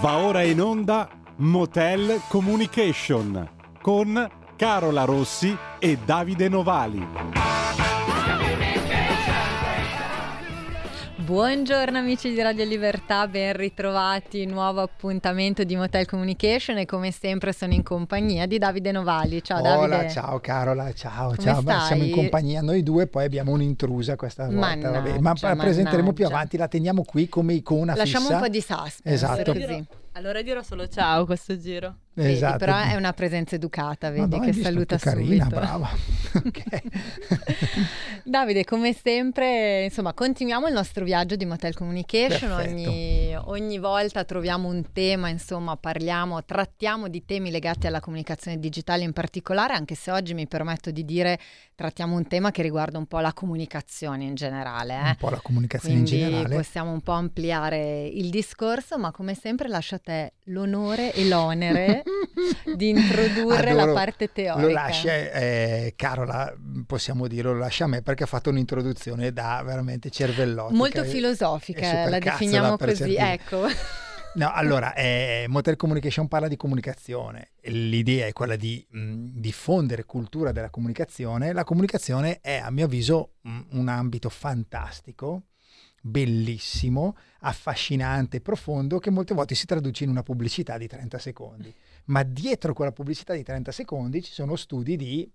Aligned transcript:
Va 0.00 0.18
ora 0.18 0.42
in 0.42 0.60
onda 0.60 1.08
Motel 1.38 2.20
Communication 2.28 3.50
con 3.82 4.30
Carola 4.54 5.02
Rossi 5.04 5.56
e 5.80 5.98
Davide 6.04 6.48
Novali. 6.48 7.37
Buongiorno 11.32 11.98
amici 11.98 12.32
di 12.32 12.40
Radio 12.40 12.64
Libertà, 12.64 13.28
ben 13.28 13.52
ritrovati, 13.54 14.46
nuovo 14.46 14.80
appuntamento 14.80 15.62
di 15.62 15.76
Motel 15.76 16.06
Communication 16.06 16.78
e 16.78 16.86
come 16.86 17.10
sempre 17.10 17.52
sono 17.52 17.74
in 17.74 17.82
compagnia 17.82 18.46
di 18.46 18.56
Davide 18.56 18.92
Novali. 18.92 19.42
Ciao 19.44 19.58
Hola, 19.60 19.86
Davide. 19.88 20.10
ciao 20.10 20.40
Carola, 20.40 20.90
ciao, 20.94 21.34
Come 21.34 21.42
ciao. 21.42 21.60
Beh, 21.60 21.72
stai? 21.72 21.86
siamo 21.86 22.04
in 22.04 22.12
compagnia 22.12 22.62
noi 22.62 22.82
due, 22.82 23.08
poi 23.08 23.26
abbiamo 23.26 23.52
un'intrusa 23.52 24.16
questa 24.16 24.44
volta, 24.46 24.58
Mannaggia, 24.58 24.90
vabbè. 25.02 25.18
ma 25.18 25.34
la 25.38 25.54
presenteremo 25.56 26.14
più 26.14 26.24
avanti, 26.24 26.56
la 26.56 26.66
teniamo 26.66 27.02
qui 27.04 27.28
come 27.28 27.52
icona 27.52 27.94
Lasciamo 27.94 28.24
fissa. 28.24 28.36
un 28.36 28.42
po' 28.44 28.48
di 28.48 28.60
suspense 28.62 29.02
Esatto. 29.04 29.52
così. 29.52 29.86
Allora 30.12 30.40
dirò 30.40 30.62
solo 30.62 30.88
ciao 30.88 31.26
questo 31.26 31.58
giro. 31.58 31.94
Vedi, 32.18 32.32
Esatto. 32.32 32.58
però 32.58 32.76
è 32.76 32.96
una 32.96 33.12
presenza 33.12 33.54
educata, 33.54 34.08
vedi 34.08 34.22
Madonna, 34.22 34.44
che 34.46 34.52
saluta 34.52 34.96
carina, 34.98 35.44
subito. 35.44 35.60
brava. 35.60 35.88
Davide, 38.24 38.64
come 38.64 38.92
sempre, 38.92 39.84
insomma, 39.84 40.12
continuiamo 40.12 40.66
il 40.66 40.72
nostro 40.72 41.04
viaggio 41.04 41.36
di 41.36 41.46
Motel 41.46 41.74
Communication. 41.74 42.50
Ogni, 42.50 43.36
ogni 43.36 43.78
volta 43.78 44.24
troviamo 44.24 44.66
un 44.68 44.90
tema, 44.92 45.28
insomma, 45.28 45.76
parliamo, 45.76 46.44
trattiamo 46.44 47.06
di 47.06 47.24
temi 47.24 47.52
legati 47.52 47.86
alla 47.86 48.00
comunicazione 48.00 48.58
digitale 48.58 49.04
in 49.04 49.12
particolare, 49.12 49.74
anche 49.74 49.94
se 49.94 50.10
oggi 50.10 50.34
mi 50.34 50.48
permetto 50.48 50.90
di 50.90 51.04
dire 51.04 51.38
trattiamo 51.78 52.16
un 52.16 52.26
tema 52.26 52.50
che 52.50 52.62
riguarda 52.62 52.98
un 52.98 53.06
po' 53.06 53.20
la 53.20 53.32
comunicazione 53.32 54.24
in 54.24 54.34
generale. 54.34 54.94
eh. 54.94 55.08
un 55.10 55.16
po' 55.16 55.30
la 55.30 55.38
comunicazione 55.40 55.94
Quindi 55.94 56.18
in 56.18 56.28
generale. 56.30 56.56
possiamo 56.56 56.90
un 56.90 57.00
po' 57.02 57.12
ampliare 57.12 58.04
il 58.04 58.30
discorso, 58.30 58.98
ma 58.98 59.12
come 59.12 59.34
sempre 59.36 59.68
lascio 59.68 59.94
a 59.94 60.00
te 60.00 60.32
l'onore 60.46 61.12
e 61.14 61.28
l'onere 61.28 62.02
di 62.74 62.88
introdurre 62.88 63.74
la 63.74 63.82
Adoro. 63.82 63.92
parte 63.94 64.32
teorica. 64.32 64.66
Lo 64.66 64.72
lascia, 64.72 65.12
eh, 65.12 65.92
Carola, 65.94 66.52
possiamo 66.84 67.28
dirlo, 67.28 67.52
lo 67.52 67.60
lascia 67.60 67.84
a 67.84 67.86
me 67.86 68.02
perché 68.02 68.24
ha 68.24 68.26
fatto 68.26 68.50
un'introduzione 68.50 69.32
da 69.32 69.62
veramente 69.64 70.10
cervellotica. 70.10 70.76
Molto 70.76 71.04
filosofica, 71.04 71.80
la 71.82 71.88
supercazzola 72.06 72.18
definiamo 72.18 72.76
così, 72.76 72.96
certi- 72.96 73.14
ecco. 73.14 73.66
No, 74.38 74.52
allora, 74.52 74.94
eh, 74.94 75.46
Motel 75.48 75.74
Communication 75.74 76.28
parla 76.28 76.46
di 76.46 76.56
comunicazione. 76.56 77.50
L'idea 77.62 78.24
è 78.26 78.32
quella 78.32 78.54
di 78.54 78.86
mh, 78.88 79.30
diffondere 79.32 80.04
cultura 80.04 80.52
della 80.52 80.70
comunicazione. 80.70 81.52
La 81.52 81.64
comunicazione 81.64 82.38
è, 82.40 82.58
a 82.58 82.70
mio 82.70 82.84
avviso, 82.84 83.32
mh, 83.40 83.60
un 83.70 83.88
ambito 83.88 84.28
fantastico, 84.28 85.46
bellissimo, 86.00 87.16
affascinante, 87.40 88.40
profondo, 88.40 89.00
che 89.00 89.10
molte 89.10 89.34
volte 89.34 89.56
si 89.56 89.66
traduce 89.66 90.04
in 90.04 90.10
una 90.10 90.22
pubblicità 90.22 90.78
di 90.78 90.86
30 90.86 91.18
secondi. 91.18 91.74
Ma 92.04 92.22
dietro 92.22 92.74
quella 92.74 92.92
pubblicità 92.92 93.34
di 93.34 93.42
30 93.42 93.72
secondi 93.72 94.22
ci 94.22 94.32
sono 94.32 94.54
studi 94.54 94.94
di 94.94 95.28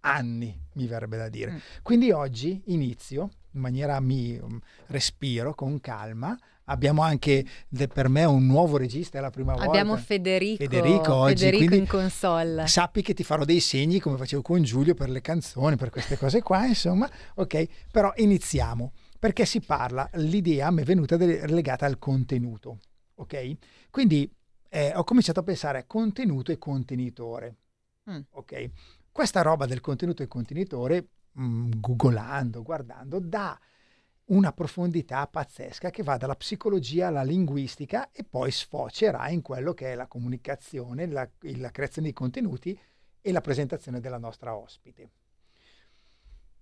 anni, 0.00 0.58
mi 0.72 0.86
verrebbe 0.86 1.18
da 1.18 1.28
dire. 1.28 1.52
Mm. 1.52 1.56
Quindi 1.82 2.10
oggi 2.12 2.62
inizio 2.68 3.28
in 3.52 3.60
maniera 3.60 3.98
mi 4.00 4.38
um, 4.38 4.58
respiro 4.86 5.54
con 5.54 5.80
calma. 5.80 6.36
Abbiamo 6.66 7.02
anche 7.02 7.44
de- 7.68 7.88
per 7.88 8.08
me 8.08 8.24
un 8.24 8.46
nuovo 8.46 8.76
regista, 8.76 9.18
è 9.18 9.20
la 9.20 9.30
prima 9.30 9.52
volta. 9.52 9.68
Abbiamo 9.68 9.96
Federico, 9.96 10.62
Federico 10.62 11.14
oggi, 11.14 11.44
Federico 11.44 11.74
in 11.74 11.86
console. 11.86 12.66
Sappi 12.68 13.02
che 13.02 13.14
ti 13.14 13.24
farò 13.24 13.44
dei 13.44 13.60
segni 13.60 13.98
come 13.98 14.16
facevo 14.16 14.42
con 14.42 14.62
Giulio 14.62 14.94
per 14.94 15.10
le 15.10 15.20
canzoni, 15.20 15.76
per 15.76 15.90
queste 15.90 16.16
cose 16.16 16.40
qua, 16.40 16.64
insomma, 16.66 17.10
ok? 17.34 17.66
Però 17.90 18.12
iniziamo, 18.16 18.92
perché 19.18 19.44
si 19.44 19.60
parla, 19.60 20.08
l'idea 20.14 20.70
mi 20.70 20.82
è 20.82 20.84
venuta 20.84 21.16
de- 21.16 21.46
legata 21.48 21.84
al 21.84 21.98
contenuto, 21.98 22.78
ok? 23.16 23.56
Quindi 23.90 24.30
eh, 24.70 24.92
ho 24.94 25.02
cominciato 25.04 25.40
a 25.40 25.42
pensare 25.42 25.78
a 25.78 25.84
contenuto 25.84 26.52
e 26.52 26.58
contenitore, 26.58 27.56
Mm. 28.10 28.20
ok? 28.30 28.70
Questa 29.12 29.42
roba 29.42 29.66
del 29.66 29.80
contenuto 29.80 30.22
e 30.22 30.26
contenitore, 30.28 31.06
mh, 31.32 31.80
googolando, 31.80 32.62
guardando, 32.62 33.18
dà 33.18 33.58
una 34.26 34.52
profondità 34.52 35.26
pazzesca 35.26 35.90
che 35.90 36.02
va 36.02 36.16
dalla 36.16 36.36
psicologia 36.36 37.08
alla 37.08 37.22
linguistica 37.22 38.10
e 38.12 38.24
poi 38.24 38.50
sfocerà 38.50 39.28
in 39.28 39.42
quello 39.42 39.74
che 39.74 39.92
è 39.92 39.94
la 39.94 40.06
comunicazione, 40.06 41.06
la, 41.06 41.28
la 41.40 41.70
creazione 41.70 42.08
di 42.08 42.14
contenuti 42.14 42.78
e 43.20 43.32
la 43.32 43.40
presentazione 43.40 44.00
della 44.00 44.18
nostra 44.18 44.56
ospite. 44.56 45.10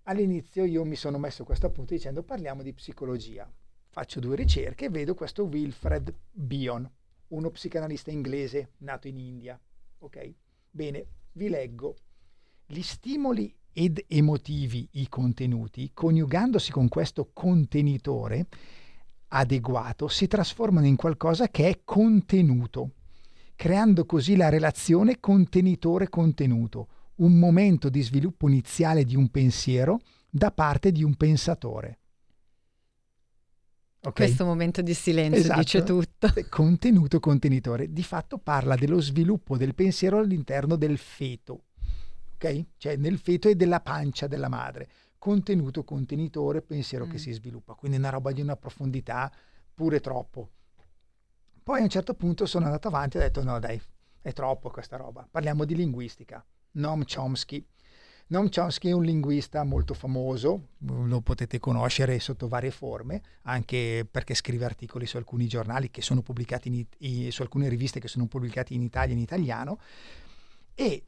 All'inizio 0.05 0.65
io 0.65 0.85
mi 0.85 0.97
sono 0.97 1.19
messo 1.19 1.45
questo 1.45 1.67
appunto 1.67 1.95
dicendo 1.95 2.23
parliamo 2.23 2.63
di 2.63 2.73
psicologia. 2.73 3.51
Faccio 3.89 4.21
due 4.21 4.37
ricerche 4.37 4.87
e 4.87 4.91
vedo 4.91 5.15
questo 5.15 5.45
Wilfred 5.45 6.13
Bion, 6.31 6.91
uno 7.29 7.51
psicanalista 7.51 8.11
inglese 8.11 8.73
nato 8.79 9.09
in 9.09 9.19
India. 9.19 9.61
Ok? 9.99 10.35
Bene, 10.71 11.07
vi 11.33 11.49
leggo. 11.49 11.97
Gli 12.67 12.83
stimoli 12.83 13.55
ed 13.73 14.05
emotivi, 14.09 14.89
i 14.93 15.09
contenuti, 15.09 15.91
coniugandosi 15.95 16.71
con 16.71 16.89
questo 16.89 17.31
contenitore 17.33 18.47
adeguato, 19.29 20.09
si 20.09 20.27
trasformano 20.27 20.87
in 20.87 20.97
qualcosa 20.97 21.49
che 21.49 21.69
è 21.69 21.81
contenuto, 21.85 22.93
creando 23.55 24.05
così 24.05 24.37
la 24.37 24.49
relazione 24.49 25.21
contenitore-contenuto, 25.21 26.89
un 27.17 27.39
momento 27.39 27.89
di 27.89 28.03
sviluppo 28.03 28.49
iniziale 28.49 29.05
di 29.05 29.15
un 29.15 29.29
pensiero 29.29 30.01
da 30.29 30.51
parte 30.51 30.91
di 30.91 31.03
un 31.03 31.15
pensatore. 31.15 31.99
Ok? 34.03 34.15
Questo 34.15 34.47
momento 34.47 34.81
di 34.81 34.95
silenzio 34.95 35.41
Esatto. 35.41 35.61
dice 35.61 35.83
tutto. 35.83 36.33
Contenuto 36.49 37.21
contenitore, 37.21 37.93
di 37.93 38.03
fatto 38.03 38.39
parla 38.39 38.75
dello 38.75 39.01
sviluppo 39.01 39.59
del 39.59 39.75
pensiero 39.75 40.19
all'interno 40.19 40.77
del 40.77 40.97
feto, 40.97 41.65
ok? 42.41 42.65
Cioè 42.79 42.97
nel 42.97 43.19
feto 43.19 43.49
e 43.49 43.55
della 43.55 43.81
pancia 43.81 44.27
della 44.27 44.49
madre. 44.49 44.89
Contenuto 45.19 45.85
contenitore, 45.85 46.63
pensiero 46.63 47.05
Mm. 47.07 47.11
che 47.11 47.19
si 47.19 47.31
sviluppa, 47.33 47.75
quindi 47.75 47.99
una 47.99 48.09
roba 48.09 48.33
di 48.33 48.41
una 48.41 48.57
profondità 48.57 49.31
pure 49.75 50.01
troppo. 50.01 50.51
Poi 51.63 51.81
a 51.81 51.83
un 51.83 51.91
certo 51.91 52.15
punto 52.15 52.47
sono 52.47 52.65
andato 52.65 52.89
avanti 52.89 53.17
e 53.17 53.21
ho 53.21 53.23
detto 53.23 53.43
no 53.45 53.59
dai, 53.59 53.81
è 54.23 54.33
troppo 54.33 54.71
questa 54.71 54.97
roba. 54.97 55.29
Parliamo 55.31 55.65
di 55.67 55.75
linguistica. 55.77 56.43
Noam 56.73 57.05
Chomsky. 57.05 57.65
Noam 58.29 58.49
Chomsky 58.49 58.89
è 58.89 58.93
un 58.93 59.03
linguista 59.03 59.63
molto 59.65 59.93
famoso, 59.93 60.69
lo 60.79 61.21
potete 61.21 61.59
conoscere 61.59 62.19
sotto 62.21 62.47
varie 62.47 62.71
forme, 62.71 63.23
anche 63.43 64.07
perché 64.09 64.35
scrive 64.35 64.65
articoli 64.65 65.05
su 65.05 65.17
alcuni 65.17 65.49
giornali 65.49 65.91
che 65.91 66.01
sono 66.01 66.23
pubblicati 66.23 66.87
in, 66.99 67.33
su 67.33 67.43
alcune 67.43 67.69
riviste 67.69 67.99
che 67.99 68.07
sono 68.09 68.27
pubblicate 68.27 68.73
in 68.73 68.83
Italia 68.83 69.15
in 69.15 69.21
italiano 69.21 69.81
e 70.75 71.07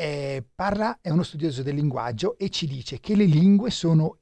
eh, 0.00 0.44
parla, 0.54 0.98
è 1.00 1.10
uno 1.10 1.24
studioso 1.24 1.64
del 1.64 1.74
linguaggio 1.74 2.38
e 2.38 2.50
ci 2.50 2.68
dice 2.68 3.00
che 3.00 3.16
le 3.16 3.24
lingue 3.24 3.72
sono 3.72 4.18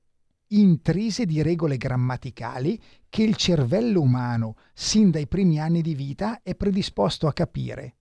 intrise 0.48 1.26
di 1.26 1.42
regole 1.42 1.76
grammaticali 1.76 2.80
che 3.10 3.22
il 3.22 3.36
cervello 3.36 4.00
umano, 4.00 4.56
sin 4.72 5.10
dai 5.10 5.26
primi 5.26 5.60
anni 5.60 5.82
di 5.82 5.94
vita, 5.94 6.40
è 6.42 6.54
predisposto 6.54 7.26
a 7.26 7.34
capire. 7.34 7.96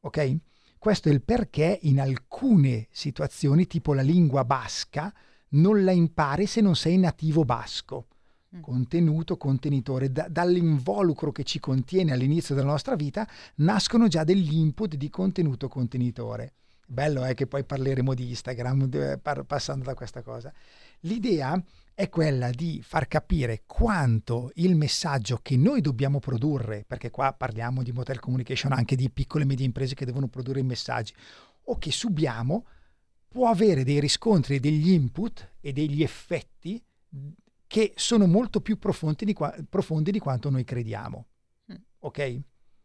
Ok? 0.00 0.36
Questo 0.76 1.08
è 1.08 1.12
il 1.12 1.22
perché 1.22 1.78
in 1.82 2.00
alcune 2.00 2.88
situazioni, 2.90 3.68
tipo 3.68 3.94
la 3.94 4.02
lingua 4.02 4.44
basca, 4.44 5.14
non 5.50 5.84
la 5.84 5.92
impari 5.92 6.46
se 6.46 6.60
non 6.60 6.74
sei 6.74 6.98
nativo 6.98 7.44
basco. 7.44 8.08
Mm. 8.56 8.60
Contenuto, 8.60 9.36
contenitore, 9.36 10.10
da- 10.10 10.26
dall'involucro 10.28 11.30
che 11.30 11.44
ci 11.44 11.60
contiene 11.60 12.10
all'inizio 12.10 12.56
della 12.56 12.70
nostra 12.70 12.96
vita 12.96 13.24
nascono 13.56 14.08
già 14.08 14.24
degli 14.24 14.56
input 14.56 14.96
di 14.96 15.08
contenuto 15.10 15.68
contenitore. 15.68 16.54
Bello 16.92 17.24
è 17.24 17.32
che 17.32 17.46
poi 17.46 17.64
parleremo 17.64 18.12
di 18.12 18.28
Instagram 18.28 18.86
eh, 18.92 19.18
par- 19.18 19.44
passando 19.44 19.84
da 19.84 19.94
questa 19.94 20.20
cosa. 20.20 20.52
L'idea 21.00 21.58
è 21.94 22.10
quella 22.10 22.50
di 22.50 22.82
far 22.82 23.08
capire 23.08 23.62
quanto 23.64 24.50
il 24.56 24.76
messaggio 24.76 25.38
che 25.40 25.56
noi 25.56 25.80
dobbiamo 25.80 26.18
produrre, 26.18 26.84
perché 26.86 27.10
qua 27.10 27.32
parliamo 27.32 27.82
di 27.82 27.92
motel 27.92 28.20
communication 28.20 28.72
anche 28.72 28.94
di 28.94 29.08
piccole 29.08 29.44
e 29.44 29.46
medie 29.46 29.64
imprese 29.64 29.94
che 29.94 30.04
devono 30.04 30.28
produrre 30.28 30.60
i 30.60 30.64
messaggi, 30.64 31.14
o 31.64 31.78
che 31.78 31.90
subiamo, 31.90 32.66
può 33.26 33.48
avere 33.48 33.84
dei 33.84 33.98
riscontri, 33.98 34.60
degli 34.60 34.90
input 34.90 35.54
e 35.60 35.72
degli 35.72 36.02
effetti 36.02 36.84
che 37.66 37.94
sono 37.96 38.26
molto 38.26 38.60
più 38.60 38.76
profondi 38.76 39.24
di, 39.24 39.32
qua- 39.32 39.56
profondi 39.66 40.10
di 40.10 40.18
quanto 40.18 40.50
noi 40.50 40.64
crediamo. 40.64 41.26
Mm. 41.72 41.76
Ok? 42.00 42.40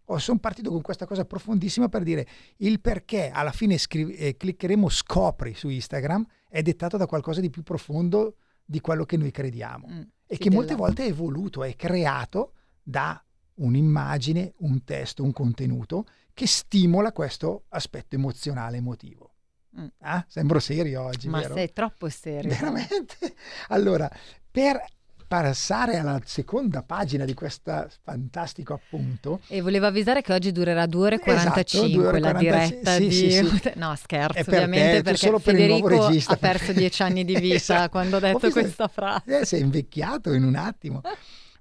Oh, 0.09 0.17
sono 0.19 0.39
partito 0.39 0.71
con 0.71 0.81
questa 0.81 1.05
cosa 1.05 1.25
profondissima 1.25 1.89
per 1.89 2.03
dire 2.03 2.25
il 2.57 2.79
perché 2.79 3.29
alla 3.29 3.51
fine 3.51 3.77
scrivi- 3.77 4.15
eh, 4.15 4.37
cliccheremo 4.37 4.87
scopri 4.87 5.53
su 5.53 5.67
Instagram 5.67 6.25
è 6.47 6.61
dettato 6.61 6.95
da 6.95 7.05
qualcosa 7.05 7.41
di 7.41 7.49
più 7.49 7.61
profondo 7.63 8.37
di 8.63 8.79
quello 8.79 9.03
che 9.05 9.17
noi 9.17 9.31
crediamo 9.31 9.87
Mm, 9.89 10.01
e 10.25 10.37
che 10.37 10.49
molte 10.49 10.73
della- 10.73 10.85
volte 10.85 11.03
è 11.05 11.07
evoluto, 11.09 11.63
è 11.63 11.75
creato 11.75 12.53
da 12.81 13.21
un'immagine, 13.55 14.53
un 14.59 14.83
testo, 14.83 15.23
un 15.23 15.31
contenuto 15.33 16.05
che 16.33 16.47
stimola 16.47 17.11
questo 17.11 17.65
aspetto 17.69 18.15
emozionale 18.15 18.77
emotivo. 18.77 19.33
Mm. 19.79 19.87
Ah, 19.99 20.23
sembro 20.29 20.59
serio 20.59 21.01
oggi, 21.03 21.27
Ma 21.27 21.39
vero? 21.41 21.55
sei 21.55 21.73
troppo 21.73 22.07
serio. 22.09 22.49
Veramente? 22.49 23.33
Allora, 23.69 24.09
per 24.49 24.81
passare 25.27 25.97
alla 25.97 26.21
seconda 26.23 26.83
pagina 26.83 27.25
di 27.25 27.33
questo 27.33 27.87
fantastico 28.03 28.73
appunto. 28.73 29.41
E 29.47 29.61
volevo 29.61 29.85
avvisare 29.85 30.21
che 30.21 30.31
oggi 30.33 30.51
durerà 30.51 30.85
2 30.85 31.05
ore 31.05 31.15
e 31.15 31.19
45 31.19 31.89
esatto, 31.89 31.99
2 32.01 32.07
ore 32.07 32.19
la 32.19 32.31
45, 32.31 32.67
diretta 32.69 32.91
sì, 32.95 33.07
di... 33.07 33.11
sì, 33.11 33.31
sì. 33.61 33.71
No, 33.75 33.95
scherzo, 33.95 34.37
È 34.39 34.43
per 34.43 34.53
ovviamente, 34.53 34.95
te, 34.97 35.01
perché 35.03 35.17
solo 35.17 35.39
per 35.39 35.55
Federico 35.55 35.87
regista. 35.87 36.33
ha 36.33 36.37
perso 36.37 36.71
dieci 36.73 37.01
anni 37.03 37.25
di 37.25 37.35
vita 37.35 37.55
Esatto. 37.55 37.89
quando 37.89 38.17
ha 38.17 38.19
detto 38.19 38.35
Ho 38.37 38.39
visto- 38.39 38.59
questa 38.59 38.87
frase. 38.87 39.39
Eh, 39.41 39.45
sei 39.45 39.61
invecchiato 39.61 40.31
in 40.33 40.43
un 40.43 40.55
attimo. 40.55 41.01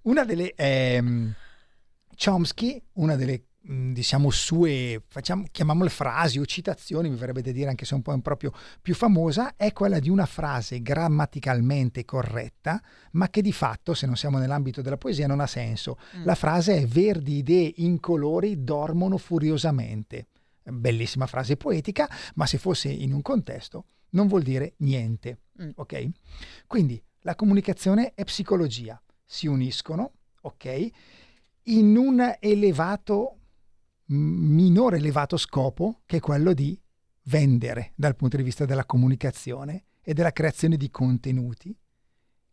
Una 0.03 0.25
delle... 0.25 0.53
ehm, 0.55 1.35
Chomsky, 2.17 2.81
una 2.95 3.15
delle 3.17 3.43
diciamo 3.69 4.31
sue, 4.31 5.03
facciamo, 5.09 5.45
chiamiamole 5.51 5.91
frasi 5.91 6.39
o 6.39 6.47
citazioni, 6.47 7.09
mi 7.09 7.17
verrebbe 7.17 7.43
da 7.43 7.51
dire 7.51 7.69
anche 7.69 7.85
se 7.85 7.95
un 7.95 8.03
po' 8.03 8.13
improprio 8.13 8.53
più 8.81 8.95
famosa, 8.95 9.55
è 9.57 9.73
quella 9.73 9.99
di 9.99 10.09
una 10.09 10.27
frase 10.27 10.83
grammaticalmente 10.83 12.05
corretta, 12.05 12.81
ma 13.13 13.29
che 13.29 13.43
di 13.43 13.53
fatto, 13.53 13.95
se 13.95 14.07
non 14.07 14.17
siamo 14.17 14.39
nell'ambito 14.39 14.83
della 14.83 14.97
poesia, 14.97 15.27
non 15.27 15.41
ha 15.41 15.47
senso. 15.47 15.99
Mm. 16.17 16.25
La 16.25 16.35
frase 16.37 16.77
è 16.77 16.87
verdi 16.87 17.39
idee 17.39 17.73
incolori 17.77 18.63
dormono 18.63 19.19
furiosamente. 19.19 20.29
Bellissima 20.63 21.27
frase 21.27 21.57
poetica, 21.57 22.09
ma 22.35 22.47
se 22.47 22.59
fosse 22.59 22.89
in 22.89 23.13
un 23.13 23.23
contesto 23.23 23.87
non 24.11 24.29
vuol 24.29 24.43
dire 24.43 24.75
niente. 24.79 25.41
Mm. 25.61 25.71
Ok? 25.77 26.09
Quindi 26.67 27.03
la 27.21 27.35
comunicazione 27.35 28.13
e 28.15 28.25
psicologia 28.25 29.01
si 29.25 29.49
uniscono, 29.49 30.13
ok? 30.43 30.89
In 31.65 31.97
un 31.97 32.37
elevato, 32.39 33.39
minore 34.07 34.99
elevato 34.99 35.37
scopo 35.37 36.03
che 36.07 36.21
quello 36.21 36.53
di 36.53 36.79
vendere 37.25 37.93
dal 37.95 38.17
punto 38.17 38.37
di 38.37 38.43
vista 38.43 38.65
della 38.65 38.85
comunicazione 38.85 39.85
e 40.03 40.15
della 40.15 40.33
creazione 40.33 40.77
di 40.77 40.91
contenuti 40.91 41.77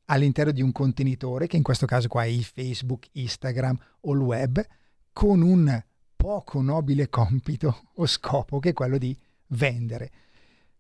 all'interno 0.05 0.51
di 0.51 0.61
un 0.61 0.71
contenitore, 0.71 1.47
che 1.47 1.57
in 1.57 1.63
questo 1.63 1.85
caso 1.85 2.07
qua 2.07 2.23
è 2.23 2.27
il 2.27 2.44
Facebook, 2.44 3.07
Instagram 3.13 3.77
o 4.01 4.13
il 4.13 4.19
web, 4.19 4.65
con 5.13 5.41
un 5.41 5.83
poco 6.15 6.61
nobile 6.61 7.09
compito 7.09 7.83
o 7.95 8.06
scopo 8.06 8.59
che 8.59 8.69
è 8.69 8.73
quello 8.73 8.97
di 8.97 9.17
vendere. 9.47 10.11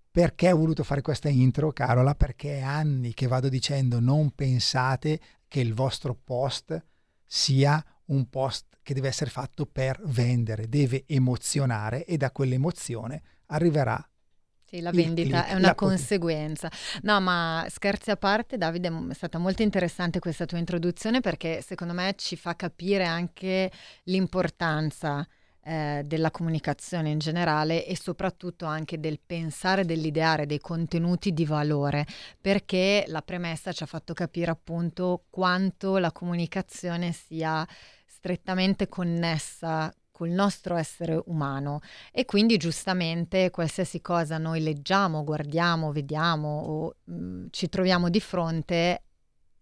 Perché 0.09 0.51
ho 0.51 0.57
voluto 0.57 0.83
fare 0.83 1.01
questa 1.01 1.29
intro, 1.29 1.71
Carola? 1.71 2.15
Perché 2.15 2.57
è 2.57 2.61
anni 2.61 3.13
che 3.13 3.27
vado 3.27 3.49
dicendo 3.49 3.99
non 3.99 4.31
pensate 4.31 5.19
che 5.47 5.59
il 5.59 5.73
vostro 5.73 6.15
post 6.15 6.83
sia 7.25 7.83
un 8.05 8.29
post 8.29 8.77
che 8.81 8.93
deve 8.93 9.07
essere 9.07 9.29
fatto 9.29 9.65
per 9.65 9.99
vendere, 10.03 10.67
deve 10.67 11.03
emozionare 11.07 12.05
e 12.05 12.17
da 12.17 12.31
quell'emozione 12.31 13.21
arriverà 13.47 14.05
la 14.81 14.91
vendita 14.91 15.45
è 15.45 15.53
una 15.53 15.75
conseguenza. 15.75 16.71
No, 17.03 17.19
ma 17.21 17.65
scherzi 17.69 18.11
a 18.11 18.17
parte, 18.17 18.57
Davide, 18.57 18.91
è 19.09 19.13
stata 19.13 19.37
molto 19.37 19.61
interessante 19.61 20.19
questa 20.19 20.45
tua 20.45 20.57
introduzione 20.57 21.19
perché 21.19 21.61
secondo 21.61 21.93
me 21.93 22.15
ci 22.17 22.35
fa 22.35 22.55
capire 22.55 23.05
anche 23.05 23.71
l'importanza 24.05 25.27
eh, 25.63 26.01
della 26.05 26.31
comunicazione 26.31 27.09
in 27.09 27.19
generale 27.19 27.85
e 27.85 27.95
soprattutto 27.95 28.65
anche 28.65 28.99
del 28.99 29.19
pensare, 29.25 29.85
dell'ideare 29.85 30.45
dei 30.45 30.59
contenuti 30.59 31.31
di 31.33 31.45
valore, 31.45 32.05
perché 32.39 33.05
la 33.07 33.21
premessa 33.21 33.71
ci 33.71 33.83
ha 33.83 33.85
fatto 33.87 34.13
capire 34.13 34.51
appunto 34.51 35.23
quanto 35.29 35.97
la 35.97 36.11
comunicazione 36.11 37.11
sia 37.11 37.65
strettamente 38.05 38.87
connessa 38.87 39.93
col 40.11 40.29
nostro 40.29 40.75
essere 40.75 41.21
umano. 41.25 41.79
E 42.11 42.25
quindi 42.25 42.57
giustamente 42.57 43.49
qualsiasi 43.49 43.99
cosa 43.99 44.37
noi 44.37 44.61
leggiamo, 44.61 45.23
guardiamo, 45.23 45.91
vediamo 45.91 46.59
o 46.59 46.95
mh, 47.03 47.45
ci 47.49 47.67
troviamo 47.67 48.09
di 48.09 48.19
fronte 48.19 49.01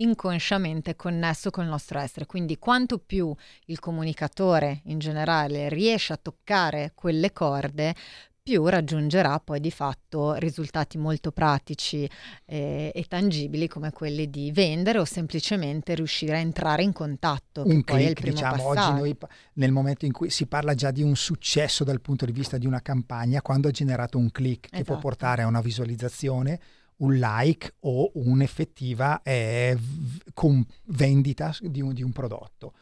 inconsciamente 0.01 0.95
connesso 0.95 1.49
col 1.49 1.65
nostro 1.65 1.99
essere. 1.99 2.25
Quindi 2.25 2.57
quanto 2.57 2.97
più 2.97 3.33
il 3.65 3.79
comunicatore 3.79 4.81
in 4.85 4.99
generale 4.99 5.69
riesce 5.69 6.13
a 6.13 6.19
toccare 6.21 6.91
quelle 6.95 7.31
corde, 7.31 7.95
più 8.43 8.65
raggiungerà 8.65 9.39
poi 9.39 9.59
di 9.59 9.69
fatto 9.69 10.33
risultati 10.33 10.97
molto 10.97 11.31
pratici 11.31 12.09
eh, 12.45 12.91
e 12.93 13.05
tangibili 13.07 13.67
come 13.67 13.91
quelli 13.91 14.31
di 14.31 14.51
vendere 14.51 14.97
o 14.97 15.05
semplicemente 15.05 15.93
riuscire 15.93 16.33
a 16.33 16.39
entrare 16.39 16.81
in 16.81 16.91
contatto, 16.91 17.61
che 17.61 17.69
un 17.69 17.77
il 17.77 17.83
click, 17.83 18.23
diciamo, 18.23 18.55
passaggio. 18.55 18.89
oggi 18.89 18.99
noi 18.99 19.17
nel 19.53 19.71
momento 19.71 20.05
in 20.05 20.11
cui 20.11 20.31
si 20.31 20.47
parla 20.47 20.73
già 20.73 20.89
di 20.89 21.03
un 21.03 21.15
successo 21.15 21.83
dal 21.83 22.01
punto 22.01 22.25
di 22.25 22.31
vista 22.31 22.57
di 22.57 22.65
una 22.65 22.81
campagna, 22.81 23.43
quando 23.43 23.67
ha 23.67 23.71
generato 23.71 24.17
un 24.17 24.31
click 24.31 24.69
che 24.69 24.83
può 24.83 24.95
Esatto. 24.95 24.99
portare 24.99 25.43
a 25.43 25.47
una 25.47 25.61
visualizzazione, 25.61 26.59
un 27.01 27.17
like 27.17 27.75
o 27.81 28.11
un'effettiva 28.15 29.21
eh, 29.23 29.75
v- 29.77 30.63
vendita 30.85 31.55
di 31.61 31.81
un, 31.81 31.93
di 31.93 32.03
un 32.03 32.11
prodotto. 32.11 32.73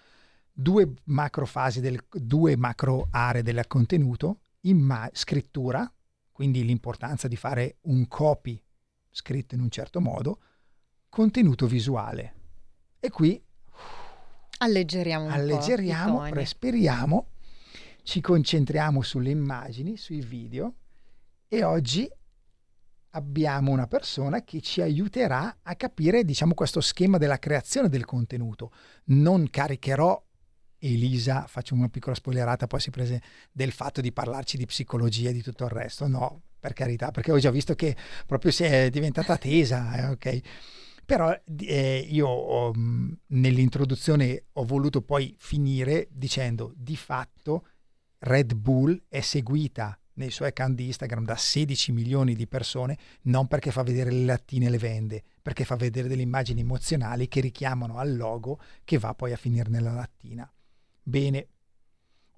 Due 0.51 0.93
macro 1.05 1.45
fasi, 1.45 1.79
del, 1.79 2.03
due 2.11 2.55
macro 2.57 3.07
aree 3.11 3.43
del 3.43 3.65
contenuto, 3.67 4.41
imma- 4.61 5.09
scrittura, 5.13 5.89
quindi 6.31 6.63
l'importanza 6.65 7.27
di 7.27 7.35
fare 7.37 7.77
un 7.83 8.07
copy 8.07 8.61
scritto 9.09 9.55
in 9.55 9.61
un 9.61 9.69
certo 9.69 10.01
modo, 10.01 10.39
contenuto 11.09 11.65
visuale. 11.65 12.33
E 12.99 13.09
qui 13.09 13.41
Alleggeriamo 14.61 15.23
un 15.25 15.29
po' 15.31 15.37
alleggeriamo, 15.37 16.17
toni. 16.17 16.31
respiriamo, 16.33 17.27
ci 18.03 18.19
concentriamo 18.19 19.01
sulle 19.01 19.29
immagini, 19.29 19.95
sui 19.95 20.19
video 20.19 20.75
e 21.47 21.63
oggi 21.63 22.09
abbiamo 23.19 23.71
una 23.71 23.87
persona 23.87 24.43
che 24.43 24.61
ci 24.61 24.81
aiuterà 24.81 25.59
a 25.61 25.75
capire, 25.75 26.23
diciamo, 26.23 26.53
questo 26.53 26.81
schema 26.81 27.17
della 27.17 27.37
creazione 27.37 27.89
del 27.89 28.05
contenuto. 28.05 28.71
Non 29.05 29.49
caricherò 29.49 30.21
Elisa, 30.79 31.45
faccio 31.45 31.75
una 31.75 31.89
piccola 31.89 32.15
spoilerata, 32.15 32.65
poi 32.67 32.79
si 32.79 32.89
prese 32.89 33.21
del 33.51 33.71
fatto 33.71 34.01
di 34.01 34.11
parlarci 34.11 34.57
di 34.57 34.65
psicologia 34.65 35.29
e 35.29 35.33
di 35.33 35.41
tutto 35.41 35.65
il 35.65 35.69
resto. 35.69 36.07
No, 36.07 36.41
per 36.59 36.73
carità, 36.73 37.11
perché 37.11 37.31
ho 37.31 37.37
già 37.37 37.51
visto 37.51 37.75
che 37.75 37.95
proprio 38.25 38.51
si 38.51 38.63
è 38.63 38.89
diventata 38.89 39.37
tesa, 39.37 39.95
eh, 39.95 40.05
ok? 40.07 40.39
Però 41.05 41.35
eh, 41.57 42.07
io 42.09 42.71
mh, 42.71 43.19
nell'introduzione 43.27 44.45
ho 44.53 44.63
voluto 44.63 45.01
poi 45.01 45.35
finire 45.37 46.07
dicendo 46.11 46.71
di 46.75 46.95
fatto 46.95 47.65
Red 48.19 48.53
Bull 48.53 49.01
è 49.07 49.21
seguita 49.21 49.99
nei 50.19 50.31
suoi 50.31 50.49
account 50.49 50.75
di 50.75 50.85
Instagram 50.85 51.25
da 51.25 51.35
16 51.35 51.91
milioni 51.91 52.35
di 52.35 52.47
persone 52.47 52.97
non 53.23 53.47
perché 53.47 53.71
fa 53.71 53.83
vedere 53.83 54.11
le 54.11 54.25
lattine 54.25 54.67
e 54.67 54.69
le 54.69 54.77
vende, 54.77 55.23
perché 55.41 55.63
fa 55.63 55.75
vedere 55.75 56.07
delle 56.07 56.21
immagini 56.21 56.61
emozionali 56.61 57.27
che 57.27 57.41
richiamano 57.41 57.97
al 57.97 58.15
logo 58.15 58.59
che 58.83 58.97
va 58.97 59.13
poi 59.13 59.33
a 59.33 59.37
finire 59.37 59.69
nella 59.69 59.93
lattina. 59.93 60.49
Bene, 61.01 61.47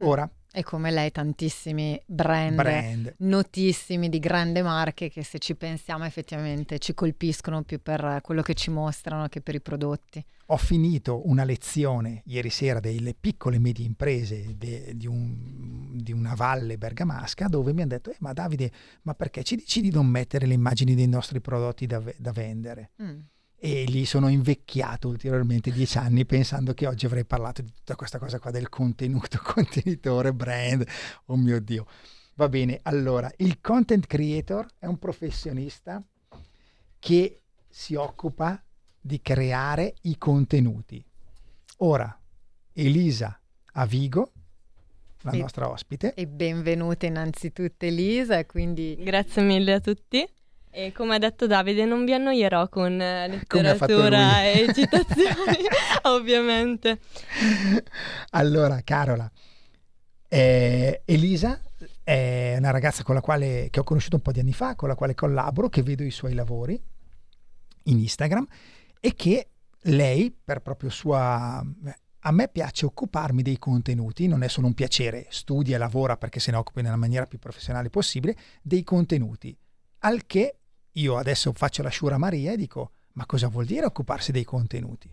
ora 0.02 0.30
E 0.54 0.64
come 0.64 0.92
lei 0.92 1.12
tantissimi 1.12 2.02
brand, 2.06 2.56
brand. 2.56 3.14
notissimi 3.20 4.10
di 4.10 4.20
grande 4.20 4.62
marche 4.62 5.10
che 5.10 5.24
se 5.24 5.40
ci 5.40 5.56
pensiamo 5.56 6.04
effettivamente 6.06 6.78
ci 6.80 6.94
colpiscono 6.94 7.64
più 7.64 7.82
per 7.82 8.20
quello 8.22 8.42
che 8.42 8.54
ci 8.54 8.70
mostrano 8.70 9.28
che 9.28 9.40
per 9.42 9.56
i 9.56 9.62
prodotti. 9.62 10.24
Ho 10.48 10.58
finito 10.58 11.26
una 11.30 11.46
lezione 11.46 12.24
ieri 12.26 12.50
sera 12.50 12.82
delle 12.82 13.16
piccole 13.18 13.56
e 13.56 13.60
medie 13.60 13.86
imprese 13.86 14.58
de- 14.58 14.92
di, 14.98 15.08
un- 15.08 15.92
di 16.02 16.12
una 16.12 16.34
valle 16.36 16.78
bergamasca 16.78 17.48
dove 17.48 17.72
mi 17.72 17.80
hanno 17.82 17.92
detto, 17.92 18.10
"Eh, 18.12 18.18
ma 18.20 18.34
Davide, 18.34 18.70
ma 19.04 19.14
perché 19.14 19.44
ci 19.44 19.56
dici 19.56 19.80
di 19.80 19.92
non 19.92 20.08
mettere 20.08 20.46
le 20.46 20.54
immagini 20.54 20.94
dei 20.96 21.08
nostri 21.08 21.40
prodotti 21.40 21.86
da, 21.88 22.02
da 22.18 22.32
vendere? 22.34 22.92
Mm. 23.02 23.20
E 23.64 23.84
gli 23.84 24.06
sono 24.06 24.28
invecchiato 24.28 25.08
ulteriormente 25.08 25.72
dieci 25.72 26.00
anni 26.00 26.26
pensando 26.26 26.74
che 26.74 26.88
oggi 26.88 27.06
avrei 27.06 27.26
parlato 27.26 27.62
di 27.62 27.72
tutta 27.72 27.96
questa 27.96 28.18
cosa 28.18 28.40
qua 28.40 28.50
del 28.50 28.70
contenuto, 28.70 29.40
contenitore, 29.44 30.34
brand, 30.34 30.84
oh 31.26 31.36
mio 31.36 31.62
Dio. 31.62 31.86
Va 32.36 32.50
bene, 32.50 32.80
allora, 32.82 33.32
il 33.38 33.62
content 33.62 34.08
creator 34.08 34.66
è 34.80 34.88
un 34.88 34.98
professionista 34.98 36.04
che 36.98 37.42
si 37.70 37.94
occupa 37.94 38.60
di 39.00 39.22
creare 39.22 39.94
i 40.04 40.18
contenuti. 40.18 41.04
Ora, 41.78 42.20
Elisa 42.74 43.40
Avigo, 43.74 44.32
la 45.22 45.32
Sì. 45.32 45.38
nostra 45.38 45.70
ospite, 45.70 46.16
E 46.16 46.26
benvenuta 46.26 47.06
innanzitutto 47.06 47.86
Elisa, 47.86 48.40
e 48.40 48.48
quindi 48.48 48.96
Grazie 49.00 49.44
mille 49.44 49.74
a 49.74 49.80
tutti. 49.80 50.28
E 50.74 50.94
come 50.94 51.16
ha 51.16 51.18
detto 51.18 51.48
Davide, 51.48 51.84
non 51.84 52.06
vi 52.06 52.14
annoierò 52.14 52.70
con 52.70 53.00
eh, 53.00 53.28
letteratura 53.28 54.44
e 54.46 54.72
citazioni, 54.74 55.58
ovviamente. 56.04 57.00
allora, 58.30 58.80
Carola, 58.82 59.30
eh, 60.30 61.02
Elisa 61.04 61.62
è 62.02 62.56
una 62.58 62.72
ragazza 62.72 63.04
con 63.04 63.16
la 63.16 63.22
quale, 63.22 63.68
che 63.70 63.82
ho 63.82 63.84
conosciuto 63.84 64.16
un 64.16 64.22
po' 64.22 64.32
di 64.32 64.40
anni 64.40 64.54
fa, 64.54 64.76
con 64.76 64.88
la 64.88 64.96
quale 64.96 65.14
collaboro, 65.14 65.68
che 65.68 65.84
vedo 65.84 66.04
i 66.04 66.12
suoi 66.12 66.34
lavori 66.34 66.82
in 67.86 68.00
Instagram 68.00 68.48
e 69.02 69.14
che 69.14 69.50
lei, 69.82 70.34
per 70.44 70.62
proprio 70.62 70.90
sua... 70.90 71.62
A 72.24 72.32
me 72.32 72.48
piace 72.50 72.86
occuparmi 72.86 73.42
dei 73.42 73.58
contenuti, 73.58 74.28
non 74.28 74.44
è 74.44 74.48
solo 74.48 74.68
un 74.68 74.74
piacere, 74.76 75.26
studia 75.30 75.80
lavora 75.80 76.18
perché 76.18 76.40
se 76.40 76.52
ne 76.52 76.58
occupi 76.58 76.84
nella 76.84 76.96
maniera 76.96 77.26
più 77.26 77.40
professionale 77.40 77.90
possibile, 77.90 78.38
dei 78.62 78.84
contenuti. 78.84 79.58
Al 80.04 80.26
che 80.28 80.61
io 80.94 81.18
adesso 81.18 81.54
faccio 81.54 81.84
la 81.84 81.90
sciura 81.90 82.18
Maria 82.18 82.52
e 82.52 82.58
dico, 82.58 82.92
ma 83.14 83.26
cosa 83.26 83.48
vuol 83.48 83.66
dire 83.66 83.86
occuparsi 83.86 84.32
dei 84.32 84.44
contenuti? 84.44 85.10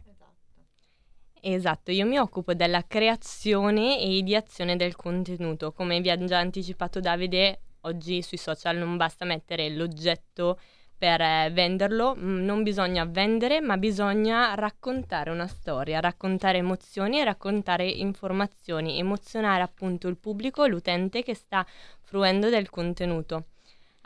Esatto, 1.40 1.92
io 1.92 2.04
mi 2.04 2.18
occupo 2.18 2.52
della 2.54 2.84
creazione 2.86 4.00
e 4.00 4.16
ideazione 4.16 4.76
del 4.76 4.96
contenuto. 4.96 5.72
Come 5.72 6.00
vi 6.00 6.10
ha 6.10 6.24
già 6.24 6.38
anticipato 6.38 7.00
Davide, 7.00 7.60
oggi 7.82 8.22
sui 8.22 8.36
social 8.36 8.76
non 8.76 8.96
basta 8.96 9.24
mettere 9.24 9.70
l'oggetto 9.70 10.58
per 10.98 11.20
eh, 11.20 11.50
venderlo, 11.52 12.16
mm, 12.16 12.44
non 12.44 12.64
bisogna 12.64 13.04
vendere, 13.04 13.60
ma 13.60 13.76
bisogna 13.76 14.54
raccontare 14.54 15.30
una 15.30 15.46
storia, 15.46 16.00
raccontare 16.00 16.58
emozioni 16.58 17.20
e 17.20 17.24
raccontare 17.24 17.88
informazioni, 17.88 18.98
emozionare 18.98 19.62
appunto 19.62 20.08
il 20.08 20.16
pubblico, 20.16 20.66
l'utente 20.66 21.22
che 21.22 21.34
sta 21.34 21.64
fruendo 22.02 22.48
del 22.50 22.68
contenuto. 22.68 23.44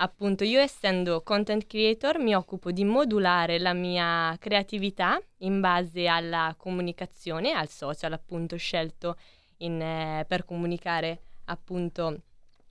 Appunto, 0.02 0.42
io 0.42 0.59
essendo 0.59 1.23
content 1.23 1.64
creator 1.64 2.18
mi 2.18 2.35
occupo 2.35 2.73
di 2.73 2.85
modulare 2.85 3.61
la 3.61 3.73
mia 3.73 4.37
creatività 4.40 5.21
in 5.38 5.61
base 5.61 6.09
alla 6.09 6.56
comunicazione, 6.59 7.52
al 7.52 7.68
social 7.68 8.12
appunto 8.12 8.56
scelto 8.56 9.16
in, 9.59 9.80
eh, 9.80 10.25
per 10.26 10.44
comunicare 10.44 11.21
appunto 11.44 12.23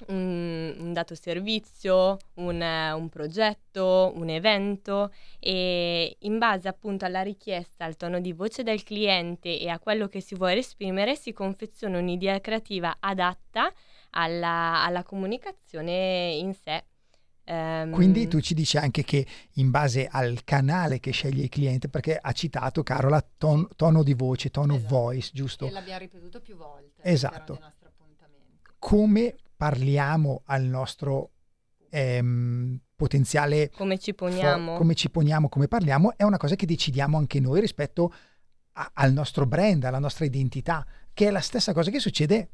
un, 0.07 0.75
un 0.77 0.91
dato 0.91 1.15
servizio, 1.15 2.17
un, 2.35 2.59
un, 2.59 3.07
progetto, 3.07 4.11
un 4.13 4.27
evento 4.27 5.13
e 5.39 6.17
in 6.19 6.37
base 6.37 6.67
appunto 6.67 7.05
alla 7.05 7.21
richiesta, 7.21 7.85
al 7.85 7.95
tono 7.95 8.19
di 8.19 8.33
voce 8.33 8.63
del 8.63 8.83
cliente 8.83 9.57
e 9.57 9.69
a 9.69 9.79
quello 9.79 10.09
che 10.09 10.19
si 10.19 10.35
vuole 10.35 10.57
esprimere 10.57 11.15
si 11.15 11.31
confeziona 11.31 11.97
un'idea 11.97 12.41
creativa 12.41 12.97
adatta 12.99 13.71
alla, 14.09 14.83
alla 14.83 15.03
comunicazione 15.03 16.33
in 16.33 16.53
sé. 16.53 16.83
Um, 17.43 17.91
Quindi 17.91 18.27
tu 18.27 18.39
ci 18.39 18.53
dici 18.53 18.77
anche 18.77 19.03
che 19.03 19.25
in 19.55 19.71
base 19.71 20.07
al 20.07 20.43
canale 20.43 20.99
che 20.99 21.11
sceglie 21.11 21.43
il 21.43 21.49
cliente, 21.49 21.89
perché 21.89 22.17
ha 22.17 22.31
citato 22.31 22.83
Carola 22.83 23.25
ton, 23.37 23.67
tono 23.75 24.03
di 24.03 24.13
voce, 24.13 24.51
tono 24.51 24.75
esatto. 24.75 24.95
voice, 24.95 25.31
giusto? 25.33 25.65
E 25.67 25.71
l'abbiamo 25.71 25.99
ripetuto 25.99 26.39
più 26.39 26.55
volte. 26.55 27.01
Esatto. 27.01 27.59
Come 28.77 29.35
parliamo 29.55 30.43
al 30.45 30.63
nostro 30.63 31.31
ehm, 31.89 32.79
potenziale... 32.95 33.69
Come 33.69 33.97
ci 33.97 34.13
poniamo. 34.13 34.73
Fo- 34.73 34.77
come 34.77 34.93
ci 34.93 35.09
poniamo, 35.09 35.49
come 35.49 35.67
parliamo, 35.67 36.13
è 36.15 36.23
una 36.23 36.37
cosa 36.37 36.55
che 36.55 36.65
decidiamo 36.65 37.17
anche 37.17 37.39
noi 37.39 37.59
rispetto 37.59 38.13
a- 38.73 38.91
al 38.93 39.11
nostro 39.11 39.45
brand, 39.45 39.83
alla 39.83 39.99
nostra 39.99 40.25
identità, 40.25 40.85
che 41.13 41.27
è 41.27 41.31
la 41.31 41.41
stessa 41.41 41.73
cosa 41.73 41.91
che 41.91 41.99
succede 41.99 42.49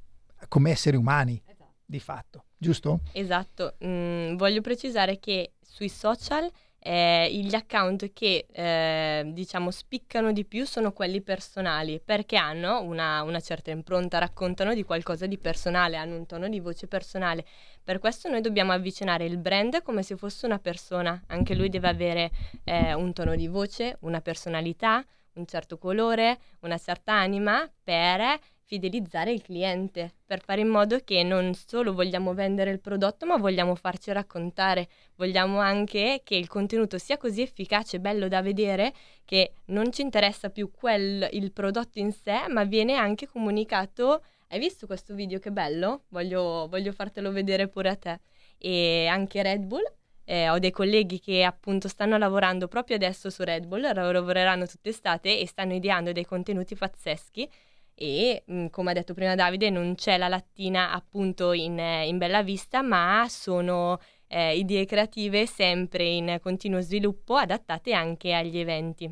come 0.48 0.72
esseri 0.72 0.98
umani, 0.98 1.41
esatto. 1.46 1.56
Di 1.88 2.00
fatto, 2.00 2.44
giusto? 2.58 3.00
Esatto. 3.13 3.77
Mm, 3.84 4.36
voglio 4.36 4.62
precisare 4.62 5.20
che 5.20 5.53
sui 5.62 5.89
social 5.89 6.51
eh, 6.79 7.29
gli 7.34 7.56
account 7.56 8.13
che 8.13 8.46
eh, 8.51 9.24
diciamo 9.34 9.72
spiccano 9.72 10.32
di 10.32 10.46
più 10.46 10.65
sono 10.65 10.91
quelli 10.91 11.22
personali 11.22 12.00
perché 12.03 12.36
hanno 12.36 12.82
una, 12.82 13.24
una, 13.24 13.39
certa 13.39 13.72
impronta, 13.72 14.20
raccontano 14.20 14.74
di 14.74 14.84
qualcosa 14.84 15.25
di 15.25 15.38
personale, 15.38 15.96
hanno 15.96 16.15
un 16.15 16.25
tono 16.25 16.48
di 16.50 16.60
voce 16.60 16.88
personale. 16.88 17.46
Per 17.84 18.00
questo 18.00 18.29
noi 18.29 18.41
dobbiamo 18.41 18.74
avvicinare 18.74 19.25
il 19.25 19.38
brand 19.38 19.82
come 19.82 20.03
se 20.03 20.17
fosse 20.17 20.46
una 20.46 20.60
persona, 20.60 21.24
anche 21.27 21.56
lui 21.56 21.70
deve 21.70 21.88
avere 21.88 22.32
eh, 22.65 22.94
un 22.94 23.13
tono 23.13 23.36
di 23.36 23.48
voce, 23.48 23.98
una 24.01 24.20
personalità, 24.20 25.03
un 25.34 25.46
certo 25.46 25.77
colore, 25.77 26.38
una 26.62 26.77
certa 26.77 27.13
anima 27.13 27.70
per 27.84 28.39
fidelizzare 28.67 29.31
il 29.31 29.41
cliente, 29.41 30.13
per 30.25 30.41
fare 30.43 30.59
in 30.59 30.67
modo 30.67 31.00
che 31.00 31.24
non 31.24 31.53
solo 31.53 31.93
vogliamo 31.93 32.33
vendere 32.33 32.69
il 32.69 32.81
prodotto, 32.81 33.25
ma 33.25 33.38
vogliamo 33.38 33.75
farci 33.75 34.12
raccontare, 34.12 34.89
vogliamo 35.15 35.59
anche 35.59 36.19
che 36.24 36.36
il 36.36 36.50
contenuto 36.50 36.97
sia 36.97 37.17
così 37.17 37.41
efficace 37.41 37.95
e 37.95 38.00
bello 38.01 38.27
da 38.27 38.41
vedere 38.41 38.93
che 39.24 39.53
non 39.67 39.91
ci 39.93 40.01
interessa 40.01 40.50
più 40.50 40.69
quel, 40.69 41.29
il 41.31 41.53
prodotto 41.53 42.00
in 42.00 42.12
sé, 42.12 42.45
ma 42.50 42.65
viene 42.65 42.95
anche 42.95 43.25
comunicato. 43.25 44.21
Hai 44.50 44.59
visto 44.59 44.86
questo 44.86 45.13
video 45.13 45.39
che 45.39 45.51
bello? 45.51 46.03
Voglio, 46.09 46.67
voglio 46.69 46.91
fartelo 46.91 47.31
vedere 47.31 47.69
pure 47.69 47.89
a 47.89 47.95
te. 47.95 48.19
E 48.57 49.07
anche 49.07 49.41
Red 49.43 49.63
Bull 49.63 49.83
eh, 50.25 50.50
ho 50.50 50.59
dei 50.59 50.71
colleghi 50.71 51.21
che 51.21 51.43
appunto 51.43 51.88
stanno 51.88 52.17
lavorando 52.17 52.67
proprio 52.67 52.97
adesso 52.97 53.29
su 53.29 53.43
Red 53.43 53.65
Bull, 53.65 53.93
lavoreranno 53.93 54.67
tutt'estate 54.67 55.39
e 55.39 55.47
stanno 55.47 55.74
ideando 55.74 56.12
dei 56.12 56.25
contenuti 56.25 56.75
pazzeschi 56.75 57.50
e 58.00 58.44
mm, 58.51 58.68
come 58.68 58.92
ha 58.92 58.94
detto 58.94 59.16
prima 59.16 59.34
Davide 59.34 59.72
non 59.72 59.96
c'è 59.96 60.18
la 60.18 60.27
lattina 60.27 60.92
appunto 60.92 61.51
in, 61.51 61.80
in 61.80 62.18
bella 62.20 62.44
vista 62.44 62.84
ma 62.84 63.25
sono 63.27 64.00
eh, 64.27 64.56
idee 64.56 64.86
creative 64.86 65.48
sempre 65.48 66.04
in 66.04 66.38
continuo 66.39 66.80
sviluppo 66.82 67.36
adattate 67.38 67.94
anche 67.94 68.34
agli 68.34 68.60
eventi. 68.60 69.12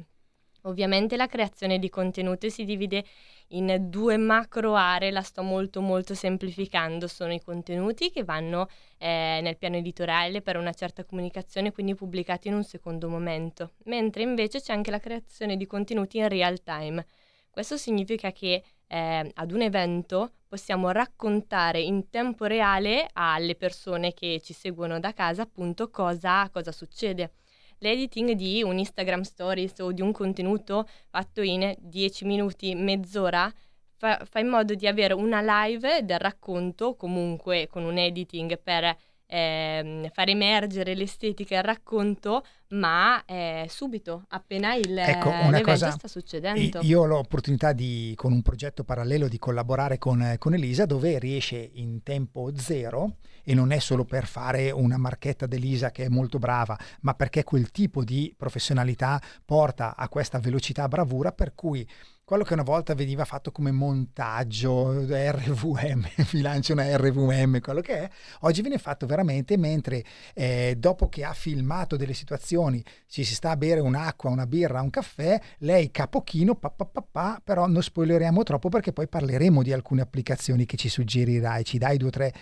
Ovviamente 0.66 1.16
la 1.16 1.28
creazione 1.28 1.80
di 1.80 1.90
contenuti 1.90 2.50
si 2.50 2.64
divide 2.64 3.04
in 3.50 3.88
due 3.90 4.18
macro 4.18 4.76
aree, 4.76 5.12
la 5.12 5.22
sto 5.22 5.44
molto 5.44 5.82
molto 5.82 6.16
semplificando, 6.16 7.08
sono 7.08 7.34
i 7.34 7.42
contenuti 7.42 8.10
che 8.10 8.24
vanno 8.24 8.68
eh, 8.98 9.40
nel 9.42 9.58
piano 9.58 9.78
editoriale 9.78 10.42
per 10.42 10.58
una 10.58 10.74
certa 10.74 11.04
comunicazione, 11.06 11.72
quindi 11.72 11.94
pubblicati 11.94 12.48
in 12.48 12.56
un 12.56 12.64
secondo 12.64 13.10
momento, 13.10 13.74
mentre 13.86 14.24
invece 14.24 14.60
c'è 14.60 14.74
anche 14.74 14.90
la 14.90 15.00
creazione 15.00 15.56
di 15.56 15.68
contenuti 15.68 16.18
in 16.18 16.28
real 16.28 16.62
time. 16.64 17.06
Questo 17.52 17.78
significa 17.78 18.32
che 18.32 18.64
eh, 18.88 19.32
ad 19.34 19.52
un 19.52 19.62
evento 19.62 20.32
possiamo 20.48 20.92
raccontare 20.92 21.82
in 21.82 22.10
tempo 22.10 22.46
reale 22.46 23.08
alle 23.14 23.56
persone 23.56 24.14
che 24.14 24.40
ci 24.42 24.54
seguono 24.54 25.00
da 25.00 25.14
casa 25.14 25.42
appunto 25.42 25.90
cosa, 25.90 26.50
cosa 26.50 26.72
succede. 26.72 27.32
L'editing 27.80 28.32
di 28.32 28.64
un 28.64 28.78
Instagram 28.78 29.22
Stories 29.22 29.80
o 29.80 29.92
di 29.92 30.02
un 30.02 30.12
contenuto 30.12 30.88
fatto 31.10 31.42
in 31.42 31.76
10 31.78 32.26
minuti, 32.26 32.74
mezz'ora, 32.74 33.52
fa, 33.98 34.22
fa 34.24 34.40
in 34.40 34.48
modo 34.48 34.76
di 34.76 34.88
avere 34.88 35.14
una 35.14 35.42
live 35.42 36.06
del 36.06 36.20
racconto 36.20 36.96
comunque 36.96 37.68
con 37.68 37.84
un 37.84 37.98
editing 37.98 38.60
per 38.62 38.96
eh, 39.28 40.10
far 40.14 40.30
emergere 40.30 40.96
l'estetica 40.96 41.56
e 41.56 41.58
il 41.60 41.64
racconto, 41.64 42.46
ma 42.70 43.24
eh, 43.26 43.66
subito, 43.70 44.26
appena 44.30 44.76
il, 44.76 44.98
ecco, 44.98 45.30
una 45.30 45.62
cosa, 45.62 45.92
sta 45.92 46.08
succedendo. 46.08 46.80
Io 46.82 47.02
ho 47.02 47.06
l'opportunità 47.06 47.74
di, 47.74 48.14
con 48.16 48.32
un 48.32 48.42
progetto 48.42 48.84
parallelo 48.84 49.28
di 49.28 49.38
collaborare 49.38 49.98
con, 49.98 50.36
con 50.38 50.54
Elisa 50.54 50.86
dove 50.86 51.20
riesce 51.20 51.70
in 51.74 52.04
tempo 52.04 52.52
zero 52.56 53.18
e 53.44 53.54
non 53.54 53.72
è 53.72 53.80
solo 53.80 54.06
per 54.06 54.26
fare 54.26 54.72
una 54.72 54.98
marchetta 54.98 55.46
d'Elisa 55.46 55.92
che 55.92 56.06
è 56.06 56.10
molto 56.10 56.40
brava, 56.40 56.78
ma 57.02 57.14
perché 57.14 57.44
quel 57.44 57.70
tipo 57.70 58.04
di 58.04 58.34
professionalità 58.36 59.22
porta 59.46 59.96
a 59.96 60.10
questa 60.10 60.40
velocità 60.40 60.88
bravura 60.88 61.32
per 61.32 61.54
cui 61.54 61.88
quello 62.26 62.44
che 62.44 62.54
una 62.54 62.64
volta 62.64 62.96
veniva 62.96 63.24
fatto 63.24 63.52
come 63.52 63.72
montaggio 63.72 65.06
RVM, 65.08 66.08
vi 66.32 66.42
lancio 66.42 66.74
una 66.74 66.98
RVM, 66.98 67.60
quello 67.62 67.82
che 67.82 68.00
è, 68.00 68.10
oggi 68.42 68.62
viene 68.62 68.80
fatto 68.80 69.06
veramente 69.06 69.58
mentre 69.58 70.04
eh, 70.34 70.74
dopo 70.76 71.08
che 71.08 71.24
ha 71.24 71.34
filmato 71.34 71.96
delle 71.96 72.16
situazioni 72.16 72.84
ci 73.08 73.24
si 73.24 73.36
sta 73.36 73.52
a 73.52 73.58
bere 73.58 73.80
un'acqua, 73.80 74.32
una 74.32 74.48
birra, 74.48 74.82
un 74.82 74.90
caffè, 74.90 75.40
lei 75.60 75.92
capochino, 75.92 76.56
pa, 76.56 76.72
pa, 76.72 76.86
pa, 76.86 77.06
pa, 77.10 77.42
però 77.44 77.68
non 77.68 77.84
spoileriamo 77.84 78.42
troppo 78.42 78.70
perché 78.70 78.92
poi 78.92 79.08
parleremo 79.08 79.62
di 79.62 79.72
alcune 79.72 80.02
applicazioni 80.02 80.66
che 80.66 80.78
ci 80.78 80.90
suggerirai, 80.90 81.64
ci 81.64 81.78
dai 81.78 81.98
due 81.98 82.08
o 82.08 82.12
tre 82.12 82.34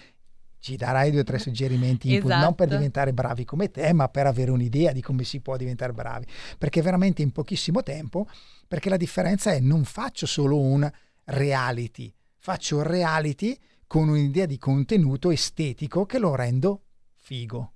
ci 0.63 0.77
darai 0.77 1.11
due 1.11 1.19
o 1.19 1.23
tre 1.23 1.39
suggerimenti 1.39 2.13
input, 2.13 2.29
esatto. 2.29 2.45
non 2.45 2.55
per 2.55 2.67
esatto. 2.67 2.79
diventare 2.79 3.11
bravi 3.11 3.43
come 3.43 3.69
te, 3.69 3.91
ma 3.91 4.07
per 4.07 4.27
avere 4.27 4.49
un'idea 4.49 4.93
di 4.93 5.01
come 5.01 5.25
si 5.25 5.41
può 5.41 5.57
diventare 5.57 5.91
bravi. 5.91 6.25
Perché 6.57 6.81
veramente 6.81 7.21
in 7.21 7.33
pochissimo 7.33 7.83
tempo, 7.83 8.25
perché 8.65 8.87
la 8.87 8.95
differenza 8.95 9.51
è 9.51 9.59
non 9.59 9.83
faccio 9.83 10.25
solo 10.25 10.57
un 10.57 10.89
reality, 11.25 12.13
faccio 12.37 12.77
un 12.77 12.83
reality 12.83 13.59
con 13.85 14.07
un'idea 14.07 14.45
di 14.45 14.57
contenuto 14.57 15.31
estetico 15.31 16.05
che 16.05 16.17
lo 16.17 16.33
rendo 16.33 16.85
figo. 17.15 17.73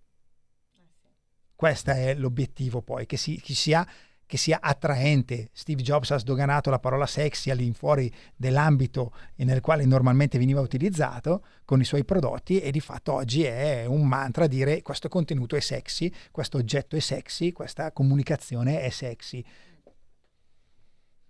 Questo 1.53 1.91
è 1.91 2.15
l'obiettivo 2.15 2.81
poi, 2.81 3.05
che, 3.05 3.17
si, 3.17 3.41
che 3.41 3.53
sia 3.53 3.85
che 4.27 4.37
sia 4.37 4.59
attraente. 4.61 5.49
Steve 5.53 5.81
Jobs 5.81 6.11
ha 6.11 6.17
sdoganato 6.17 6.69
la 6.69 6.77
parola 6.77 7.07
sexy 7.07 7.49
all'infuori 7.49 8.13
dell'ambito 8.35 9.13
nel 9.37 9.61
quale 9.61 9.85
normalmente 9.85 10.37
veniva 10.37 10.61
utilizzato 10.61 11.43
con 11.65 11.79
i 11.79 11.85
suoi 11.85 12.03
prodotti 12.03 12.59
e 12.59 12.69
di 12.69 12.81
fatto 12.81 13.13
oggi 13.13 13.43
è 13.43 13.85
un 13.85 14.05
mantra 14.05 14.45
dire 14.45 14.81
questo 14.81 15.07
contenuto 15.07 15.55
è 15.55 15.61
sexy, 15.61 16.11
questo 16.29 16.57
oggetto 16.57 16.95
è 16.95 16.99
sexy, 16.99 17.51
questa 17.51 17.91
comunicazione 17.91 18.81
è 18.81 18.89
sexy. 18.89 19.43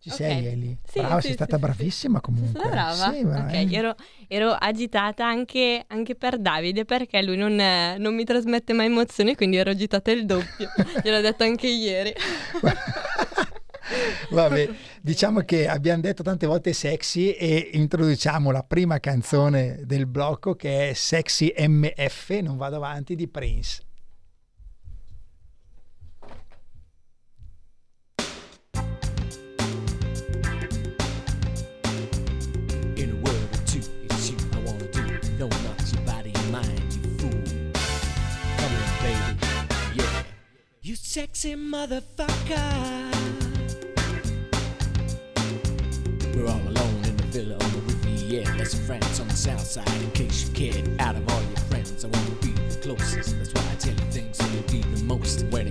Ci 0.08 0.24
okay. 0.24 0.42
sei 0.42 0.46
Eli? 0.46 0.78
Sì, 0.88 1.00
brava, 1.00 1.16
sì, 1.16 1.22
sei 1.22 1.30
sì, 1.30 1.34
stata 1.34 1.60
bravissima 1.60 2.22
comunque. 2.22 2.60
Sono 2.60 2.72
brava? 2.72 3.12
Sì, 3.12 3.24
ok, 3.24 3.74
ero, 3.74 3.96
ero, 4.28 4.52
agitata 4.52 5.26
anche, 5.26 5.84
anche, 5.86 6.16
per 6.16 6.40
Davide 6.40 6.86
perché 6.86 7.22
lui 7.22 7.36
non, 7.36 7.56
non, 7.98 8.16
mi 8.16 8.24
trasmette 8.24 8.72
mai 8.72 8.86
emozioni, 8.86 9.36
quindi 9.36 9.58
ero 9.58 9.72
agitata 9.72 10.12
il 10.12 10.26
doppio. 10.26 10.70
Gliel'ho 11.04 11.20
detto 11.20 11.44
anche 11.44 11.68
ieri. 11.68 12.14
Vabbè, 14.30 14.70
diciamo 15.02 15.42
che 15.42 15.68
abbiamo 15.68 16.02
detto 16.02 16.24
tante 16.24 16.46
volte 16.46 16.74
sexy 16.74 17.32
e 17.32 17.70
introduciamo 17.74 18.52
la 18.52 18.64
prima 18.64 19.00
canzone 19.00 19.82
del 19.84 20.06
blocco 20.06 20.56
che 20.56 20.90
è 20.90 20.94
Sexy 20.94 21.54
MF, 21.58 22.30
non 22.42 22.58
vado 22.58 22.78
avanti, 22.78 23.16
di 23.16 23.28
Prince. 23.28 23.87
Sexy 40.96 41.56
motherfucker. 41.56 43.14
We're 46.34 46.48
all 46.48 46.62
alone 46.62 47.04
in 47.04 47.18
the 47.18 47.24
villa 47.24 47.56
on 47.56 47.72
the 47.72 47.82
Riviera. 47.88 48.56
There's 48.56 48.74
friends 48.86 49.20
on 49.20 49.28
the 49.28 49.36
south 49.36 49.66
side 49.66 50.02
in 50.02 50.12
case 50.12 50.48
you 50.48 50.54
cared. 50.54 51.02
Out 51.02 51.16
of 51.16 51.30
all 51.30 51.42
your 51.42 51.58
friends, 51.70 52.06
I 52.06 52.08
want 52.08 52.26
to 52.28 52.48
be 52.48 52.54
the 52.54 52.80
closest. 52.82 53.38
That's 53.38 53.54
why 53.54 53.64
I 53.70 53.76
tell 53.76 53.94
you 53.94 54.12
things 54.12 54.38
that 54.38 54.50
you 54.54 54.62
be 54.72 54.82
the 54.96 55.04
most. 55.04 55.46
When 55.48 55.67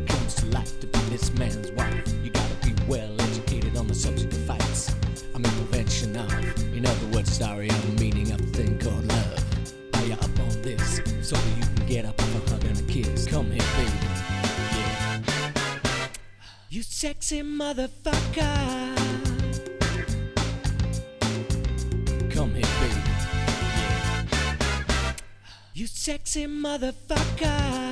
sexy 16.99 17.43
motherfucker. 17.43 18.97
Come 22.31 22.55
here, 22.55 22.73
baby. 22.81 23.03
Yeah. 23.77 25.13
You 25.75 25.87
sexy 25.87 26.47
motherfucker. 26.47 27.86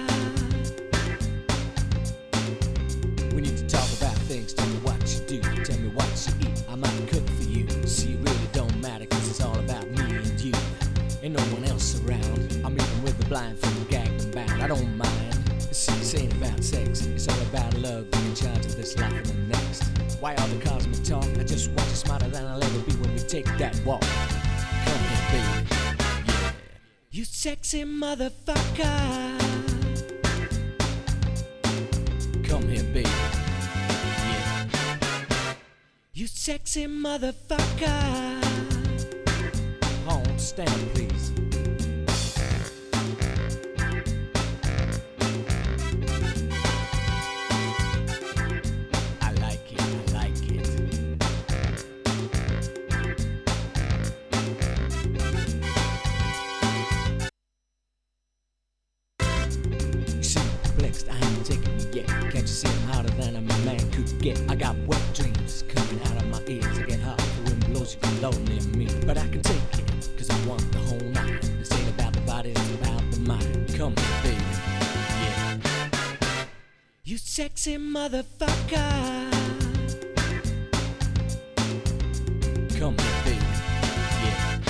Sexy 27.44 27.84
motherfucker. 27.84 29.38
Come 32.48 32.68
here, 32.70 32.82
baby. 32.84 33.10
Yeah. 34.30 34.66
You 36.14 36.26
sexy 36.26 36.86
motherfucker. 36.86 38.33
The 70.56 70.78
whole 70.78 71.08
night. 71.10 71.40
This 71.58 71.72
ain't 71.72 71.88
about 71.88 72.12
the 72.12 72.20
body, 72.22 72.50
it's 72.50 72.74
about 72.74 73.10
the 73.10 73.20
mind. 73.20 73.74
Come 73.76 73.94
here, 73.96 74.22
baby. 74.22 74.44
Yeah. 75.22 75.58
You 77.04 77.18
sexy 77.18 77.76
motherfucker. 77.78 79.30
Come 82.78 82.96
here, 82.98 83.22
baby. 83.24 83.46
Yeah. 84.24 84.60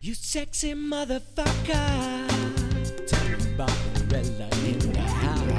You 0.00 0.14
sexy 0.14 0.74
motherfucker. 0.74 2.28
Tell 3.06 3.28
me 3.28 3.54
about 3.54 3.88
in 4.64 4.78
the 4.92 5.00
house. 5.00 5.58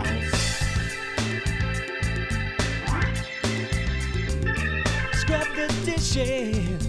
Scrub 5.19 5.47
the 5.55 5.67
dishes. 5.85 6.88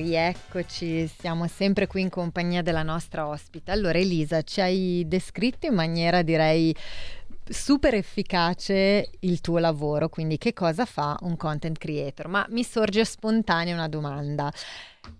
Rieccoci, 0.00 1.06
siamo 1.06 1.46
sempre 1.46 1.86
qui 1.86 2.00
in 2.00 2.08
compagnia 2.08 2.62
della 2.62 2.82
nostra 2.82 3.26
ospite. 3.26 3.70
Allora 3.70 3.98
Elisa, 3.98 4.42
ci 4.42 4.60
hai 4.60 5.04
descritto 5.06 5.66
in 5.66 5.74
maniera 5.74 6.22
direi 6.22 6.74
super 7.48 7.94
efficace 7.94 9.10
il 9.20 9.40
tuo 9.40 9.58
lavoro, 9.58 10.08
quindi 10.08 10.38
che 10.38 10.52
cosa 10.52 10.84
fa 10.84 11.16
un 11.22 11.36
content 11.36 11.76
creator? 11.76 12.28
Ma 12.28 12.46
mi 12.50 12.62
sorge 12.62 13.04
spontanea 13.04 13.74
una 13.74 13.88
domanda. 13.88 14.52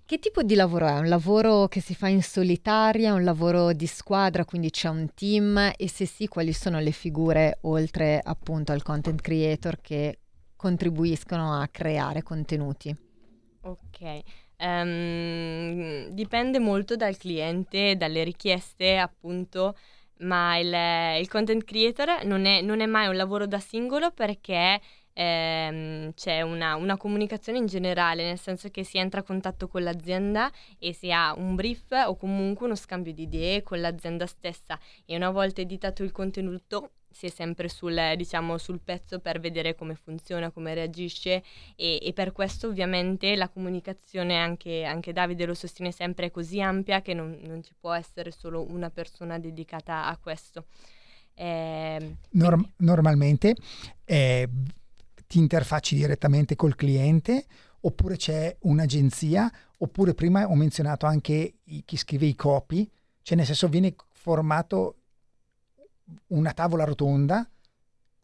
Che 0.07 0.19
tipo 0.19 0.43
di 0.43 0.55
lavoro 0.55 0.87
è? 0.87 0.99
Un 0.99 1.09
lavoro 1.09 1.69
che 1.69 1.81
si 1.81 1.95
fa 1.95 2.09
in 2.09 2.23
solitaria, 2.23 3.13
un 3.13 3.25
lavoro 3.25 3.73
di 3.73 3.87
squadra, 3.87 4.45
quindi 4.45 4.71
c'è 4.71 4.89
un 4.89 5.09
team 5.15 5.73
e 5.77 5.89
se 5.89 6.07
sì, 6.07 6.27
quali 6.29 6.53
sono 6.53 6.81
le 6.81 6.91
figure 6.91 7.59
oltre 7.63 8.21
appunto 8.23 8.73
al 8.73 8.83
content 8.83 9.21
creator 9.21 9.81
che 9.81 10.19
contribuiscono 10.57 11.59
a 11.59 11.69
creare 11.69 12.23
contenuti? 12.23 12.95
Ok, 13.63 14.23
ehm, 14.61 16.09
dipende 16.11 16.59
molto 16.59 16.97
dal 16.97 17.17
cliente, 17.17 17.97
dalle 17.97 18.23
richieste 18.25 18.99
appunto, 18.99 19.77
ma 20.19 20.59
il, 20.59 21.21
il 21.21 21.29
content 21.29 21.65
creator 21.65 22.25
non 22.25 22.45
è, 22.45 22.61
non 22.61 22.81
è 22.81 22.87
mai 22.87 23.09
un 23.09 23.17
lavoro 23.17 23.47
da 23.47 23.59
singolo 23.59 24.11
perché 24.11 24.81
ehm, 25.13 26.13
c'è 26.15 26.43
una, 26.43 26.77
una 26.77 26.97
comunicazione 26.97 27.59
in 27.59 27.67
generale, 27.67 28.25
nel 28.25 28.39
senso 28.39 28.69
che 28.71 28.85
si 28.85 28.99
entra 28.99 29.21
a 29.21 29.23
contatto 29.23 29.69
con 29.69 29.83
l'azienda 29.83 30.51
e 30.79 30.93
si 30.93 31.11
ha 31.13 31.35
un 31.37 31.55
brief 31.55 31.91
o 32.07 32.17
comunque 32.17 32.67
uno 32.67 32.75
scambio 32.77 33.13
di 33.13 33.23
idee 33.23 33.63
con 33.63 33.81
l'azienda 33.81 34.27
stessa. 34.27 34.79
E 35.07 35.17
una 35.17 35.31
volta 35.31 35.61
editato 35.61 36.03
il 36.03 36.13
contenuto 36.13 36.93
si 37.11 37.27
è 37.27 37.29
sempre 37.29 37.69
sul, 37.69 37.99
diciamo, 38.17 38.57
sul 38.57 38.81
pezzo 38.81 39.19
per 39.19 39.41
vedere 39.41 39.75
come 39.75 39.95
funziona, 39.95 40.51
come 40.51 40.75
reagisce 40.75 41.43
e, 41.77 41.99
e 42.01 42.13
per 42.13 42.33
questo 42.33 42.69
ovviamente 42.69 43.35
la 43.37 43.49
comunicazione, 43.49 44.37
anche, 44.37 44.85
anche, 44.85 45.13
Davide 45.13 45.45
lo 45.45 45.55
sostiene 45.55 45.93
sempre, 45.93 46.27
è 46.27 46.31
così 46.31 46.61
ampia 46.61 47.03
che 47.03 47.13
non, 47.13 47.37
non 47.43 47.63
ci 47.63 47.75
può 47.79 47.93
essere 47.93 48.31
solo 48.31 48.65
una 48.71 48.91
persona 48.91 49.39
dedicata 49.39 50.07
a 50.07 50.17
questo. 50.17 50.67
Eh, 51.35 52.17
Norm- 52.31 52.73
normalmente 52.79 53.55
eh, 54.05 54.49
ti 55.27 55.39
interfacci 55.39 55.95
direttamente 55.95 56.55
col 56.55 56.77
cliente 56.77 57.47
oppure 57.81 58.17
c'è 58.17 58.57
un'agenzia 58.61 59.51
oppure 59.79 60.15
prima 60.15 60.47
ho 60.47 60.55
menzionato 60.55 61.07
anche 61.07 61.55
i, 61.65 61.83
chi 61.85 61.97
scrive 61.97 62.27
i 62.27 62.35
copy, 62.35 62.89
cioè 63.23 63.37
nel 63.37 63.47
senso 63.47 63.69
viene 63.69 63.95
formato 64.13 64.97
una 66.29 66.53
tavola 66.53 66.85
rotonda 66.85 67.49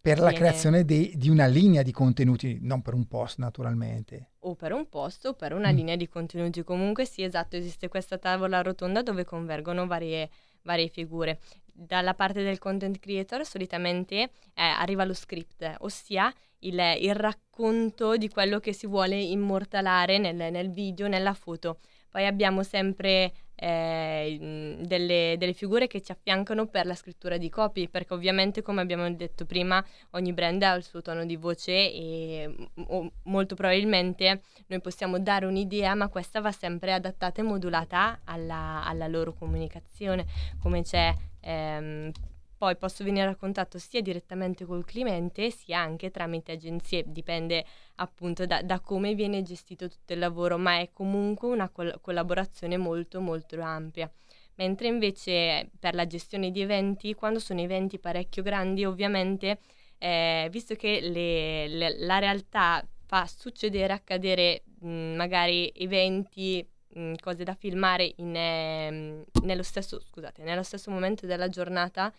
per 0.07 0.21
la 0.21 0.31
creazione 0.31 0.85
de, 0.85 1.11
di 1.17 1.29
una 1.29 1.47
linea 1.47 1.83
di 1.83 1.91
contenuti, 1.91 2.59
non 2.63 2.81
per 2.81 2.95
un 2.95 3.09
post 3.09 3.39
naturalmente. 3.39 4.35
O 4.41 4.55
per 4.55 4.73
un 4.73 4.89
post 4.89 5.27
o 5.27 5.35
per 5.35 5.53
una 5.53 5.73
mm. 5.73 5.75
linea 5.75 5.97
di 5.97 6.09
contenuti. 6.09 6.63
Comunque 6.63 7.05
sì, 7.05 7.25
esatto, 7.25 7.57
esiste 7.57 7.89
questa 7.89 8.17
tavola 8.17 8.63
rotonda 8.63 9.03
dove 9.03 9.25
convergono 9.25 9.85
varie, 9.89 10.31
varie 10.63 10.87
figure. 10.87 11.41
Dalla 11.73 12.15
parte 12.15 12.45
del 12.45 12.59
content 12.59 13.01
creator 13.01 13.45
solitamente 13.45 14.15
eh, 14.17 14.31
arriva 14.55 15.05
lo 15.05 15.13
script, 15.13 15.75
ossia 15.79 16.33
il, 16.61 16.81
il, 17.01 17.15
racconto 17.17 18.17
di 18.17 18.29
quello 18.29 18.61
che 18.61 18.73
si 18.73 18.87
vuole 18.87 19.21
immortalare 19.21 20.19
nel, 20.19 20.37
nel 20.37 20.71
video, 20.71 21.09
nella 21.09 21.35
foto. 21.35 21.81
Poi 22.09 22.25
abbiamo 22.25 22.63
sempre 22.63 23.33
eh, 23.57 24.77
delle, 24.83 25.37
delle, 25.39 25.53
figure 25.55 25.87
che 25.87 26.03
ci 26.03 26.13
affiancano 26.13 26.67
per 26.67 26.87
la 26.87 26.95
scrittura 26.95 27.39
di 27.39 27.49
copy, 27.49 27.89
perché 27.89 28.13
ovviamente, 28.15 28.63
come 28.63 28.83
abbiamo 28.83 29.11
detto 29.11 29.47
prima, 29.47 29.85
ogni 30.11 30.33
brand 30.33 30.63
ha 30.63 30.75
il 30.75 30.85
suo 30.85 31.01
tono 31.03 31.25
di 31.25 31.37
voce 31.37 31.73
e 31.73 32.55
o, 32.75 33.11
molto 33.25 33.55
probabilmente 33.55 34.43
noi 34.67 34.81
possiamo 34.81 35.19
dare 35.19 35.47
un'idea, 35.47 35.95
ma 35.95 36.09
questa 36.09 36.41
va 36.41 36.53
sempre 36.53 36.93
adattata 36.93 37.41
e 37.41 37.45
modulata 37.45 38.21
alla, 38.25 38.85
alla 38.85 39.09
loro 39.09 39.33
comunicazione, 39.33 40.27
come 40.61 40.83
c'è 40.83 41.15
ehm, 41.41 42.13
poi 42.57 42.77
posso 42.77 43.05
venire 43.05 43.29
a 43.29 43.37
contatto 43.37 43.79
sia 43.79 44.01
direttamente 44.01 44.65
col 44.65 44.85
cliente 44.85 45.51
sia 45.51 45.79
anche 45.81 46.11
tramite 46.11 46.53
agenzie, 46.53 47.05
dipende 47.07 47.65
appunto 47.97 48.47
da, 48.47 48.63
da 48.63 48.81
come 48.81 49.15
viene 49.15 49.43
gestito 49.43 49.89
tutto 49.89 50.13
il 50.13 50.19
lavoro, 50.19 50.57
ma 50.59 50.79
è 50.81 50.91
comunque 50.93 51.49
una 51.49 51.69
col- 51.69 51.99
collaborazione 52.01 52.77
molto 52.77 53.21
molto 53.21 53.61
ampia. 53.61 54.11
Mentre 54.57 54.89
invece 54.89 55.71
per 55.79 55.95
la 55.95 56.07
gestione 56.07 56.51
di 56.51 56.63
eventi, 56.63 57.15
quando 57.15 57.39
sono 57.39 57.61
eventi 57.61 57.99
parecchio 57.99 58.43
grandi, 58.43 58.87
ovviamente, 58.87 59.59
eh, 59.99 60.49
visto 60.51 60.75
che 60.75 61.01
le, 61.01 61.69
le, 61.69 61.99
la 61.99 62.19
realtà 62.19 62.87
fa 63.05 63.27
succedere, 63.27 63.93
accadere 63.93 64.63
mh, 64.81 64.89
magari 65.15 65.71
eventi, 65.77 66.67
mh, 66.89 67.15
cose 67.21 67.45
da 67.45 67.55
filmare 67.55 68.15
in, 68.17 68.35
eh, 68.35 69.25
nello, 69.43 69.63
stesso, 69.63 70.01
scusate, 70.01 70.43
nello 70.43 70.63
stesso 70.63 70.91
momento 70.91 71.27
della 71.27 71.49
giornata, 71.49 72.13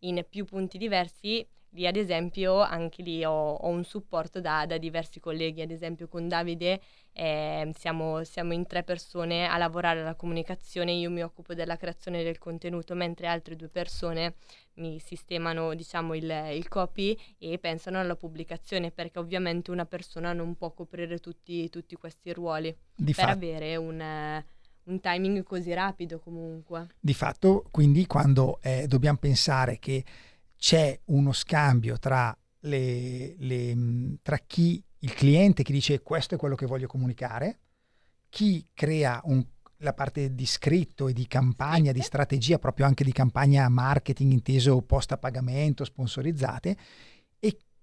in 0.00 0.24
più 0.28 0.44
punti 0.44 0.78
diversi, 0.78 1.46
lì 1.70 1.86
ad 1.86 1.96
esempio 1.96 2.60
anche 2.60 3.02
lì 3.02 3.24
ho, 3.24 3.52
ho 3.54 3.68
un 3.68 3.84
supporto 3.84 4.40
da, 4.40 4.66
da, 4.66 4.78
diversi 4.78 5.20
colleghi, 5.20 5.62
ad 5.62 5.70
esempio 5.70 6.08
con 6.08 6.26
Davide 6.26 6.80
eh, 7.12 7.70
siamo, 7.76 8.24
siamo, 8.24 8.52
in 8.52 8.66
tre 8.66 8.82
persone 8.82 9.46
a 9.46 9.56
lavorare 9.56 10.00
alla 10.00 10.14
comunicazione, 10.14 10.92
io 10.92 11.10
mi 11.10 11.22
occupo 11.22 11.54
della 11.54 11.76
creazione 11.76 12.22
del 12.22 12.38
contenuto, 12.38 12.94
mentre 12.94 13.26
altre 13.26 13.56
due 13.56 13.68
persone 13.68 14.34
mi 14.74 14.98
sistemano 14.98 15.74
diciamo 15.74 16.14
il, 16.14 16.30
il 16.52 16.68
copy 16.68 17.16
e 17.38 17.58
pensano 17.58 18.00
alla 18.00 18.16
pubblicazione, 18.16 18.90
perché 18.90 19.18
ovviamente 19.18 19.70
una 19.70 19.86
persona 19.86 20.32
non 20.32 20.56
può 20.56 20.72
coprire 20.72 21.18
tutti, 21.18 21.68
tutti 21.68 21.94
questi 21.96 22.32
ruoli. 22.32 22.74
Di 22.94 23.14
per 23.14 23.24
fa- 23.26 23.30
avere 23.30 23.76
un 23.76 24.42
un 24.84 25.00
timing 25.00 25.42
così 25.42 25.72
rapido 25.72 26.18
comunque. 26.18 26.88
Di 26.98 27.14
fatto, 27.14 27.66
quindi, 27.70 28.06
quando 28.06 28.60
eh, 28.62 28.86
dobbiamo 28.86 29.18
pensare 29.18 29.78
che 29.78 30.04
c'è 30.56 30.98
uno 31.06 31.32
scambio 31.32 31.98
tra, 31.98 32.36
le, 32.60 33.34
le, 33.38 33.76
tra 34.22 34.38
chi, 34.38 34.82
il 35.00 35.14
cliente 35.14 35.62
che 35.62 35.72
dice 35.72 36.02
questo 36.02 36.34
è 36.34 36.38
quello 36.38 36.54
che 36.54 36.66
voglio 36.66 36.86
comunicare, 36.86 37.58
chi 38.28 38.66
crea 38.74 39.20
un, 39.24 39.44
la 39.78 39.94
parte 39.94 40.34
di 40.34 40.46
scritto 40.46 41.08
e 41.08 41.12
di 41.12 41.26
campagna, 41.26 41.92
di 41.92 42.02
strategia, 42.02 42.58
proprio 42.58 42.86
anche 42.86 43.04
di 43.04 43.12
campagna 43.12 43.68
marketing 43.68 44.32
inteso 44.32 44.82
post 44.82 45.12
a 45.12 45.18
pagamento, 45.18 45.84
sponsorizzate, 45.84 46.76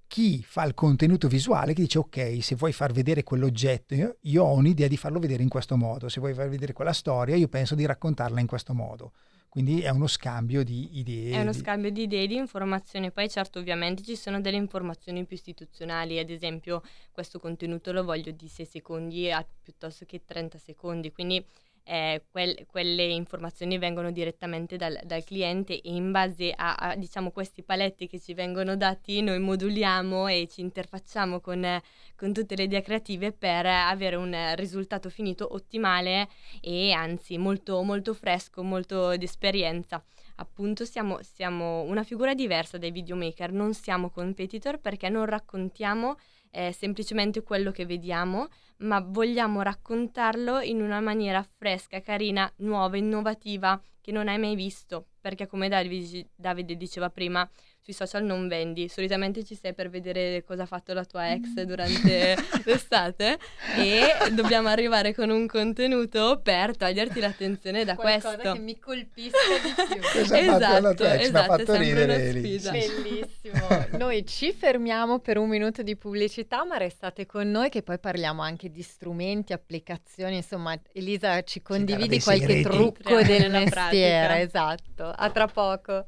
chi 0.08 0.42
fa 0.42 0.64
il 0.64 0.74
contenuto 0.74 1.28
visuale 1.28 1.74
che 1.74 1.82
dice 1.82 2.00
ok, 2.00 2.38
se 2.42 2.56
vuoi 2.56 2.72
far 2.72 2.94
vedere 2.94 3.24
quell'oggetto, 3.24 3.94
io, 3.94 4.18
io, 4.22 4.44
ho 4.44 4.54
un'idea 4.54 4.88
di 4.88 4.98
farlo 4.98 5.20
vedere 5.20 5.44
in 5.44 5.50
questo 5.50 5.76
modo, 5.76 6.10
se 6.10 6.20
vuoi 6.20 6.34
far 6.34 6.50
vedere 6.50 6.74
quella 6.74 6.94
storia, 6.94 7.36
io 7.36 7.48
penso 7.48 7.76
di 7.76 7.86
raccontarla 7.86 8.40
in 8.40 8.48
questo 8.48 8.74
modo. 8.74 9.12
Quindi 9.50 9.82
è 9.82 9.90
uno 9.90 10.08
scambio 10.08 10.64
di 10.64 11.00
idee. 11.00 11.32
È 11.32 11.42
uno 11.42 11.52
di... 11.52 11.58
scambio 11.58 11.90
di 11.90 12.04
idee, 12.04 12.28
di 12.28 12.36
informazioni. 12.36 13.12
Poi 13.12 13.30
certo 13.30 13.60
ovviamente 13.60 14.04
ci 14.04 14.16
sono 14.16 14.40
delle 14.40 14.58
informazioni 14.58 15.26
più 15.26 15.36
istituzionali, 15.36 16.20
ad 16.20 16.30
esempio 16.30 16.84
questo 17.12 17.40
contenuto 17.40 17.92
lo 17.92 18.04
voglio 18.04 18.32
di 18.32 18.48
6 18.48 18.66
secondi 18.66 19.32
a, 19.32 19.46
piuttosto 19.64 20.06
che 20.06 20.22
30 20.24 20.58
secondi, 20.58 21.12
quindi 21.12 21.44
eh, 21.88 22.24
quel, 22.30 22.66
quelle 22.68 23.04
informazioni 23.04 23.78
vengono 23.78 24.12
direttamente 24.12 24.76
dal, 24.76 25.00
dal, 25.04 25.24
cliente 25.24 25.82
e 25.82 25.96
in 25.96 26.12
base 26.12 26.52
a, 26.56 26.76
a 26.76 26.96
diciamo, 26.96 27.32
questi 27.32 27.64
paletti 27.64 28.08
che 28.08 28.20
ci 28.20 28.34
vengono 28.34 28.76
dati 28.76 29.22
noi 29.22 29.40
moduliamo 29.40 30.28
e 30.28 30.48
ci 30.52 30.62
interfacciamo 30.62 31.40
con, 31.40 31.82
con 32.16 32.34
tutte 32.34 32.56
le 32.56 32.64
idee 32.64 32.82
creative 32.82 33.32
per 33.32 33.66
avere 33.66 34.18
un 34.18 34.36
risultato 34.56 35.10
finito 35.10 35.48
ottimale 35.54 36.28
e 36.62 36.92
anzi 36.92 37.38
molto, 37.38 37.82
molto 37.84 38.14
fresco, 38.14 38.64
molto 38.64 39.16
di 39.16 39.26
esperienza. 39.26 40.04
Appunto 40.40 40.86
siamo, 40.86 41.20
siamo, 41.24 41.82
una 41.82 42.04
figura 42.04 42.36
diversa 42.36 42.78
dai 42.78 42.92
videomaker, 42.92 43.52
non 43.52 43.74
siamo 43.74 44.12
competitor 44.12 44.80
perché 44.80 45.10
non 45.10 45.26
raccontiamo 45.26 46.18
eh, 46.52 46.72
semplicemente 46.72 47.44
quello 47.44 47.72
che 47.72 47.86
vediamo, 47.86 48.48
ma 48.78 49.00
vogliamo 49.00 49.62
raccontarlo 49.62 50.60
in 50.62 50.82
una 50.82 51.00
maniera 51.00 51.46
fresca, 51.58 52.02
carina, 52.02 52.52
nuova, 52.58 52.98
innovativa, 52.98 53.82
che 54.02 54.12
non 54.12 54.28
hai 54.28 54.40
mai 54.40 54.56
visto, 54.56 55.08
perché 55.20 55.48
come 55.48 55.68
Davide 55.68 56.78
diceva 56.78 57.10
prima, 57.10 57.50
sui 57.88 57.94
social 57.94 58.26
non 58.26 58.50
vendi, 58.50 58.90
solitamente 58.90 59.46
ci 59.46 59.56
sei 59.56 59.74
per 59.74 59.90
vedere 59.90 60.44
cosa 60.44 60.64
ha 60.64 60.66
fatto 60.66 60.92
la 60.92 61.06
tua 61.06 61.32
ex 61.32 61.48
mm. 61.52 61.64
durante 61.64 62.36
l'estate 62.66 63.38
e 63.78 64.32
dobbiamo 64.34 64.68
arrivare 64.68 65.16
con 65.16 65.30
un 65.30 65.48
contenuto 65.48 66.42
per 66.44 66.76
toglierti 66.76 67.22
l'attenzione 67.22 67.86
da 67.86 67.96
Qualcosa 67.96 68.36
questo. 68.36 68.54
che 68.54 68.60
mi 68.60 68.78
colpisca 68.78 69.38
di 69.64 69.74
più. 69.88 70.02
Cosa 70.20 70.38
esatto, 70.38 71.04
ha? 71.06 71.22
Esatto, 71.22 71.56
fatto 71.56 71.76
ridere 71.76 72.18
Bellissimo. 72.34 73.68
Noi 73.98 74.26
ci 74.26 74.52
fermiamo 74.52 75.20
per 75.20 75.38
un 75.38 75.48
minuto 75.48 75.82
di 75.82 75.96
pubblicità, 75.96 76.66
ma 76.66 76.76
restate 76.76 77.26
con 77.26 77.50
noi 77.50 77.70
che 77.70 77.84
poi 77.84 78.00
parliamo 78.00 78.42
anche 78.42 78.70
di 78.70 78.82
strumenti, 78.82 79.54
applicazioni, 79.54 80.36
insomma, 80.36 80.78
Elisa 80.92 81.42
ci 81.44 81.62
condividi 81.62 82.20
qualche 82.20 82.48
segreti. 82.48 82.64
trucco 82.64 83.22
del 83.22 83.50
mestiere, 83.50 84.42
esatto. 84.42 85.06
A 85.06 85.30
tra 85.30 85.48
poco. 85.48 86.08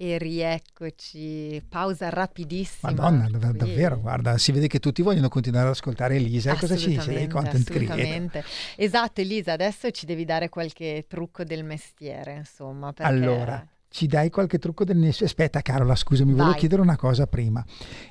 E 0.00 0.16
rieccoci, 0.16 1.60
pausa 1.68 2.08
rapidissima. 2.08 2.92
Madonna, 2.92 3.28
dav- 3.28 3.56
davvero, 3.56 3.98
guarda, 3.98 4.38
si 4.38 4.52
vede 4.52 4.68
che 4.68 4.78
tutti 4.78 5.02
vogliono 5.02 5.28
continuare 5.28 5.66
ad 5.66 5.72
ascoltare 5.72 6.14
Elisa. 6.14 6.54
Cosa 6.54 6.76
ci 6.76 6.90
dice 6.90 7.00
Assolutamente, 7.00 7.34
content 7.34 7.68
creator? 7.68 8.44
Esatto, 8.76 9.20
Elisa, 9.20 9.54
adesso 9.54 9.90
ci 9.90 10.06
devi 10.06 10.24
dare 10.24 10.50
qualche 10.50 11.06
trucco 11.08 11.42
del 11.42 11.64
mestiere, 11.64 12.36
insomma. 12.36 12.92
Perché... 12.92 13.10
Allora, 13.12 13.66
ci 13.88 14.06
dai 14.06 14.30
qualche 14.30 14.60
trucco 14.60 14.84
del 14.84 14.98
mestiere? 14.98 15.32
Aspetta, 15.32 15.62
Carola, 15.62 15.96
scusami, 15.96 16.30
volevo 16.30 16.50
Vai. 16.50 16.58
chiedere 16.60 16.80
una 16.80 16.96
cosa 16.96 17.26
prima. 17.26 17.64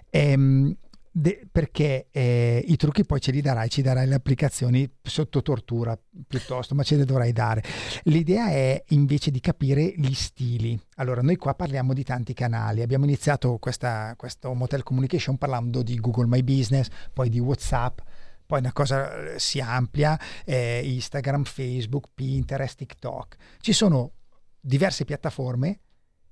Ehm, 0.10 0.76
de- 1.18 1.48
perché 1.52 2.08
eh, 2.12 2.64
i 2.68 2.76
trucchi 2.76 3.04
poi 3.04 3.20
ce 3.20 3.32
li 3.32 3.42
darai, 3.42 3.70
ci 3.70 3.82
darai 3.82 4.06
le 4.06 4.16
applicazioni 4.16 4.88
sotto 5.02 5.42
tortura 5.42 6.00
piuttosto, 6.28 6.76
ma 6.76 6.84
ce 6.84 6.96
le 6.96 7.06
dovrai 7.06 7.34
dare. 7.34 7.64
L'idea 8.04 8.50
è 8.50 8.84
invece 8.90 9.32
di 9.32 9.40
capire 9.40 9.94
gli 9.96 10.14
stili. 10.14 10.80
Allora, 10.98 11.22
noi 11.22 11.36
qua 11.38 11.56
parliamo 11.56 11.94
di 11.94 12.04
tanti 12.04 12.34
canali. 12.34 12.84
Abbiamo 12.84 13.06
iniziato 13.06 13.58
questa, 13.58 14.14
questo 14.16 14.54
Motel 14.54 14.84
Communication 14.84 15.38
parlando 15.38 15.82
di 15.82 16.00
Google 16.00 16.28
My 16.28 16.44
Business, 16.44 16.88
poi 17.12 17.30
di 17.30 17.40
WhatsApp. 17.40 18.00
Poi 18.46 18.60
una 18.60 18.72
cosa 18.72 19.34
eh, 19.34 19.40
si 19.40 19.60
amplia, 19.60 20.18
eh, 20.46 20.82
Instagram, 20.84 21.44
Facebook, 21.44 22.10
Pinterest, 22.14 22.78
TikTok. 22.78 23.36
Ci 23.60 23.74
sono 23.74 24.12
diverse 24.60 25.04
piattaforme. 25.04 25.80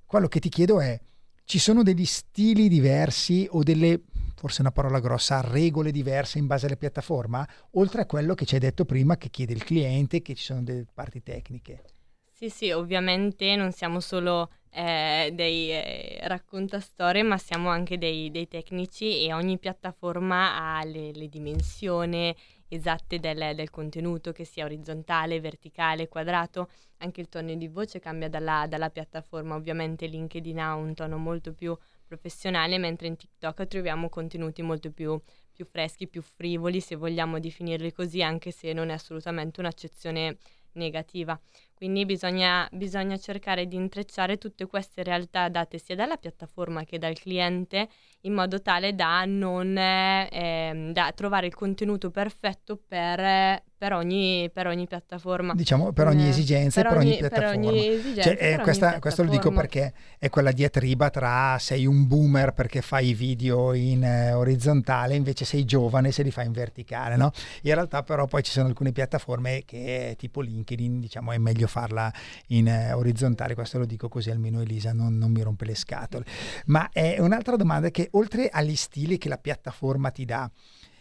Quello 0.06 0.28
che 0.28 0.39
ti 0.39 0.50
chiedo 0.50 0.80
è, 0.80 0.98
ci 1.43 1.60
sono 1.60 1.84
degli 1.84 2.06
stili 2.06 2.69
diversi 2.69 3.48
o 3.50 3.63
delle, 3.63 4.02
forse 4.36 4.62
una 4.62 4.71
parola 4.71 5.00
grossa, 5.00 5.41
regole 5.41 5.91
diverse 5.91 6.38
in 6.38 6.48
base 6.48 6.65
alla 6.67 6.76
piattaforma? 6.76 7.48
Oltre 7.71 8.02
a 8.02 8.06
quello 8.06 8.36
che 8.36 8.45
ci 8.45 8.56
hai 8.56 8.60
detto 8.60 8.86
prima 8.86 9.17
che 9.17 9.30
chiede 9.30 9.54
il 9.54 9.63
cliente, 9.63 10.21
che 10.21 10.36
ci 10.36 10.43
sono 10.43 10.63
delle 10.63 10.86
parti 10.93 11.24
tecniche. 11.24 11.84
Sì, 12.32 12.50
sì, 12.50 12.71
ovviamente 12.71 13.56
non 13.56 13.71
siamo 13.71 14.02
solo 14.02 14.50
eh, 14.69 15.32
dei 15.34 15.71
eh, 15.71 16.19
raccontastorie, 16.28 17.24
ma 17.24 17.38
siamo 17.38 17.69
anche 17.69 17.98
dei, 17.98 18.30
dei 18.30 18.50
tecnici 18.50 19.26
e 19.26 19.32
ogni 19.32 19.58
piattaforma 19.58 20.58
ha 20.58 20.84
le, 20.84 21.13
le 21.13 21.30
dimensioni 21.30 22.36
esatte 22.67 23.21
del, 23.21 23.56
del 23.56 23.69
contenuto, 23.69 24.34
che 24.34 24.43
sia 24.43 24.65
orizzontale, 24.65 25.39
verticale, 25.39 26.10
quadrato. 26.10 26.69
Anche 26.98 27.21
il 27.21 27.30
tono 27.30 27.54
di 27.54 27.67
voce 27.69 28.00
cambia 28.00 28.28
dalla, 28.28 28.67
dalla 28.67 28.89
piattaforma. 28.89 29.56
Ovviamente 29.56 30.06
LinkedIn 30.06 30.60
ha 30.60 30.76
un 30.76 30.93
tono 30.93 31.17
molto 31.17 31.54
più 31.54 31.78
professionale, 32.15 32.78
mentre 32.78 33.08
in 33.08 33.15
TikTok 33.15 33.67
troviamo 33.67 34.10
contenuti 34.10 34.62
molto 34.62 34.91
più, 34.91 35.19
più 35.51 35.65
freschi, 35.65 36.08
più 36.08 36.21
frivoli, 36.21 36.80
se 36.80 36.95
vogliamo 36.95 37.39
definirli 37.39 37.91
così, 37.91 38.21
anche 38.21 38.51
se 38.51 38.73
non 38.73 38.89
è 38.89 38.93
assolutamente 38.93 39.60
un'accezione 39.60 40.38
negativa. 40.73 41.39
Quindi 41.75 42.05
bisogna, 42.05 42.67
bisogna 42.71 43.17
cercare 43.17 43.67
di 43.67 43.75
intrecciare 43.75 44.38
tutte 44.38 44.65
queste 44.65 45.03
realtà 45.03 45.49
date 45.49 45.77
sia 45.77 45.93
dalla 45.95 46.15
piattaforma 46.15 46.85
che 46.85 46.97
dal 46.97 47.17
cliente 47.19 47.89
in 48.21 48.33
modo 48.33 48.61
tale 48.61 48.95
da 48.95 49.25
non 49.25 49.77
eh, 49.77 50.29
ehm, 50.31 50.93
da 50.93 51.11
trovare 51.13 51.47
il 51.47 51.53
contenuto 51.53 52.09
perfetto 52.11 52.77
per, 52.88 53.61
per 53.77 53.93
ogni, 53.93 54.49
per 54.51 54.67
ogni 54.67 54.88
piattaforma. 54.88 55.53
Diciamo 55.53 55.91
per 55.91 56.07
ogni 56.07 56.29
esigenza 56.29 56.81
per 56.81 56.91
e 56.91 56.93
per 56.93 56.97
ogni 57.03 57.09
ogni- 57.11 57.17
piattaforma. 57.19 57.67
ogni 57.69 57.88
esigenza, 57.88 58.21
Cioè, 58.35 58.53
eh, 58.53 58.57
questa- 58.59 58.99
questo 58.99 59.23
lo 59.23 59.29
dico 59.29 59.49
piattaforma. 59.51 59.61
perché 59.83 59.93
è 60.17 60.29
quella 60.29 60.51
diatriba 60.53 61.09
tra 61.09 61.57
sei 61.59 61.85
un 61.85 62.07
boomer 62.07 62.53
perché 62.53 62.81
fai 62.81 63.09
i 63.09 63.13
video 63.13 63.73
in 63.73 64.03
eh, 64.03 64.31
orizzontale, 64.33 65.13
invece 65.15 65.43
sei 65.45 65.65
giovane 65.65 66.11
se 66.11 66.23
li 66.23 66.31
fai 66.31 66.45
in 66.45 66.53
verticale, 66.53 67.17
no? 67.17 67.31
In 67.63 67.73
realtà 67.73 68.01
però 68.01 68.25
poi 68.25 68.41
ci 68.43 68.51
sono 68.51 68.67
alcune 68.67 68.91
piattaforme 68.93 69.63
che 69.65 70.15
tipo 70.17 70.39
LinkedIn, 70.41 70.99
diciamo, 71.01 71.31
è 71.33 71.38
meglio 71.38 71.67
farla 71.75 72.09
in 72.47 72.67
eh, 72.67 72.93
orizzontale, 72.93 73.53
questo 73.53 73.79
lo 73.79 73.85
dico 73.85 74.07
così 74.07 74.29
almeno 74.29 74.61
Elisa 74.61 74.93
non, 74.93 75.17
non 75.17 75.31
mi 75.31 75.41
rompe 75.41 75.65
le 75.65 75.75
scatole. 75.75 76.23
Ma 76.67 76.89
è 76.89 77.19
un'altra 77.19 77.57
domanda 77.57 77.91
che 77.91 78.07
oltre 78.11 78.47
agli 78.47 78.77
stili 78.77 79.17
che 79.17 79.27
la 79.27 79.38
piattaforma 79.38 80.09
ti 80.09 80.23
dà, 80.23 80.49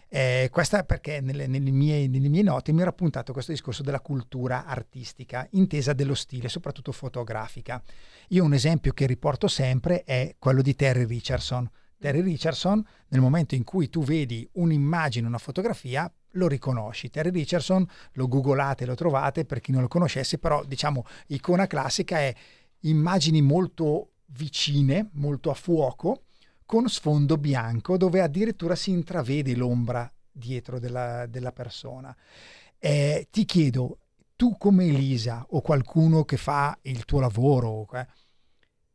eh, 0.09 0.49
questa 0.51 0.83
perché 0.83 1.21
nelle, 1.21 1.47
nelle 1.47 1.71
mie, 1.71 2.09
nelle 2.09 2.29
mie 2.29 2.43
note 2.43 2.73
mi 2.73 2.81
ero 2.81 2.91
appuntato 2.91 3.33
questo 3.33 3.53
discorso 3.53 3.85
della 3.85 4.01
cultura 4.01 4.67
artistica, 4.67 5.47
intesa 5.53 5.93
dello 5.93 6.15
stile, 6.15 6.49
soprattutto 6.49 6.91
fotografica. 6.91 7.81
Io 8.29 8.43
un 8.43 8.55
esempio 8.55 8.93
che 8.93 9.07
riporto 9.07 9.47
sempre 9.47 10.03
è 10.03 10.35
quello 10.41 10.61
di 10.61 10.75
Terry 10.75 11.07
Richardson. 11.07 11.71
Terry 11.99 12.21
Richardson, 12.21 12.85
nel 13.09 13.21
momento 13.21 13.55
in 13.55 13.63
cui 13.63 13.89
tu 13.89 14.03
vedi 14.03 14.49
un'immagine, 14.55 15.27
una 15.27 15.39
fotografia, 15.39 16.13
lo 16.35 16.47
riconosci. 16.49 17.11
Terry 17.11 17.31
Richardson 17.31 17.87
lo 18.13 18.29
googolate, 18.29 18.87
lo 18.87 18.95
trovate 18.95 19.45
per 19.45 19.61
chi 19.61 19.73
non 19.73 19.83
lo 19.83 19.89
conoscesse, 19.89 20.39
però 20.39 20.65
diciamo 20.65 21.05
icona 21.29 21.67
classica 21.67 22.19
è 22.19 22.35
immagini 22.81 23.43
molto 23.43 24.11
vicine, 24.27 25.11
molto 25.13 25.51
a 25.51 25.55
fuoco, 25.55 26.23
con 26.67 26.89
sfondo 26.89 27.37
bianco 27.37 27.97
dove 27.97 28.21
addirittura 28.21 28.75
si 28.75 28.91
intravede 28.91 29.55
l'ombra 29.55 30.11
dietro 30.31 30.79
della, 30.79 31.27
della 31.27 31.53
persona. 31.53 32.15
Eh, 32.79 33.29
ti 33.31 33.45
chiedo, 33.45 33.99
tu 34.37 34.57
come 34.59 34.87
Elisa 34.87 35.47
o 35.51 35.61
qualcuno 35.61 36.25
che 36.25 36.37
fa 36.37 36.77
il 36.83 37.05
tuo 37.05 37.21
lavoro, 37.21 37.87
eh, 37.93 38.07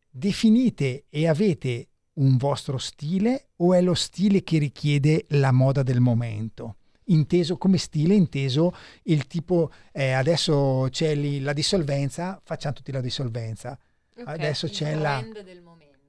definite 0.10 1.06
e 1.10 1.28
avete 1.28 1.88
un 2.14 2.36
vostro 2.38 2.78
stile 2.78 3.50
o 3.58 3.74
è 3.74 3.82
lo 3.82 3.94
stile 3.94 4.44
che 4.44 4.58
richiede 4.58 5.26
la 5.30 5.52
moda 5.52 5.84
del 5.84 6.02
momento? 6.02 6.76
Inteso 7.12 7.58
come 7.58 7.78
stile, 7.78 8.14
inteso 8.14 8.74
il 9.04 9.26
tipo 9.28 9.72
eh, 9.92 10.12
adesso 10.12 10.88
c'è 10.92 11.16
lì 11.16 11.40
la 11.42 11.54
dissolvenza, 11.54 12.40
facciamo 12.44 12.76
tutti 12.76 12.92
la 12.92 13.02
dissolvenza. 13.02 13.78
adesso 14.26 14.68
c'è 14.68 14.96
la, 14.96 15.24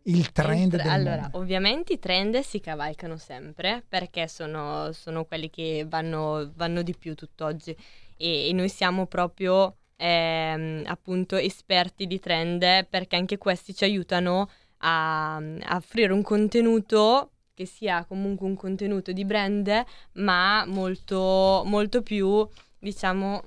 il 0.04 0.32
trend 0.32 0.74
Il 0.74 0.80
allora, 0.80 1.16
momento. 1.16 1.38
ovviamente 1.38 1.92
i 1.94 1.98
trend 1.98 2.40
si 2.40 2.60
cavalcano 2.60 3.16
sempre 3.16 3.84
perché 3.88 4.28
sono, 4.28 4.92
sono 4.92 5.24
quelli 5.24 5.48
che 5.50 5.86
vanno, 5.88 6.52
vanno 6.54 6.82
di 6.82 6.94
più 6.96 7.14
tutt'oggi 7.14 7.76
e, 8.16 8.48
e 8.48 8.52
noi 8.52 8.68
siamo 8.68 9.06
proprio 9.06 9.76
ehm, 9.96 10.84
appunto 10.86 11.36
esperti 11.36 12.06
di 12.06 12.18
trend 12.18 12.86
perché 12.88 13.16
anche 13.16 13.38
questi 13.38 13.74
ci 13.74 13.84
aiutano 13.84 14.50
a, 14.78 15.36
a 15.36 15.76
offrire 15.76 16.12
un 16.12 16.22
contenuto 16.22 17.30
che 17.60 17.66
sia 17.66 18.06
comunque 18.08 18.46
un 18.46 18.56
contenuto 18.56 19.12
di 19.12 19.26
brand 19.26 19.70
ma 20.12 20.64
molto, 20.66 21.62
molto 21.66 22.00
più 22.00 22.48
diciamo 22.78 23.42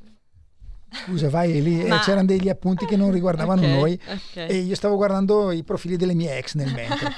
Scusa, 1.06 1.28
vai 1.28 1.58
Eli, 1.58 1.84
eh, 1.86 1.88
Ma- 1.88 1.98
c'erano 1.98 2.28
degli 2.28 2.48
appunti 2.48 2.86
che 2.86 2.96
non 2.96 3.12
riguardavano 3.12 3.62
Ok, 3.64 3.68
noi 3.68 4.00
ok. 4.06 4.36
e 4.36 4.58
io 4.58 4.76
stavo 4.76 4.96
guardando 4.96 5.50
i 5.52 5.64
profili 5.64 5.98
delle 5.98 6.14
mie 6.14 6.38
ex 6.38 6.54
nel 6.54 6.72
mentre. 6.72 7.12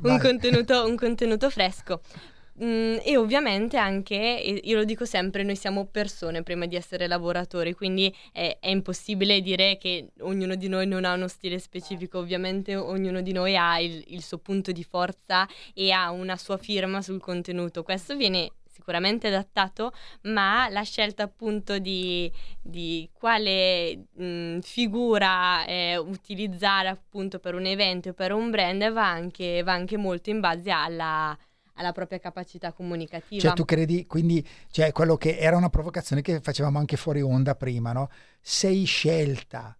un, 0.04 0.18
contenuto, 0.18 0.86
un 0.86 0.96
contenuto 0.96 1.50
fresco. 1.50 2.00
Mm, 2.62 2.98
e 3.02 3.16
ovviamente 3.16 3.76
anche, 3.76 4.14
io 4.14 4.76
lo 4.76 4.84
dico 4.84 5.04
sempre, 5.04 5.42
noi 5.42 5.56
siamo 5.56 5.86
persone 5.86 6.44
prima 6.44 6.66
di 6.66 6.76
essere 6.76 7.08
lavoratori, 7.08 7.74
quindi 7.74 8.14
è, 8.30 8.58
è 8.60 8.68
impossibile 8.68 9.40
dire 9.40 9.76
che 9.76 10.10
ognuno 10.20 10.54
di 10.54 10.68
noi 10.68 10.86
non 10.86 11.04
ha 11.04 11.14
uno 11.14 11.26
stile 11.26 11.58
specifico, 11.58 12.18
ovviamente 12.18 12.76
ognuno 12.76 13.22
di 13.22 13.32
noi 13.32 13.56
ha 13.56 13.80
il, 13.80 14.04
il 14.08 14.22
suo 14.22 14.38
punto 14.38 14.70
di 14.70 14.84
forza 14.84 15.48
e 15.74 15.90
ha 15.90 16.12
una 16.12 16.36
sua 16.36 16.56
firma 16.56 17.02
sul 17.02 17.20
contenuto. 17.20 17.82
Questo 17.82 18.14
viene 18.14 18.52
sicuramente 18.68 19.28
adattato, 19.28 19.92
ma 20.22 20.68
la 20.68 20.82
scelta 20.82 21.24
appunto 21.24 21.78
di, 21.78 22.30
di 22.62 23.08
quale 23.12 24.06
mh, 24.12 24.60
figura 24.60 25.64
eh, 25.66 25.96
utilizzare 25.96 26.88
appunto 26.88 27.40
per 27.40 27.54
un 27.54 27.66
evento 27.66 28.10
o 28.10 28.12
per 28.12 28.32
un 28.32 28.50
brand 28.50 28.92
va 28.92 29.08
anche, 29.08 29.62
va 29.64 29.72
anche 29.72 29.96
molto 29.96 30.30
in 30.30 30.40
base 30.40 30.70
alla, 30.70 31.36
alla 31.74 31.92
propria 31.92 32.18
capacità 32.18 32.72
comunicativa. 32.72 33.40
Cioè 33.40 33.52
tu 33.52 33.64
credi, 33.64 34.06
quindi, 34.06 34.46
cioè 34.70 34.92
quello 34.92 35.16
che 35.16 35.38
era 35.38 35.56
una 35.56 35.70
provocazione 35.70 36.22
che 36.22 36.40
facevamo 36.40 36.78
anche 36.78 36.96
fuori 36.96 37.20
onda 37.20 37.54
prima, 37.54 37.92
no? 37.92 38.10
Sei 38.40 38.84
scelta 38.84 39.76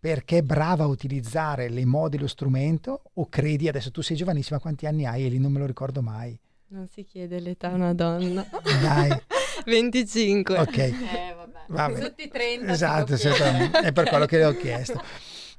perché 0.00 0.38
è 0.38 0.42
brava 0.42 0.84
a 0.84 0.86
utilizzare 0.86 1.68
le 1.68 1.84
mode 1.84 2.16
e 2.16 2.20
lo 2.20 2.28
strumento 2.28 3.02
o 3.14 3.28
credi, 3.28 3.68
adesso 3.68 3.90
tu 3.90 4.00
sei 4.00 4.16
giovanissima, 4.16 4.60
quanti 4.60 4.86
anni 4.86 5.06
hai 5.06 5.24
Eli? 5.24 5.38
Non 5.38 5.52
me 5.52 5.58
lo 5.58 5.66
ricordo 5.66 6.02
mai. 6.02 6.38
Non 6.68 6.86
si 6.86 7.04
chiede 7.04 7.40
l'età 7.40 7.70
a 7.70 7.74
una 7.74 7.94
donna. 7.94 8.46
Dai. 8.62 9.10
25. 9.64 10.58
Ok. 10.58 10.76
Eh, 10.76 11.34
vabbè. 11.36 11.64
Vabbè. 11.68 12.00
Sotto 12.00 12.22
i 12.22 12.28
30. 12.28 12.72
Esatto, 12.72 13.14
è 13.14 13.92
per 13.92 14.08
quello 14.08 14.26
che 14.26 14.36
le 14.38 14.44
ho 14.44 14.52
chiesto. 14.52 15.02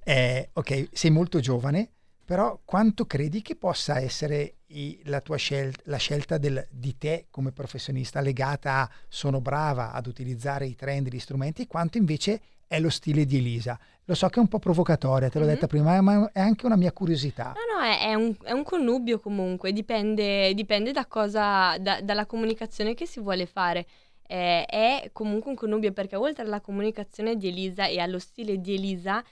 Eh, 0.03 0.49
ok, 0.53 0.89
sei 0.91 1.11
molto 1.11 1.39
giovane, 1.39 1.91
però 2.29 2.59
quanto 2.63 3.07
credi 3.07 3.41
che 3.41 3.55
possa 3.55 3.97
essere 3.99 4.57
i- 4.67 5.01
la 5.05 5.19
tua 5.19 5.37
scelta, 5.37 5.81
la 5.85 5.97
scelta 5.97 6.37
del- 6.37 6.63
di 6.69 6.95
te 6.95 7.25
come 7.31 7.51
professionista 7.51 8.21
legata 8.21 8.81
a 8.81 8.89
sono 9.07 9.41
brava 9.41 9.93
ad 9.93 10.05
utilizzare 10.05 10.67
i 10.67 10.75
trend 10.75 11.07
gli 11.09 11.17
strumenti, 11.17 11.65
quanto 11.65 11.97
invece 11.97 12.39
è 12.67 12.79
lo 12.79 12.91
stile 12.91 13.25
di 13.25 13.37
Elisa. 13.37 13.79
Lo 14.05 14.13
so 14.13 14.27
che 14.29 14.35
è 14.35 14.41
un 14.41 14.47
po' 14.47 14.59
provocatoria, 14.59 15.27
te 15.27 15.39
l'ho 15.39 15.45
Mhm. 15.45 15.51
detta 15.51 15.65
prima, 15.65 15.99
ma 16.01 16.29
è 16.31 16.39
anche 16.39 16.67
una 16.67 16.75
mia 16.75 16.91
curiosità. 16.91 17.55
No, 17.55 17.79
no, 17.79 17.83
è, 17.83 17.99
è 18.09 18.13
un, 18.13 18.35
è 18.43 18.51
un 18.51 18.61
connubio 18.63 19.19
comunque, 19.19 19.73
dipende, 19.73 20.53
dipende 20.53 20.91
da 20.91 21.07
cosa, 21.07 21.79
da- 21.79 21.99
dalla 22.01 22.27
comunicazione 22.27 22.93
che 22.93 23.07
si 23.07 23.19
vuole 23.19 23.47
fare. 23.47 23.87
Eh, 24.27 24.65
è 24.65 25.09
comunque 25.13 25.49
un 25.49 25.57
connubio 25.57 25.91
perché 25.93 26.15
oltre 26.15 26.43
alla 26.43 26.61
comunicazione 26.61 27.35
di 27.37 27.47
Elisa 27.47 27.87
e 27.87 27.97
allo 27.97 28.19
stile 28.19 28.61
di 28.61 28.75
Elisa, 28.75 29.23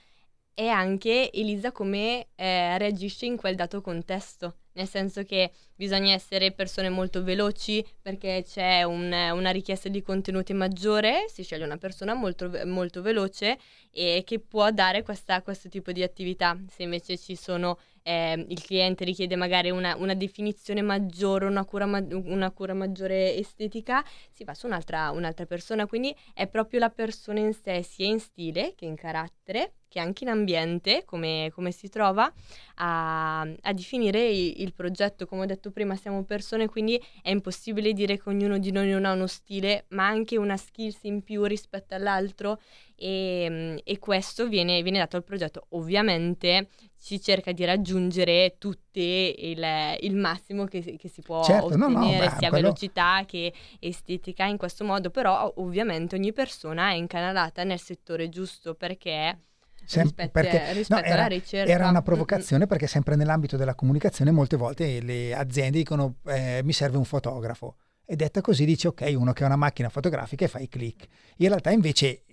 è 0.58 0.66
anche 0.66 1.30
Elisa 1.30 1.70
come 1.70 2.30
eh, 2.34 2.76
reagisce 2.78 3.26
in 3.26 3.36
quel 3.36 3.54
dato 3.54 3.80
contesto. 3.80 4.56
Nel 4.72 4.88
senso 4.88 5.22
che 5.22 5.52
bisogna 5.72 6.12
essere 6.12 6.50
persone 6.50 6.88
molto 6.88 7.22
veloci 7.22 7.84
perché 8.02 8.42
c'è 8.44 8.82
un- 8.82 9.12
una 9.12 9.50
richiesta 9.50 9.88
di 9.88 10.02
contenuti 10.02 10.52
maggiore, 10.54 11.26
si 11.28 11.44
sceglie 11.44 11.64
una 11.64 11.76
persona 11.76 12.12
molto, 12.14 12.50
molto 12.64 13.02
veloce 13.02 13.56
e 13.92 14.24
che 14.26 14.40
può 14.40 14.68
dare 14.72 15.04
questa- 15.04 15.42
questo 15.42 15.68
tipo 15.68 15.92
di 15.92 16.02
attività. 16.02 16.58
Se 16.68 16.82
invece 16.82 17.16
ci 17.18 17.36
sono 17.36 17.78
ehm, 18.08 18.46
il 18.48 18.62
cliente 18.62 19.04
richiede 19.04 19.36
magari 19.36 19.70
una, 19.70 19.94
una 19.96 20.14
definizione 20.14 20.80
maggiore, 20.80 21.44
una 21.44 21.64
cura, 21.64 21.84
ma- 21.86 22.04
una 22.10 22.50
cura 22.50 22.72
maggiore 22.74 23.34
estetica, 23.36 24.02
si 24.30 24.44
va 24.44 24.54
su 24.54 24.66
un'altra, 24.66 25.10
un'altra 25.10 25.44
persona. 25.46 25.86
Quindi 25.86 26.14
è 26.32 26.46
proprio 26.46 26.80
la 26.80 26.90
persona 26.90 27.40
in 27.40 27.52
sé, 27.52 27.82
sia 27.82 28.06
in 28.06 28.18
stile 28.18 28.74
che 28.74 28.86
in 28.86 28.94
carattere, 28.96 29.74
che 29.88 30.00
anche 30.00 30.24
in 30.24 30.30
ambiente, 30.30 31.04
come, 31.04 31.50
come 31.54 31.70
si 31.72 31.88
trova, 31.88 32.30
a, 32.76 33.40
a 33.40 33.72
definire 33.72 34.22
i- 34.28 34.62
il 34.62 34.72
progetto. 34.72 35.26
Come 35.26 35.42
ho 35.42 35.46
detto 35.46 35.70
prima, 35.70 35.96
siamo 35.96 36.24
persone, 36.24 36.68
quindi 36.68 37.00
è 37.22 37.30
impossibile 37.30 37.92
dire 37.92 38.16
che 38.18 38.28
ognuno 38.28 38.58
di 38.58 38.70
noi 38.70 38.90
non 38.90 39.04
ha 39.04 39.12
uno 39.12 39.26
stile, 39.26 39.84
ma 39.88 40.06
anche 40.06 40.36
una 40.36 40.56
skills 40.56 40.98
in 41.04 41.22
più 41.22 41.44
rispetto 41.44 41.94
all'altro 41.94 42.60
e, 42.98 43.80
e 43.84 43.98
questo 43.98 44.48
viene, 44.48 44.82
viene 44.82 44.98
dato 44.98 45.16
al 45.16 45.24
progetto. 45.24 45.66
Ovviamente 45.70 46.68
si 46.94 47.20
cerca 47.20 47.52
di 47.52 47.64
raggiungere 47.64 48.56
tutti 48.58 49.34
il, 49.50 49.64
il 50.00 50.16
massimo 50.16 50.64
che, 50.64 50.82
si- 50.82 50.96
che 50.96 51.08
si 51.08 51.22
può 51.22 51.42
Certo, 51.44 51.76
no, 51.76 51.88
no, 51.88 51.98
ottenere, 52.00 52.26
beh, 52.26 52.36
sia 52.38 52.48
quello- 52.48 52.64
velocità 52.64 53.22
che 53.24 53.52
estetica 53.78 54.44
in 54.46 54.56
questo 54.56 54.84
modo, 54.84 55.10
però 55.10 55.52
ovviamente 55.56 56.16
ogni 56.16 56.32
persona 56.32 56.90
è 56.90 56.94
incanalata 56.94 57.62
nel 57.62 57.78
settore 57.78 58.28
giusto 58.28 58.74
perché 58.74 59.38
Sem- 59.84 60.02
rispetto, 60.02 60.30
perché- 60.32 60.58
no, 60.66 60.72
rispetto 60.72 61.04
era, 61.04 61.14
alla 61.14 61.26
ricerca 61.28 61.72
era 61.72 61.88
una 61.88 62.02
provocazione 62.02 62.66
perché 62.66 62.86
sempre 62.88 63.14
nell'ambito 63.16 63.56
della 63.56 63.74
comunicazione 63.76 64.32
molte 64.32 64.56
volte 64.56 65.00
le 65.00 65.34
aziende 65.34 65.78
dicono 65.78 66.16
eh, 66.26 66.60
mi 66.64 66.72
serve 66.72 66.96
un 66.98 67.04
fotografo. 67.04 67.76
E 68.10 68.16
detta 68.16 68.40
così 68.40 68.64
dice 68.64 68.88
ok, 68.88 69.12
uno 69.18 69.34
che 69.34 69.42
ha 69.42 69.46
una 69.48 69.56
macchina 69.56 69.90
fotografica 69.90 70.46
e 70.46 70.48
fai 70.48 70.66
click. 70.66 71.06
In 71.36 71.48
realtà 71.48 71.70
invece 71.72 72.24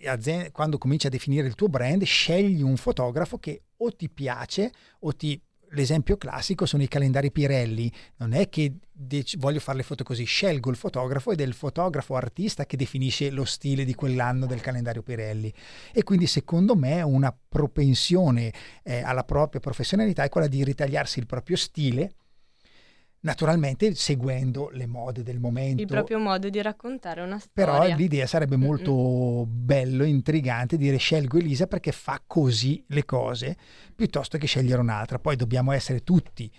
quando 0.54 0.78
cominci 0.78 1.08
a 1.08 1.10
definire 1.10 1.48
il 1.48 1.56
tuo 1.56 1.68
brand 1.68 2.02
scegli 2.04 2.62
un 2.62 2.78
fotografo 2.78 3.40
che 3.40 3.64
o 3.76 3.92
ti 3.92 4.10
piace 4.10 4.72
o 5.00 5.14
ti... 5.14 5.38
L'esempio 5.72 6.16
classico 6.16 6.66
sono 6.66 6.84
i 6.84 6.88
calendari 6.88 7.30
Pirelli, 7.30 7.92
non 8.18 8.32
è 8.32 8.48
che 8.48 8.76
dec- 8.90 9.36
voglio 9.36 9.60
fare 9.60 9.80
le 9.80 9.84
foto 9.84 10.06
così, 10.06 10.24
scelgo 10.24 10.70
il 10.70 10.78
fotografo 10.78 11.32
ed 11.32 11.42
è 11.42 11.44
il 11.44 11.54
fotografo 11.54 12.16
artista 12.16 12.66
che 12.66 12.78
definisce 12.78 13.30
lo 13.30 13.44
stile 13.44 13.84
di 13.84 13.96
quell'anno 13.96 14.46
del 14.46 14.62
calendario 14.62 15.02
Pirelli 15.02 15.54
e 15.92 16.04
quindi 16.04 16.28
secondo 16.28 16.78
me 16.78 17.02
una 17.02 17.36
propensione 17.50 18.54
eh, 18.84 19.02
alla 19.02 19.26
propria 19.26 19.60
professionalità 19.60 20.24
è 20.24 20.30
quella 20.30 20.48
di 20.48 20.64
ritagliarsi 20.64 21.20
il 21.20 21.26
proprio 21.26 21.58
stile, 21.58 22.14
naturalmente 23.26 23.96
seguendo 23.96 24.70
le 24.72 24.86
mode 24.86 25.24
del 25.24 25.40
momento. 25.40 25.82
il 25.82 25.88
proprio 25.88 26.20
modo 26.20 26.48
di 26.48 26.62
raccontare 26.62 27.22
una 27.22 27.40
storia. 27.40 27.80
Però 27.80 27.96
l'idea 27.96 28.28
sarebbe 28.28 28.56
Mm-mm. 28.56 28.68
molto 28.68 29.46
bello, 29.48 30.04
intrigante 30.04 30.78
dire 30.78 30.98
scelgo 30.98 31.40
Elisa 31.40 31.66
perché 31.66 31.92
fa 31.92 32.22
così 32.26 32.84
le 32.90 33.04
cose 33.04 33.58
piuttosto 33.96 34.38
che 34.38 34.46
scegliere 34.46 34.80
un'altra. 34.80 35.18
Poi 35.18 35.36
dobbiamo 35.36 35.72
essere 35.72 36.04
tutti 36.04 36.50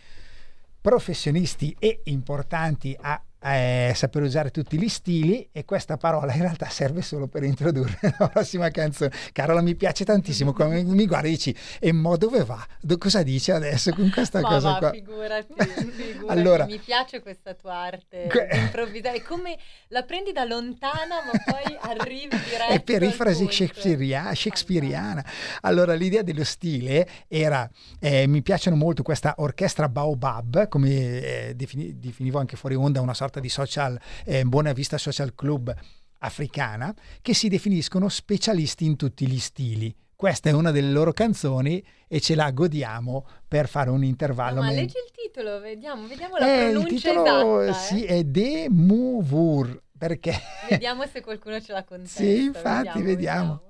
professionisti 0.81 1.75
e 1.79 2.01
importanti 2.05 2.97
a 3.01 3.21
eh, 3.55 3.93
saper 3.95 4.23
usare 4.23 4.51
tutti 4.51 4.79
gli 4.79 4.89
stili 4.89 5.49
e 5.53 5.65
questa 5.65 5.97
parola 5.97 6.33
in 6.35 6.41
realtà 6.41 6.69
serve 6.69 7.03
solo 7.03 7.27
per 7.29 7.43
introdurre 7.45 7.99
la 8.19 8.29
prossima 8.29 8.71
canzone. 8.71 9.13
Carola 9.33 9.61
mi 9.61 9.75
piace 9.75 10.05
tantissimo, 10.05 10.53
come 10.53 10.83
mi 10.83 11.07
guardi 11.07 11.29
e 11.29 11.31
dici 11.33 11.57
e 11.79 11.93
mo 11.93 12.17
dove 12.17 12.45
va? 12.45 12.65
Do- 12.81 12.99
cosa 12.99 13.23
dice 13.23 13.53
adesso 13.53 13.93
con 13.93 14.11
questa 14.11 14.41
Ma 14.47 14.49
cosa 14.49 14.71
va, 14.73 14.79
qua? 14.79 14.91
figurati, 14.91 15.55
figurati, 15.59 16.27
Allora- 16.39 16.67
mi 16.67 16.79
piace 16.79 17.21
questa 17.21 17.55
tua 17.55 17.75
arte 17.75 18.27
Que- 18.29 18.49
improvvisare, 18.53 19.17
è 19.19 19.23
come 19.23 19.57
la 19.89 20.03
prendi 20.03 20.33
da 20.33 20.45
lontana 20.45 21.17
ma 21.25 21.33
poi 21.45 21.77
arrivi 21.81 22.37
diretto 22.37 22.73
è 22.73 22.81
perifrasi 22.81 23.47
shakespearia- 23.51 24.35
shakespeariana. 24.35 25.25
Allora, 25.63 25.95
l'idea 25.95 26.23
dello 26.23 26.45
stile 26.45 27.07
era: 27.29 27.69
eh, 28.01 28.27
mi 28.27 28.43
piacciono 28.43 28.77
molto 28.77 29.03
questa 29.03 29.35
orchestra 29.39 29.89
Baobab, 29.89 30.69
come 30.69 30.91
eh, 30.91 31.53
defini- 31.55 31.99
definivo 31.99 32.39
anche 32.39 32.57
fuori 32.57 32.75
onda, 32.75 33.01
una 33.01 33.15
sorta 33.15 33.36
di 33.41 33.49
social, 33.49 33.99
eh, 34.25 34.45
Buona 34.45 34.73
Vista 34.73 34.99
Social 34.99 35.35
Club 35.35 35.75
africana, 36.19 36.93
che 37.23 37.35
si 37.35 37.49
definiscono 37.49 38.09
specialisti 38.09 38.85
in 38.85 38.97
tutti 38.97 39.29
gli 39.29 39.39
stili. 39.39 39.95
Questa 40.17 40.49
è 40.49 40.53
una 40.53 40.71
delle 40.71 40.91
loro 40.91 41.13
canzoni 41.13 41.85
e 42.09 42.21
ce 42.21 42.35
la 42.35 42.51
godiamo 42.51 43.27
per 43.47 43.69
fare 43.69 43.91
un 43.91 44.03
intervallo. 44.03 44.61
No, 44.61 44.67
ma 44.67 44.73
leggi 44.73 44.97
il 44.97 45.11
titolo, 45.13 45.61
vediamo, 45.61 46.07
vediamo 46.07 46.39
la 46.39 46.47
Eh, 46.47 46.65
il 46.69 46.73
pronuncia 46.73 47.09
titolo 47.11 47.61
esatta. 47.61 47.79
sì, 47.79 48.05
eh. 48.05 48.19
è 48.21 48.25
De 48.25 48.67
Mouvur, 48.71 49.83
perché 49.99 50.33
Vediamo 50.71 51.07
se 51.07 51.21
qualcuno 51.21 51.61
ce 51.61 51.73
la 51.73 51.85
contesta. 51.85 52.21
Sì, 52.21 52.45
infatti, 52.45 53.03
vediamo. 53.03 53.61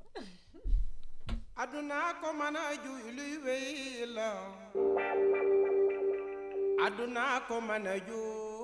aduna 1.54 2.14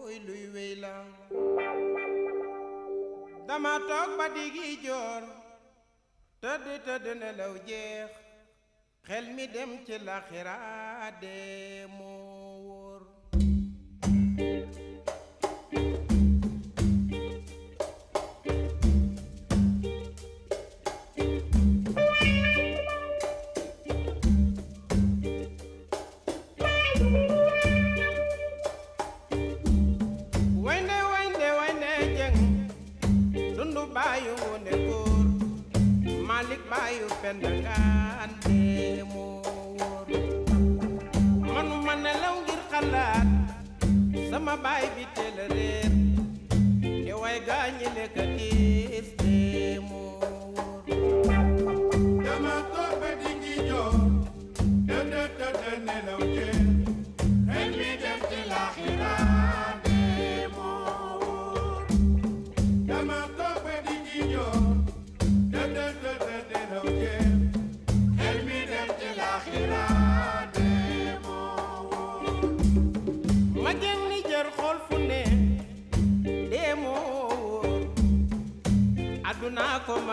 juy 0.02 0.18
luy 0.26 0.44
wey 0.54 0.74
la 0.82 0.94
dama 3.46 3.72
toog 3.88 4.10
ba 4.18 4.26
digi 4.34 4.82
joor 4.84 5.22
tëdd 6.42 7.06
nelaw 7.22 7.54
jeex. 7.68 8.10
Xel 9.06 9.26
mi 9.36 9.44
dem 9.54 9.70
ci 9.86 9.94
laxira 10.06 10.56
sama 44.52 44.62
baay 44.64 44.86
bi 44.96 45.04
teel 45.16 45.38
a 45.44 45.46
réer 45.54 45.90
te 47.04 47.12
way 47.20 47.36
gaañi 47.48 47.86
lekk 47.96 48.16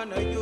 no, 0.10 0.20
you 0.20 0.39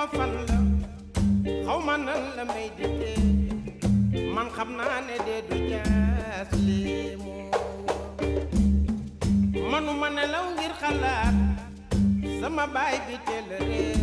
ma 0.00 0.06
fan 0.16 0.32
la 0.48 1.96
nan 2.06 2.22
la 2.36 2.44
may 2.52 2.68
dite 2.78 3.12
man 4.34 4.48
ne 5.06 5.16
du 5.48 5.56
ngir 10.56 10.72
xalaat 10.80 11.36
sama 12.40 12.64
baay 12.74 12.96
bi 13.06 13.14
teel 13.26 13.48
a 13.56 13.58
réer. 13.68 14.00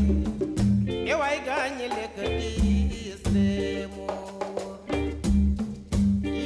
Ewaay 1.11 1.37
gaañi 1.47 1.85
lekk 1.97 2.15
diis 2.37 3.21
limu 3.33 4.05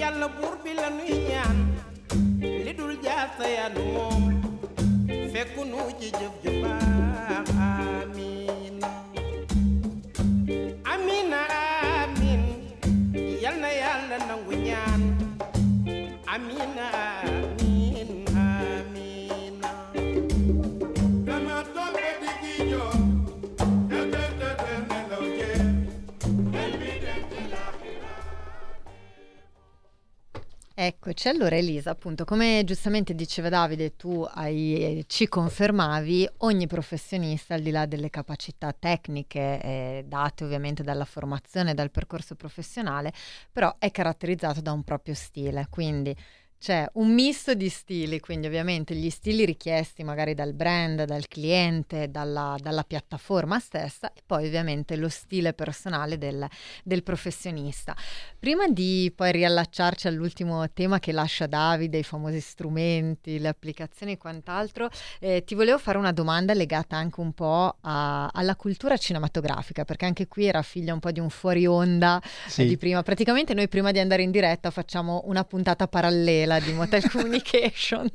yàlla 0.02 0.28
buur 0.36 0.56
bi 0.64 0.72
la 0.82 0.88
nuy 0.97 1.14
ñaan 1.30 1.58
li 2.66 2.72
dul 2.80 2.93
fekku 5.34 5.62
nu 5.72 5.80
ci 5.99 6.08
jëf 6.20 6.34
Eccoci, 30.84 31.27
allora 31.27 31.55
Elisa, 31.55 31.91
appunto, 31.91 32.25
come 32.25 32.63
giustamente 32.65 33.13
diceva 33.13 33.49
Davide, 33.49 33.95
tu 33.95 34.27
hai, 34.27 35.03
ci 35.05 35.27
confermavi, 35.27 36.27
ogni 36.38 36.65
professionista, 36.65 37.53
al 37.53 37.61
di 37.61 37.69
là 37.69 37.86
delle 37.86 38.09
capacità 38.09 38.73
tecniche 38.73 39.61
eh, 39.61 40.03
date 40.07 40.43
ovviamente 40.43 40.82
dalla 40.82 41.05
formazione, 41.05 41.75
dal 41.75 41.91
percorso 41.91 42.34
professionale, 42.34 43.13
però 43.51 43.75
è 43.77 43.91
caratterizzato 43.91 44.59
da 44.61 44.71
un 44.71 44.84
proprio 44.84 45.13
stile, 45.13 45.67
quindi 45.69 46.15
c'è 46.62 46.88
un 46.93 47.12
misto 47.12 47.55
di 47.55 47.70
stili, 47.70 48.20
quindi 48.20 48.45
ovviamente 48.45 48.93
gli 48.93 49.09
stili 49.09 49.45
richiesti 49.45 50.03
magari 50.03 50.36
dal 50.36 50.53
brand, 50.53 51.05
dal 51.05 51.28
cliente, 51.28 52.12
dalla, 52.12 52.55
dalla 52.62 52.84
piattaforma 52.84 53.57
stessa 53.57 54.14
e 54.14 54.22
poi 54.24 54.45
ovviamente 54.45 54.95
lo 54.95 55.09
stile 55.09 55.53
personale 55.53 56.20
del, 56.20 56.47
del 56.84 57.01
professionista. 57.01 57.95
Prima 58.38 58.68
di 58.68 59.12
poi 59.16 59.32
riallacciarci 59.32 60.07
all'ultimo 60.07 60.70
tema 60.72 60.99
che 60.99 61.12
lascia 61.12 61.47
Davide, 61.47 61.97
i 61.97 62.03
famosi 62.03 62.39
strumenti, 62.39 63.39
le 63.39 63.47
applicazioni 63.47 64.12
e 64.12 64.18
quant'altro, 64.20 64.88
eh, 65.20 65.43
ti 65.43 65.55
volevo 65.55 65.80
fare 65.80 65.97
una 65.97 66.12
domanda 66.12 66.53
legata 66.53 66.95
anche 66.95 67.22
un 67.22 67.34
po' 67.34 67.76
a- 67.82 68.28
alla 68.28 68.55
cultura 68.55 68.97
cinematografica, 68.97 69.84
perché 69.84 70.05
anche 70.05 70.28
qui 70.28 70.45
era 70.45 70.62
figlia 70.62 70.93
un 70.93 70.99
po' 70.99 71.09
di 71.12 71.20
un 71.20 71.32
fuori 71.32 71.66
onda 71.66 72.22
Sì. 72.47 72.62
eh, 72.62 72.66
di 72.66 72.78
prima. 72.78 73.01
Praticamente 73.01 73.55
noi 73.55 73.68
prima 73.68 73.89
di 73.89 73.97
andare 73.97 74.22
in 74.22 74.30
diretta 74.30 74.70
facciamo 74.70 75.24
una 75.26 75.43
puntata 75.43 75.88
parallela 75.88 76.49
di 76.60 76.74
Motel 76.74 77.08
Communication. 77.12 78.10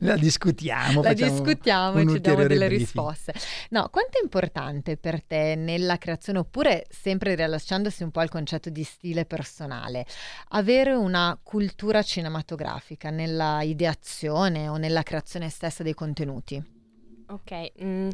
La 0.00 0.16
discutiamo. 0.16 1.02
La 1.02 1.12
discutiamo 1.12 1.98
e 1.98 2.08
ci 2.08 2.20
diamo 2.20 2.46
delle 2.46 2.66
briefing. 2.66 2.78
risposte. 2.78 3.34
No, 3.70 3.88
quanto 3.90 4.18
è 4.18 4.22
importante 4.22 4.96
per 4.96 5.22
te 5.22 5.54
nella 5.54 5.98
creazione, 5.98 6.40
oppure 6.40 6.86
sempre 6.88 7.34
rilasciandosi 7.34 8.02
un 8.02 8.10
po' 8.10 8.20
al 8.20 8.28
concetto 8.28 8.70
di 8.70 8.82
stile 8.82 9.24
personale, 9.24 10.06
avere 10.50 10.94
una 10.94 11.38
cultura 11.42 12.02
cinematografica 12.02 13.10
nella 13.10 13.62
ideazione 13.62 14.68
o 14.68 14.76
nella 14.76 15.02
creazione 15.02 15.48
stessa 15.48 15.82
dei 15.82 15.94
contenuti? 15.94 16.62
Ok, 17.28 17.72
mm, 17.82 18.08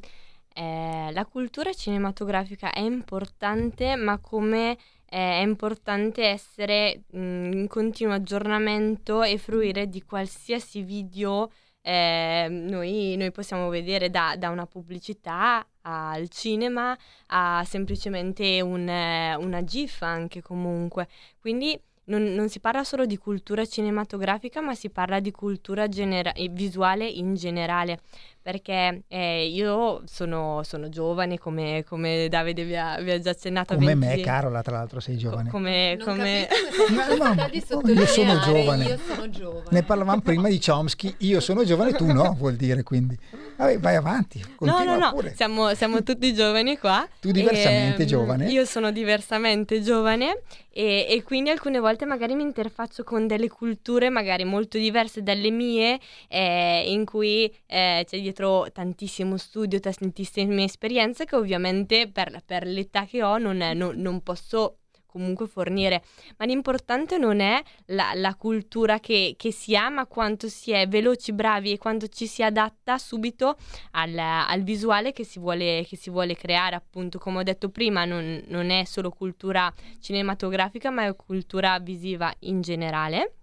eh, 0.55 1.11
la 1.13 1.25
cultura 1.27 1.73
cinematografica 1.73 2.73
è 2.73 2.81
importante, 2.81 3.97
ma 3.97 4.19
come 4.19 4.77
eh, 5.13 5.41
è 5.41 5.43
importante 5.43 6.25
essere 6.25 7.03
mm, 7.15 7.53
in 7.53 7.69
continuo 7.69 8.15
aggiornamento 8.15 9.23
e 9.23 9.37
fruire 9.37 9.89
di 9.89 10.03
qualsiasi 10.03 10.83
video 10.83 11.51
eh, 11.83 12.47
noi, 12.49 13.17
noi 13.17 13.31
possiamo 13.31 13.69
vedere 13.69 14.09
da, 14.09 14.37
da 14.39 14.49
una 14.49 14.67
pubblicità 14.67 15.67
al 15.83 16.29
cinema 16.31 16.97
a 17.27 17.63
semplicemente 17.67 18.61
un, 18.63 18.89
una 18.89 19.65
GIF 19.65 20.01
anche 20.03 20.41
comunque. 20.41 21.09
Quindi 21.41 21.79
non, 22.05 22.23
non 22.35 22.49
si 22.49 22.59
parla 22.61 22.83
solo 22.85 23.07
di 23.07 23.17
cultura 23.17 23.65
cinematografica, 23.65 24.61
ma 24.61 24.75
si 24.75 24.91
parla 24.91 25.21
di 25.21 25.31
cultura 25.31 25.89
genera- 25.89 26.33
e 26.33 26.49
visuale 26.51 27.07
in 27.07 27.35
generale. 27.35 28.01
Perché 28.43 29.03
eh, 29.07 29.47
io 29.47 30.03
sono, 30.07 30.63
sono 30.65 30.89
giovane, 30.89 31.39
come, 31.39 31.85
come 31.89 32.27
Davide 32.29 32.65
vi 32.65 32.75
ha, 32.77 32.99
vi 33.01 33.13
ha 33.13 33.21
già 33.21 33.31
accennato. 33.31 33.75
a 33.75 33.77
Come 33.77 33.95
20 33.95 34.17
me, 34.17 34.21
Carola, 34.21 34.63
tra 34.63 34.79
l'altro, 34.79 34.99
sei 34.99 35.17
giovane. 35.17 35.49
Come, 35.49 35.95
Non 35.95 36.05
come... 36.07 36.49
No, 36.91 37.35
no, 37.35 37.49
io 37.53 38.07
sono 38.07 38.39
giovane. 38.41 38.85
Io 38.85 38.99
sono 38.99 39.31
giovane. 39.31 39.69
Ne 39.71 39.83
parlavamo 39.85 40.21
prima 40.23 40.49
di 40.49 40.59
Chomsky, 40.61 41.15
io 41.19 41.39
sono 41.39 41.63
giovane, 41.65 41.93
tu 41.93 42.11
no, 42.13 42.35
vuol 42.37 42.57
dire 42.57 42.83
quindi. 42.83 43.17
Vabbè, 43.57 43.79
vai 43.79 43.95
avanti, 43.95 44.41
No, 44.41 44.49
continua 44.57 44.97
no, 44.97 44.99
no, 44.99 45.11
pure. 45.13 45.35
siamo, 45.37 45.73
siamo 45.75 46.03
tutti 46.03 46.35
giovani 46.35 46.79
qua. 46.79 47.07
Tu 47.21 47.31
diversamente 47.31 48.03
Ehm, 48.03 48.09
giovane? 48.09 48.51
Io 48.51 48.65
sono 48.65 48.91
diversamente 48.91 49.81
giovane 49.83 50.41
e, 50.73 51.07
e 51.09 51.23
quindi 51.23 51.51
alcune 51.51 51.79
volte 51.79 52.05
magari 52.07 52.35
mi 52.35 52.43
interfaccio 52.43 53.05
con 53.05 53.27
delle 53.27 53.49
culture 53.49 54.09
magari 54.11 54.45
molto 54.45 54.79
diverse 54.79 55.23
dalle 55.23 55.51
mie, 55.51 56.01
eh, 56.29 56.85
in 56.91 57.05
cui 57.05 57.53
eh, 57.67 58.05
c'è 58.07 58.21
dietro 58.21 58.71
tantissimo 58.73 59.37
studio, 59.37 59.81
tantissime 59.81 60.65
esperienze 60.65 61.25
che 61.25 61.37
ovviamente 61.37 62.11
per, 62.11 62.43
per 62.45 62.67
l'età 62.67 63.05
che 63.05 63.23
ho 63.23 63.39
non, 63.39 63.57
non- 63.75 63.97
non 63.97 64.23
posso 64.23 64.79
comunque 65.13 65.47
fornire, 65.47 66.03
ma 66.39 66.47
l'importante 66.47 67.19
non 67.19 67.41
è 67.41 67.63
la, 67.87 68.13
la 68.15 68.35
cultura 68.35 68.99
che, 68.99 69.35
che 69.37 69.53
si 69.53 69.77
ha, 69.77 69.91
ma 69.91 70.07
quanto 70.07 70.49
si 70.49 70.73
è 70.73 70.89
veloci, 70.89 71.33
bravi 71.33 71.73
e 71.73 71.79
quanto 71.79 72.09
ci 72.09 72.27
si 72.27 72.43
adatta 72.43 72.97
subito 72.97 73.57
al, 73.93 74.17
al 74.17 74.63
visuale 74.63 75.13
che 75.13 75.25
si, 75.25 75.39
vuole, 75.39 75.85
che 75.87 75.97
si 75.97 76.09
vuole 76.09 76.35
creare, 76.35 76.75
appunto, 76.75 77.19
come 77.19 77.41
ho 77.41 77.43
detto 77.43 77.69
prima, 77.69 78.07
non, 78.07 78.43
non 78.47 78.71
è 78.71 78.85
solo 78.85 79.11
cultura 79.11 79.73
cinematografica, 80.01 80.91
ma 80.91 81.05
è 81.05 81.15
cultura 81.15 81.79
visiva 81.79 82.33
in 82.41 82.63
generale. 82.63 83.35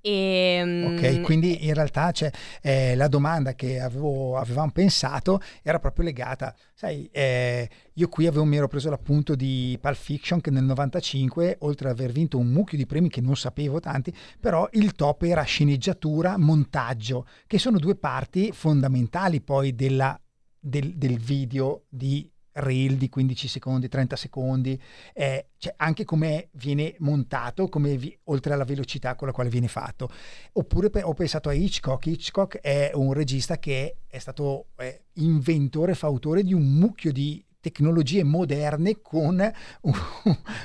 E, 0.00 0.60
Ok, 0.86 1.18
mm, 1.18 1.22
quindi 1.22 1.66
in 1.66 1.74
realtà 1.74 2.10
c'è, 2.12 2.30
eh, 2.62 2.94
la 2.94 3.08
domanda 3.08 3.54
che 3.54 3.80
avevo- 3.80 4.36
avevamo 4.36 4.70
pensato 4.70 5.40
era 5.62 5.78
proprio 5.78 6.04
legata, 6.04 6.54
sai, 6.74 7.08
eh, 7.10 7.68
io 7.94 8.08
qui 8.08 8.26
avevo, 8.26 8.44
mi 8.44 8.56
ero 8.56 8.68
preso 8.68 8.90
l'appunto 8.90 9.34
di 9.34 9.78
Pulp 9.80 9.94
Fiction 9.96 10.40
che 10.40 10.50
nel 10.50 10.64
95, 10.64 11.56
oltre 11.60 11.88
ad 11.90 11.98
aver 11.98 12.12
vinto 12.12 12.38
un 12.38 12.48
mucchio 12.48 12.76
di 12.76 12.86
premi 12.86 13.08
che 13.08 13.20
non 13.20 13.36
sapevo 13.36 13.80
tanti, 13.80 14.14
però 14.40 14.68
il 14.72 14.92
top 14.92 15.22
era 15.22 15.42
sceneggiatura, 15.42 16.36
montaggio, 16.38 17.26
che 17.46 17.58
sono 17.58 17.78
due 17.78 17.94
parti 17.96 18.50
fondamentali 18.52 19.40
poi 19.40 19.74
della- 19.74 20.18
del, 20.58 20.94
del 20.96 21.18
video 21.18 21.84
di 21.88 22.28
reel 22.54 22.96
di 22.96 23.08
15 23.08 23.48
secondi, 23.48 23.88
30 23.88 24.16
secondi, 24.16 24.80
eh, 25.12 25.48
cioè 25.58 25.74
anche 25.76 26.04
come 26.04 26.48
viene 26.52 26.94
montato, 26.98 27.68
come 27.68 27.96
vi- 27.96 28.16
oltre 28.24 28.54
alla 28.54 28.64
velocità 28.64 29.14
con 29.14 29.26
la 29.26 29.32
quale 29.32 29.50
viene 29.50 29.68
fatto. 29.68 30.08
Oppure 30.52 30.90
pe- 30.90 31.02
ho 31.02 31.14
pensato 31.14 31.48
a 31.48 31.52
Hitchcock. 31.52 32.06
Hitchcock 32.06 32.60
è 32.60 32.90
un 32.94 33.12
regista 33.12 33.58
che 33.58 33.96
è 34.06 34.18
stato 34.18 34.66
eh, 34.76 35.04
inventore, 35.14 35.94
fautore 35.94 36.42
di 36.42 36.54
un 36.54 36.62
mucchio 36.62 37.12
di 37.12 37.44
tecnologie 37.64 38.22
moderne 38.24 39.00
con, 39.00 39.50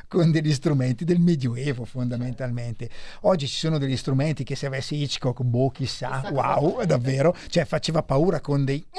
con 0.09 0.31
degli 0.31 0.51
strumenti 0.51 1.05
del 1.05 1.19
Medioevo 1.19 1.85
fondamentalmente. 1.85 2.89
Oggi 3.21 3.47
ci 3.47 3.55
sono 3.55 3.77
degli 3.77 3.95
strumenti 3.95 4.43
che 4.43 4.57
se 4.57 4.65
avessi 4.65 5.01
Hitchcock, 5.01 5.41
boh, 5.43 5.69
chissà, 5.69 6.29
wow, 6.33 6.83
davvero, 6.83 7.33
cioè 7.47 7.63
faceva 7.63 8.03
paura 8.03 8.41
con 8.41 8.65
dei... 8.65 8.85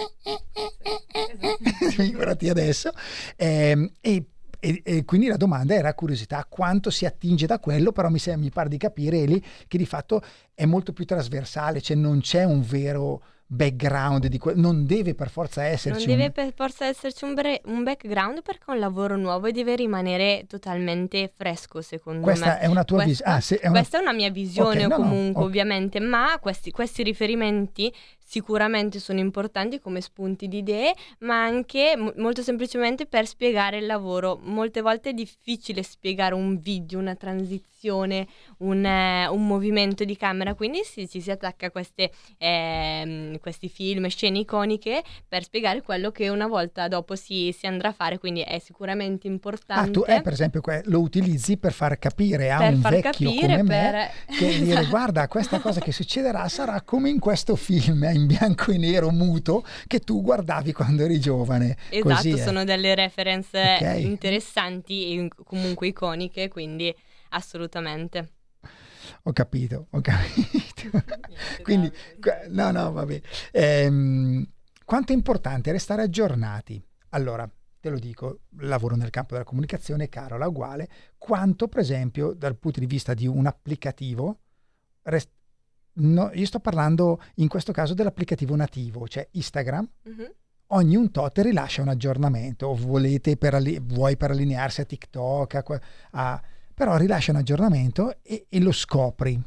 figurati 1.91 2.49
adesso. 2.49 2.91
Ehm, 3.37 3.91
e, 4.01 4.25
e- 4.59 4.81
e 4.83 5.05
quindi 5.05 5.27
la 5.27 5.37
domanda 5.37 5.75
era 5.75 5.93
curiosità, 5.93 6.47
quanto 6.49 6.89
si 6.89 7.05
attinge 7.05 7.45
da 7.45 7.59
quello, 7.59 7.93
però 7.93 8.09
mi, 8.09 8.19
sem- 8.19 8.41
mi 8.41 8.51
pare 8.51 8.71
di 8.71 8.79
capire, 8.79 9.19
Eli, 9.19 9.45
che 9.69 9.77
di 9.77 9.87
fatto 9.87 10.23
è 10.55 10.65
molto 10.65 10.95
più 10.95 11.05
trasversale, 11.05 11.83
cioè 11.83 11.97
non 11.97 12.21
c'è 12.21 12.45
un 12.45 12.63
vero 12.63 13.23
background 13.53 14.27
di 14.29 14.39
quello, 14.39 14.61
non 14.61 14.87
deve 14.87 15.15
per 15.17 15.29
forza 15.29 15.63
Non 15.63 15.71
esserci 15.73 16.07
deve 16.07 16.27
un... 16.27 16.33
per 16.33 16.53
forza 16.55 16.85
esserci 16.87 17.25
un, 17.25 17.35
bre- 17.35 17.61
un 17.65 17.83
background 17.83 18.43
perché 18.43 18.63
è 18.69 18.71
un 18.71 18.79
lavoro 18.79 19.17
nuovo 19.17 19.49
e 19.49 19.53
deve 19.53 19.75
rimanere 19.75 20.45
totalmente 20.47 21.33
fresco, 21.35 21.83
secondo 21.83 22.21
Questa 22.23 22.47
me. 22.47 22.59
è 22.61 22.67
una 22.67 22.85
tua 22.85 23.03
Questa- 23.03 23.35
visione. 23.37 23.61
Ah, 23.61 23.65
è 23.65 23.69
una- 23.69 23.79
Questa 23.81 23.99
è 23.99 24.01
una 24.03 24.13
mia 24.13 24.31
visione 24.31 24.85
Ok, 24.85 24.91
no, 24.91 24.97
no, 24.97 25.03
comunque, 25.03 25.43
ok. 25.43 25.49
ovviamente, 25.49 25.99
ma 25.99 26.39
questi, 26.41 26.71
questi 26.71 27.03
riferimenti 27.03 27.93
sicuramente 28.31 29.01
sono 29.01 29.19
importanti 29.19 29.81
come 29.81 30.01
spunti 30.01 30.47
di 30.47 30.59
idee, 30.59 30.95
ma 31.21 31.43
anche 31.43 31.95
mo- 31.97 32.13
molto 32.19 32.43
semplicemente 32.43 33.07
per 33.07 33.27
spiegare 33.27 33.79
il 33.79 33.87
lavoro. 33.87 34.39
Molte 34.41 34.83
volte 34.83 35.11
è 35.11 35.13
difficile 35.13 35.83
spiegare 35.83 36.33
un 36.33 36.61
video, 36.61 37.01
una 37.01 37.17
transizione, 37.17 38.29
un, 38.59 38.85
eh, 38.85 39.27
un 39.27 39.47
movimento 39.49 40.05
di 40.05 40.17
camera, 40.17 40.55
quindi 40.55 40.83
sì, 40.85 41.09
ci 41.09 41.21
si 41.21 41.33
attacca 41.33 41.67
a 41.67 41.71
queste, 41.73 42.13
ehm, 42.39 43.39
questi 43.41 43.69
film, 43.69 44.07
scene 44.07 44.39
iconiche 44.39 45.03
per 45.27 45.43
spiegare 45.43 45.83
quello 45.83 46.13
che 46.13 46.29
una 46.29 46.47
volta 46.47 46.87
dopo 46.87 47.17
si, 47.17 47.53
si 47.57 47.67
andrà 47.67 47.89
a 47.89 47.93
fare, 47.93 48.19
quindi 48.19 48.43
è 48.43 48.61
sicuramente 48.61 49.27
importante. 49.27 49.89
Ah, 49.89 49.93
tu 49.93 50.05
eh, 50.07 50.21
per 50.23 50.33
esempio 50.35 50.61
lo 50.85 51.01
utilizzi 51.01 51.57
per 51.57 51.73
far 51.73 51.99
capire 51.99 52.53
a 52.53 52.59
Per 52.59 52.75
un 52.75 52.81
far 52.81 52.93
vecchio 52.93 53.11
capire, 53.11 53.59
come 53.59 53.63
me 53.65 54.13
per- 54.27 54.37
che 54.37 54.59
dire 54.59 54.69
Esatto. 54.81 54.89
guarda 54.89 55.27
questa 55.27 55.59
cosa 55.59 55.81
che 55.81 55.91
succederà 55.91 56.49
sarà 56.49 56.83
come 56.83 57.09
in 57.09 57.19
questo 57.19 57.57
film 57.57 58.05
in 58.21 58.27
bianco 58.27 58.71
e 58.71 58.79
nero 58.79 59.11
muto 59.11 59.65
che 59.87 60.01
tu 60.01 60.23
guardavi 60.23 60.73
quando 60.73 61.03
eri 61.05 61.19
giovane. 61.19 61.77
Esatto, 61.89 62.15
Così 62.15 62.31
è. 62.31 62.37
sono 62.37 62.65
delle 62.65 62.95
reference 62.95 63.59
Ok. 63.81 64.01
interessanti 64.01 65.19
e 65.19 65.29
comunque 65.45 65.89
iconiche, 65.89 66.49
quindi 66.49 66.95
assolutamente. 67.31 68.33
Ho 69.25 69.33
capito, 69.33 69.87
ho 69.91 70.01
capito. 70.01 70.59
Quindi, 71.63 71.91
no, 72.49 72.71
no, 72.71 72.93
va 72.93 73.05
bene. 73.05 73.23
Ehm, 73.53 74.47
quanto 74.85 75.13
è 75.13 75.15
importante 75.15 75.73
restare 75.73 76.03
aggiornati? 76.03 76.83
Allora, 77.11 77.49
te 77.81 77.91
lo 77.91 77.99
dico, 77.99 78.41
lavoro 78.59 78.97
nel 78.97 79.11
campo 79.11 79.33
della 79.35 79.45
comunicazione, 79.45 80.09
Carola, 80.09 80.47
uguale. 80.49 80.89
Quanto, 81.19 81.69
per 81.69 81.81
esempio, 81.81 82.33
dal 82.33 82.57
punto 82.57 82.81
di 82.81 82.87
vista 82.87 83.15
di 83.15 83.27
un 83.27 83.47
applicativo, 83.47 84.41
rest- 85.03 85.31
no, 86.01 86.31
io 86.35 86.47
sto 86.47 86.61
parlando 86.61 87.21
in 87.37 87.49
questo 87.49 87.73
caso 87.73 87.95
dell'applicativo 87.95 88.55
nativo, 88.57 89.07
cioè 89.09 89.27
Instagram, 89.33 89.89
Mhm. 90.05 90.33
ogni 90.69 90.97
un 90.97 91.11
tot 91.11 91.39
rilascia 91.39 91.83
un 91.83 91.89
aggiornamento, 91.89 92.67
o 92.69 92.75
volete 92.75 93.37
per 93.37 93.55
alli- 93.55 93.81
vuoi 93.83 94.17
per 94.17 94.31
allinearsi 94.31 94.81
a 94.81 94.85
TikTok, 94.85 95.55
a 95.55 95.63
que- 95.63 95.81
a- 96.13 96.43
però 96.75 96.97
rilascia 96.97 97.33
un 97.33 97.39
aggiornamento 97.39 98.17
e, 98.23 98.47
e 98.49 98.61
lo 98.61 98.73
scopri. 98.73 99.41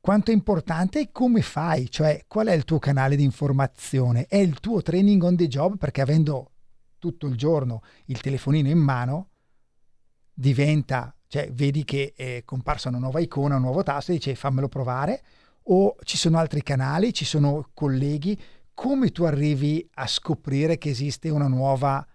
Quanto 0.00 0.30
è 0.32 0.34
importante 0.34 0.98
e 1.00 1.08
come 1.12 1.42
fai, 1.42 1.88
cioè 1.88 2.24
qual 2.26 2.48
è 2.48 2.52
il 2.52 2.64
tuo 2.64 2.78
canale 2.80 3.14
di 3.14 3.22
informazione? 3.22 4.26
È 4.26 4.36
il 4.36 4.58
tuo 4.58 4.82
training 4.82 5.22
on 5.22 5.36
the 5.36 5.46
job 5.46 5.76
perché 5.78 6.00
avendo 6.00 6.50
tutto 6.98 7.26
il 7.28 7.36
giorno 7.36 7.82
il 8.06 8.20
telefonino 8.20 8.68
in 8.68 8.78
mano 8.78 9.28
diventa, 10.34 11.14
cioè 11.32 11.50
vedi 11.50 11.82
che 11.82 12.12
è 12.14 12.42
comparsa 12.44 12.90
una 12.90 12.98
nuova 12.98 13.18
icona, 13.18 13.56
un 13.56 13.62
nuovo 13.62 13.82
tasto 13.82 14.10
e 14.10 14.16
dici 14.16 14.34
fammelo 14.34 14.68
provare. 14.68 15.22
O 15.68 15.96
ci 16.04 16.18
sono 16.18 16.36
altri 16.36 16.62
canali, 16.62 17.14
ci 17.14 17.24
sono 17.24 17.70
colleghi, 17.72 18.38
come 18.74 19.08
tu 19.12 19.24
arrivi 19.24 19.88
a 19.94 20.06
scoprire 20.06 20.76
che 20.76 20.90
esiste 20.90 21.30
una 21.30 21.46
nuova 21.46 22.06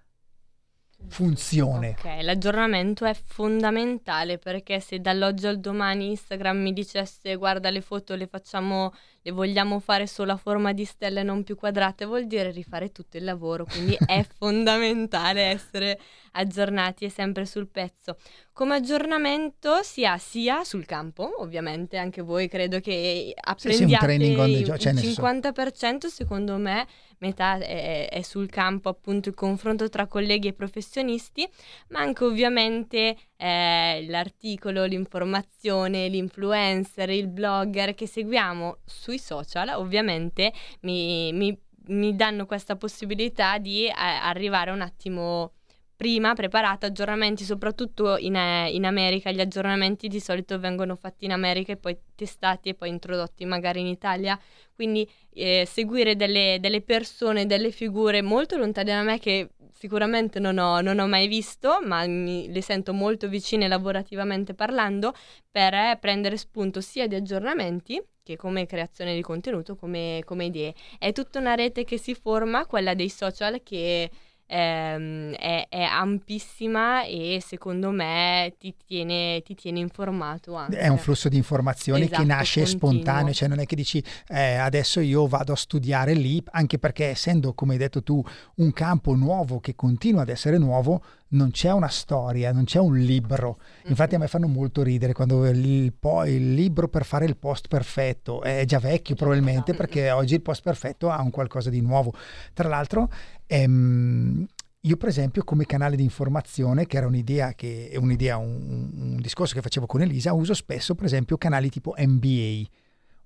funzione? 1.07 1.97
Ok, 1.99 2.21
l'aggiornamento 2.21 3.05
è 3.05 3.13
fondamentale 3.13 4.37
perché 4.37 4.79
se 4.79 4.99
dall'oggi 4.99 5.47
al 5.47 5.59
domani 5.59 6.09
Instagram 6.09 6.57
mi 6.57 6.73
dicesse 6.73 7.35
guarda 7.35 7.69
le 7.69 7.81
foto 7.81 8.15
le 8.15 8.27
facciamo, 8.27 8.93
le 9.21 9.31
vogliamo 9.31 9.79
fare 9.79 10.05
solo 10.05 10.31
a 10.33 10.37
forma 10.37 10.73
di 10.73 10.85
stelle 10.85 11.23
non 11.23 11.43
più 11.43 11.55
quadrate, 11.55 12.05
vuol 12.05 12.27
dire 12.27 12.51
rifare 12.51 12.91
tutto 12.91 13.17
il 13.17 13.23
lavoro, 13.23 13.65
quindi 13.65 13.97
è 14.05 14.23
fondamentale 14.37 15.41
essere 15.41 15.99
aggiornati 16.33 17.05
e 17.05 17.09
sempre 17.09 17.45
sul 17.45 17.67
pezzo. 17.67 18.17
Come 18.53 18.75
aggiornamento 18.75 19.81
si 19.83 20.05
ha 20.05 20.17
sia 20.17 20.63
sul 20.63 20.85
campo, 20.85 21.41
ovviamente 21.41 21.97
anche 21.97 22.21
voi 22.21 22.47
credo 22.47 22.79
che 22.79 23.33
Sì, 23.55 23.71
sì, 23.71 23.95
apprendiate 23.95 24.35
on 24.35 24.51
the 24.51 24.57
il 24.59 24.63
job, 24.63 24.77
cioè, 24.77 24.93
nel 24.93 25.03
senso- 25.03 25.21
50% 25.21 26.07
secondo 26.09 26.57
me 26.57 26.85
metà 27.19 27.57
è, 27.57 28.09
è 28.09 28.21
sul 28.21 28.49
campo 28.49 28.89
appunto 28.89 29.29
il 29.29 29.35
confronto 29.35 29.89
tra 29.89 30.07
colleghi 30.07 30.47
e 30.47 30.53
professionisti, 30.53 31.47
ma 31.89 31.99
anche 31.99 32.23
ovviamente 32.23 33.15
eh, 33.35 34.05
l'articolo, 34.07 34.85
l'informazione, 34.85 36.07
l'influencer, 36.07 37.09
il 37.09 37.27
blogger 37.27 37.93
che 37.93 38.07
seguiamo 38.07 38.79
sui 38.85 39.19
social, 39.19 39.69
ovviamente 39.69 40.53
mi, 40.81 41.31
mi- 41.33 41.57
mi 41.87 42.15
danno 42.15 42.45
questa 42.45 42.75
possibilità 42.75 43.57
di 43.57 43.85
eh, 43.85 43.93
arrivare 43.95 44.71
un 44.71 44.81
attimo 44.81 45.53
prima 45.97 46.35
preparata, 46.35 46.85
aggiornamenti 46.85 47.43
soprattutto 47.43 48.17
in, 48.17 48.35
eh, 48.35 48.69
in 48.71 48.85
America, 48.85 49.31
gli 49.31 49.41
aggiornamenti 49.41 50.07
di 50.07 50.19
solito 50.19 50.59
vengono 50.59 50.95
fatti 50.95 51.25
in 51.25 51.31
America 51.31 51.71
e 51.71 51.77
poi 51.77 51.97
testati 52.15 52.69
e 52.69 52.75
poi 52.75 52.89
introdotti 52.89 53.43
magari 53.45 53.79
in 53.79 53.87
Italia, 53.87 54.39
quindi 54.75 55.09
eh, 55.33 55.65
seguire 55.67 56.15
delle, 56.15 56.59
delle 56.61 56.81
persone, 56.81 57.47
delle 57.47 57.71
figure 57.71 58.21
molto 58.21 58.57
lontane 58.57 58.93
da 58.93 59.01
me 59.01 59.17
che 59.17 59.49
sicuramente 59.73 60.39
non 60.39 60.59
ho, 60.59 60.81
non 60.81 60.99
ho 60.99 61.07
mai 61.07 61.27
visto, 61.27 61.79
ma 61.83 62.05
mi, 62.05 62.51
le 62.51 62.61
sento 62.61 62.93
molto 62.93 63.27
vicine 63.27 63.67
lavorativamente 63.67 64.53
parlando, 64.53 65.13
per 65.49 65.73
eh, 65.73 65.97
prendere 65.99 66.37
spunto 66.37 66.79
sia 66.79 67.07
di 67.07 67.15
aggiornamenti 67.15 67.99
che 68.21 68.35
come 68.35 68.65
creazione 68.65 69.15
di 69.15 69.21
contenuto, 69.21 69.75
come, 69.75 70.21
come 70.25 70.45
idee. 70.45 70.75
È 70.99 71.11
tutta 71.13 71.39
una 71.39 71.55
rete 71.55 71.85
che 71.85 71.97
si 71.97 72.13
forma, 72.13 72.65
quella 72.65 72.93
dei 72.93 73.09
social, 73.09 73.63
che 73.63 74.11
ehm, 74.47 75.33
è, 75.33 75.67
è 75.69 75.81
ampissima 75.81 77.03
e 77.03 77.41
secondo 77.45 77.91
me 77.91 78.55
ti 78.57 78.73
tiene, 78.85 79.41
ti 79.43 79.53
tiene 79.53 79.79
informato 79.79 80.55
anche. 80.55 80.77
È 80.77 80.87
un 80.87 80.97
flusso 80.97 81.29
di 81.29 81.37
informazioni 81.37 82.03
Esatto, 82.03 82.21
che 82.21 82.27
nasce 82.27 82.61
continuo. 82.61 82.89
spontaneo, 82.89 83.33
cioè 83.33 83.47
non 83.47 83.59
è 83.59 83.65
che 83.65 83.75
dici 83.75 84.03
eh, 84.29 84.55
adesso 84.55 84.99
io 84.99 85.27
vado 85.27 85.53
a 85.53 85.55
studiare 85.57 86.13
lì, 86.13 86.41
anche 86.51 86.79
perché 86.79 87.05
essendo, 87.05 87.53
come 87.53 87.73
hai 87.73 87.79
detto 87.79 88.01
tu, 88.01 88.23
un 88.55 88.73
campo 88.73 89.13
nuovo 89.15 89.59
che 89.59 89.75
continua 89.75 90.21
ad 90.21 90.29
essere 90.29 90.57
nuovo, 90.57 91.01
non 91.29 91.51
c'è 91.51 91.71
una 91.71 91.89
storia, 91.89 92.53
non 92.53 92.63
c'è 92.63 92.79
un 92.79 92.97
libro. 92.97 93.59
Infatti 93.87 94.15
a 94.15 94.17
me 94.17 94.27
fanno 94.27 94.47
molto 94.47 94.81
ridere 94.81 95.13
quando 95.13 95.45
il, 95.47 95.91
po- 95.93 96.23
il 96.23 96.53
libro 96.53 96.87
per 96.87 97.03
fare 97.03 97.25
il 97.25 97.35
post 97.35 97.67
perfetto 97.67 98.41
è 98.41 98.63
già 98.65 98.79
vecchio 98.79 99.15
probabilmente 99.15 99.73
perché 99.73 100.09
oggi 100.11 100.35
il 100.35 100.41
post 100.41 100.61
perfetto 100.61 101.09
ha 101.09 101.21
un 101.21 101.29
qualcosa 101.29 101.69
di 101.69 101.81
nuovo. 101.81 102.13
Tra 102.53 102.69
l'altro, 102.69 103.09
ehm, 103.47 104.45
io 104.81 104.97
per 104.97 105.09
esempio 105.09 105.43
come 105.43 105.65
canale 105.65 105.95
di 105.95 106.03
informazione, 106.03 106.85
che 106.85 106.97
era 106.97 107.07
un'idea, 107.07 107.53
che, 107.53 107.93
un'idea 107.99 108.37
un, 108.37 108.89
un 108.93 109.17
discorso 109.17 109.53
che 109.53 109.61
facevo 109.61 109.85
con 109.85 110.01
Elisa, 110.01 110.33
uso 110.33 110.53
spesso 110.53 110.95
per 110.95 111.05
esempio 111.05 111.37
canali 111.37 111.69
tipo 111.69 111.93
NBA. 111.97 112.63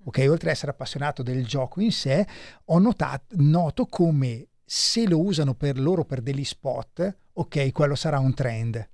Ok, 0.04 0.24
oltre 0.28 0.48
ad 0.48 0.56
essere 0.56 0.72
appassionato 0.72 1.22
del 1.22 1.46
gioco 1.46 1.80
in 1.80 1.92
sé, 1.92 2.26
ho 2.64 2.78
notato, 2.78 3.36
noto 3.38 3.86
come 3.86 4.48
se 4.64 5.06
lo 5.06 5.20
usano 5.20 5.54
per 5.54 5.78
loro 5.78 6.04
per 6.04 6.20
degli 6.20 6.42
spot, 6.42 7.16
ok, 7.34 7.70
quello 7.70 7.94
sarà 7.94 8.18
un 8.18 8.34
trend. 8.34 8.88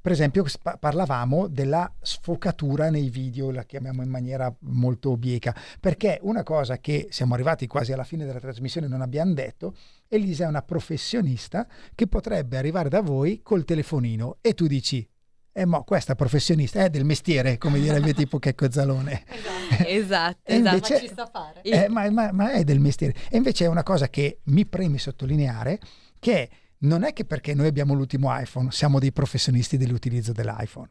Per 0.00 0.12
esempio, 0.12 0.44
parlavamo 0.78 1.48
della 1.48 1.92
sfocatura 2.00 2.88
nei 2.90 3.08
video, 3.08 3.50
la 3.50 3.64
chiamiamo 3.64 4.02
in 4.02 4.08
maniera 4.08 4.54
molto 4.60 5.16
bieca, 5.16 5.54
perché 5.80 6.18
una 6.22 6.42
cosa 6.42 6.78
che 6.78 7.08
siamo 7.10 7.34
arrivati 7.34 7.66
quasi 7.66 7.92
alla 7.92 8.04
fine 8.04 8.24
della 8.24 8.40
trasmissione 8.40 8.86
e 8.86 8.90
non 8.90 9.02
abbiamo 9.02 9.34
detto, 9.34 9.74
Elisa 10.08 10.44
è 10.44 10.48
una 10.48 10.62
professionista 10.62 11.66
che 11.94 12.06
potrebbe 12.06 12.56
arrivare 12.56 12.88
da 12.88 13.00
voi 13.02 13.40
col 13.42 13.64
telefonino 13.64 14.38
e 14.40 14.54
tu 14.54 14.66
dici, 14.66 15.06
eh 15.52 15.66
mo, 15.66 15.82
questa 15.84 16.14
professionista 16.14 16.82
è 16.84 16.88
del 16.90 17.04
mestiere, 17.04 17.58
come 17.58 17.78
direbbe 17.80 18.14
tipo 18.14 18.38
Checco 18.38 18.70
Zalone. 18.70 19.24
Esatto, 19.80 20.40
esatto. 20.44 20.52
invece- 20.54 20.94
Ma 20.94 21.00
ci 21.00 21.12
sa 21.14 21.26
fare. 21.30 21.60
Eh, 21.62 21.88
ma, 21.88 22.10
ma- 22.10 22.32
ma 22.32 22.52
è 22.52 22.64
del 22.64 22.80
mestiere. 22.80 23.14
E 23.28 23.36
invece 23.36 23.66
è 23.66 23.68
una 23.68 23.82
cosa 23.82 24.08
che 24.08 24.40
mi 24.44 24.64
preme 24.64 24.96
sottolineare, 24.98 25.78
che 26.18 26.48
non 26.78 27.02
è 27.04 27.12
che 27.12 27.24
perché 27.26 27.54
noi 27.54 27.66
abbiamo 27.66 27.92
l'ultimo 27.92 28.28
iPhone 28.38 28.70
siamo 28.70 28.98
dei 28.98 29.12
professionisti 29.12 29.76
dell'utilizzo 29.76 30.32
dell'iPhone. 30.32 30.88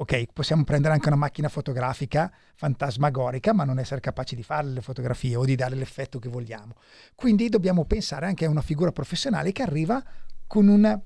Ok, 0.00 0.32
possiamo 0.32 0.64
prendere 0.64 0.94
anche 0.94 1.08
una 1.08 1.16
macchina 1.16 1.50
fotografica 1.50 2.32
fantasmagorica, 2.54 3.52
ma 3.52 3.64
non 3.64 3.78
essere 3.78 4.00
capaci 4.00 4.34
di 4.34 4.42
fare 4.42 4.66
le 4.68 4.80
fotografie 4.80 5.36
o 5.36 5.44
di 5.44 5.54
dare 5.56 5.74
l'effetto 5.76 6.18
che 6.18 6.30
vogliamo. 6.30 6.74
Quindi 7.14 7.50
dobbiamo 7.50 7.84
pensare 7.84 8.24
anche 8.24 8.46
a 8.46 8.48
una 8.48 8.62
figura 8.62 8.92
professionale 8.92 9.52
che 9.52 9.60
arriva 9.62 10.02
con 10.46 10.68
un 10.68 10.98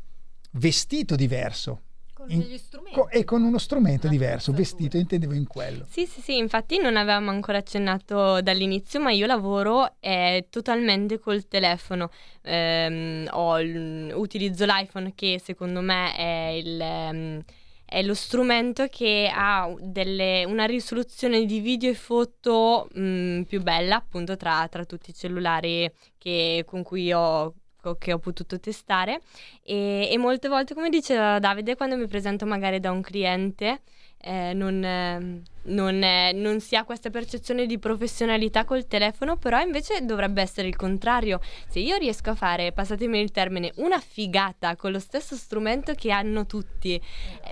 vestito 0.52 1.16
diverso 1.16 1.80
Con 2.12 2.28
degli 2.28 2.56
strumenti. 2.56 2.94
co- 2.96 3.08
e 3.08 3.24
con 3.24 3.42
uno 3.42 3.58
strumento 3.58 4.06
diverso, 4.06 4.52
vestito 4.52 4.96
intendevo 4.96 5.32
in 5.34 5.48
quello. 5.48 5.86
Sì, 5.90 6.06
sì, 6.06 6.20
sì, 6.20 6.36
infatti 6.36 6.78
non 6.78 6.96
avevamo 6.96 7.30
ancora 7.30 7.58
accennato 7.58 8.40
dall'inizio, 8.42 9.00
ma 9.00 9.10
io 9.10 9.26
lavoro 9.26 9.96
eh, 9.98 10.46
totalmente 10.50 11.18
col 11.18 11.48
telefono. 11.48 12.10
Ehm, 12.42 13.26
ho 13.32 13.58
il- 13.58 14.12
utilizzo 14.14 14.64
l'iPhone 14.64 15.14
che 15.16 15.40
secondo 15.42 15.80
me 15.80 16.14
è, 16.14 16.48
il, 16.62 16.80
ehm, 16.80 17.44
è 17.84 18.02
lo 18.02 18.14
strumento 18.14 18.86
che 18.88 19.30
ha 19.32 19.72
delle- 19.78 20.44
una 20.44 20.64
risoluzione 20.64 21.44
di 21.44 21.60
video 21.60 21.90
e 21.90 21.94
foto 21.94 22.88
mh, 22.92 23.42
più 23.42 23.62
bella 23.62 23.96
appunto 23.96 24.36
tra, 24.36 24.66
tra 24.68 24.84
tutti 24.84 25.10
i 25.10 25.14
cellulari 25.14 25.90
che- 26.18 26.64
con 26.66 26.82
cui 26.82 27.12
ho 27.12 27.54
che 27.98 28.14
ho 28.14 28.18
potuto 28.18 28.58
testare. 28.58 29.20
E, 29.62 30.08
e 30.10 30.16
molte 30.16 30.48
volte, 30.48 30.72
come 30.72 30.88
diceva 30.88 31.38
Davide, 31.38 31.76
quando 31.76 31.96
mi 31.98 32.06
presento 32.06 32.46
magari 32.46 32.80
da 32.80 32.90
un 32.90 33.02
cliente 33.02 33.82
eh, 34.24 34.54
non, 34.54 34.82
eh, 34.82 35.42
non, 35.64 36.02
eh, 36.02 36.32
non, 36.32 36.58
si 36.60 36.76
ha 36.76 36.84
questa 36.84 37.10
percezione 37.10 37.66
di 37.66 37.78
professionalità 37.78 38.64
col 38.64 38.86
telefono, 38.86 39.36
però 39.36 39.60
invece 39.60 40.04
dovrebbe 40.04 40.40
essere 40.40 40.66
il 40.66 40.76
contrario. 40.76 41.40
Se 41.68 41.78
io 41.78 41.98
riesco 41.98 42.30
a 42.30 42.34
fare, 42.34 42.72
passatemi 42.72 43.20
il 43.20 43.30
termine, 43.30 43.72
una 43.76 44.00
figata 44.00 44.76
con 44.76 44.92
lo 44.92 44.98
stesso 44.98 45.36
strumento 45.36 45.92
che 45.92 46.10
hanno 46.10 46.46
tutti, 46.46 46.94
eh, 46.94 47.02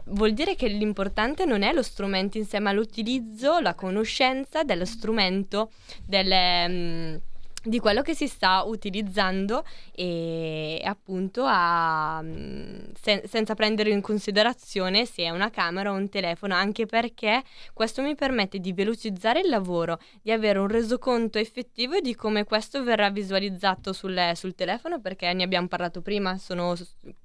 vuol 0.06 0.32
dire 0.32 0.54
che 0.54 0.68
l'importante 0.68 1.44
non 1.44 1.62
è 1.62 1.74
lo 1.74 1.82
strumento 1.82 2.38
in 2.38 2.46
sé, 2.46 2.58
ma 2.58 2.72
l'utilizzo, 2.72 3.60
la 3.60 3.74
conoscenza 3.74 4.62
dello 4.62 4.86
strumento, 4.86 5.70
delle... 6.06 6.68
Mh, 6.68 6.72
mm, 6.72 7.16
di 7.64 7.78
quello 7.78 8.02
che 8.02 8.14
si 8.14 8.26
sta 8.26 8.62
utilizzando 8.64 9.64
e 9.94 10.80
appunto 10.84 11.44
a, 11.46 12.20
mm, 12.22 12.78
sen- 13.00 13.22
senza 13.26 13.54
prendere 13.54 13.90
in 13.90 14.00
considerazione 14.00 15.06
se 15.06 15.22
è 15.22 15.30
una 15.30 15.50
camera 15.50 15.92
o 15.92 15.94
un 15.94 16.08
telefono, 16.08 16.54
anche 16.54 16.86
perché 16.86 17.42
questo 17.72 18.02
mi 18.02 18.14
permette 18.14 18.58
di 18.58 18.72
velocizzare 18.72 19.40
il 19.40 19.48
lavoro, 19.48 20.00
di 20.22 20.32
avere 20.32 20.58
un 20.58 20.66
resoconto 20.66 21.38
effettivo 21.38 22.00
di 22.00 22.14
come 22.16 22.44
questo 22.44 22.82
verrà 22.82 23.10
visualizzato 23.10 23.92
sul, 23.92 24.32
sul 24.34 24.54
telefono, 24.54 25.00
perché 25.00 25.32
ne 25.32 25.44
abbiamo 25.44 25.68
parlato 25.68 26.00
prima, 26.02 26.38
sono 26.38 26.74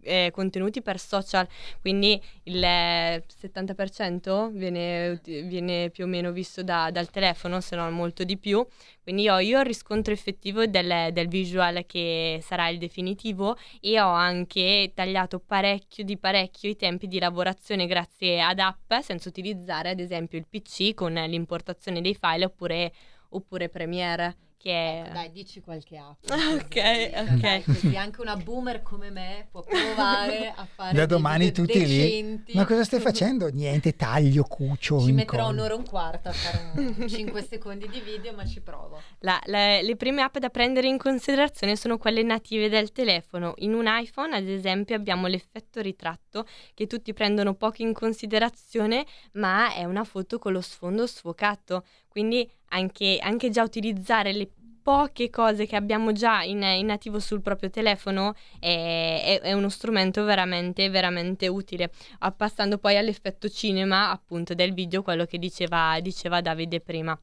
eh, 0.02 0.30
contenuti 0.32 0.82
per 0.82 1.00
social, 1.00 1.48
quindi 1.82 2.22
il 2.44 2.60
70% 2.60 4.52
viene, 4.52 5.20
viene 5.24 5.90
più 5.90 6.04
o 6.04 6.08
meno 6.08 6.32
visto 6.32 6.62
da, 6.62 6.92
dal 6.92 7.10
telefono, 7.10 7.60
se 7.60 7.76
non 7.76 7.94
molto 7.94 8.24
di 8.24 8.38
più, 8.38 8.66
quindi 9.02 9.30
ho 9.30 9.40
io 9.40 9.60
il 9.60 9.66
riscontro 9.66 10.14
effettivo 10.14 10.27
del, 10.68 11.14
del, 11.14 11.28
visual 11.28 11.86
che 11.86 12.40
sarà 12.42 12.68
il 12.70 12.78
definitivo 12.78 13.58
e 13.80 14.00
ho 14.00 14.10
anche 14.10 14.92
tagliato 14.94 15.40
parecchio 15.40 16.04
di 16.04 16.18
parecchio 16.18 16.70
i 16.70 16.76
tempi 16.76 17.08
di 17.08 17.20
lavorazione 17.20 17.86
grazie 17.86 18.42
ad 18.42 18.60
app 18.60 18.94
senza 19.02 19.30
utilizzare 19.30 19.90
ad 19.92 20.00
esempio 20.00 20.38
il 20.38 20.46
PC 20.50 20.94
con 20.94 21.14
l'importazione 21.14 22.02
dei 22.02 22.16
file 22.16 22.46
oppure, 22.46 22.94
oppure 23.30 23.70
Premiere 23.70 24.47
che. 24.68 25.00
Ecco, 25.00 25.14
dai, 25.14 25.32
dici 25.32 25.62
qualche 25.62 25.98
app. 25.98 26.24
ok, 26.30 27.12
ok. 27.16 27.40
Dai, 27.40 27.64
così 27.64 27.96
anche 27.96 28.22
una 28.22 28.36
boomer 28.36 28.82
come 28.82 29.10
me 29.10 29.48
può 29.50 29.62
provare 29.64 30.54
a 30.56 30.66
fare 30.66 30.94
Da 30.96 31.06
domani 31.06 31.52
tutti 31.52 31.80
decenti. 31.80 32.52
lì. 32.52 32.58
Ma 32.58 32.66
cosa 32.66 32.84
stai 32.84 33.00
facendo? 33.00 33.48
Niente, 33.48 33.96
taglio, 33.96 34.44
cucio, 34.44 35.00
Ci 35.00 35.12
metterò 35.14 35.50
un'ora 35.50 35.74
e 35.74 35.78
un 35.78 35.86
quarto 35.86 36.30
a 36.30 36.34
fare 36.34 36.72
un 36.76 37.08
5 37.08 37.42
secondi 37.44 37.88
di 37.88 38.02
video, 38.02 38.34
ma 38.34 38.46
ci 38.46 38.62
provo. 38.62 39.02
La, 39.20 39.40
la, 39.46 39.82
le 39.82 39.96
prime 39.96 40.22
app 40.22 40.38
da 40.38 40.50
prendere 40.50 40.88
in 40.88 40.98
considerazione 40.98 41.76
sono 41.76 41.98
quelle 41.98 42.24
native 42.24 42.68
del 42.70 42.92
telefono. 42.92 43.54
In 43.58 43.74
un 43.74 43.86
iPhone, 43.88 44.36
ad 44.36 44.48
esempio, 44.48 44.96
abbiamo 44.96 45.28
l'effetto 45.28 45.82
ritratto 45.82 46.46
che 46.74 46.88
tutti 46.88 47.14
prendono 47.14 47.54
poco 47.54 47.82
in 47.82 47.94
considerazione, 47.94 49.06
ma 49.34 49.74
è 49.74 49.86
una 49.86 50.04
foto 50.04 50.40
con 50.40 50.52
lo 50.52 50.62
sfondo 50.62 51.08
sfocato. 51.08 51.84
Quindi 52.10 52.50
anche, 52.70 53.20
anche 53.22 53.50
già 53.52 53.62
utilizzare 53.62 54.34
le 54.34 54.50
poche 54.88 55.30
cose 55.30 55.66
che 55.66 55.76
abbiamo 55.76 56.14
già 56.14 56.44
in, 56.44 56.62
in 56.62 56.86
nativo 56.86 57.20
sul 57.20 57.42
proprio 57.42 57.70
telefono 57.70 58.36
è, 58.58 59.40
è, 59.42 59.42
è, 59.42 59.52
uno 59.52 59.68
strumento 59.68 60.24
veramente, 60.24 60.90
veramente 60.90 61.50
utile. 61.50 61.92
Passando 62.38 62.78
poi 62.78 62.96
all'effetto 62.96 63.50
cinema, 63.50 64.12
appunto, 64.12 64.54
del 64.54 64.74
video, 64.74 65.02
quello 65.02 65.26
che 65.26 65.40
diceva, 65.40 66.00
diceva 66.00 66.40
Davide 66.40 66.80
prima. 66.80 67.20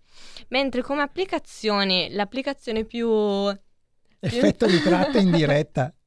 Mentre 0.48 0.82
come 0.82 1.00
applicazione, 1.00 2.10
l'applicazione 2.10 2.84
più... 2.84 3.08
Effetto 4.20 4.66
ritratto 4.66 5.16
in 5.16 5.30
diretta. 5.30 5.90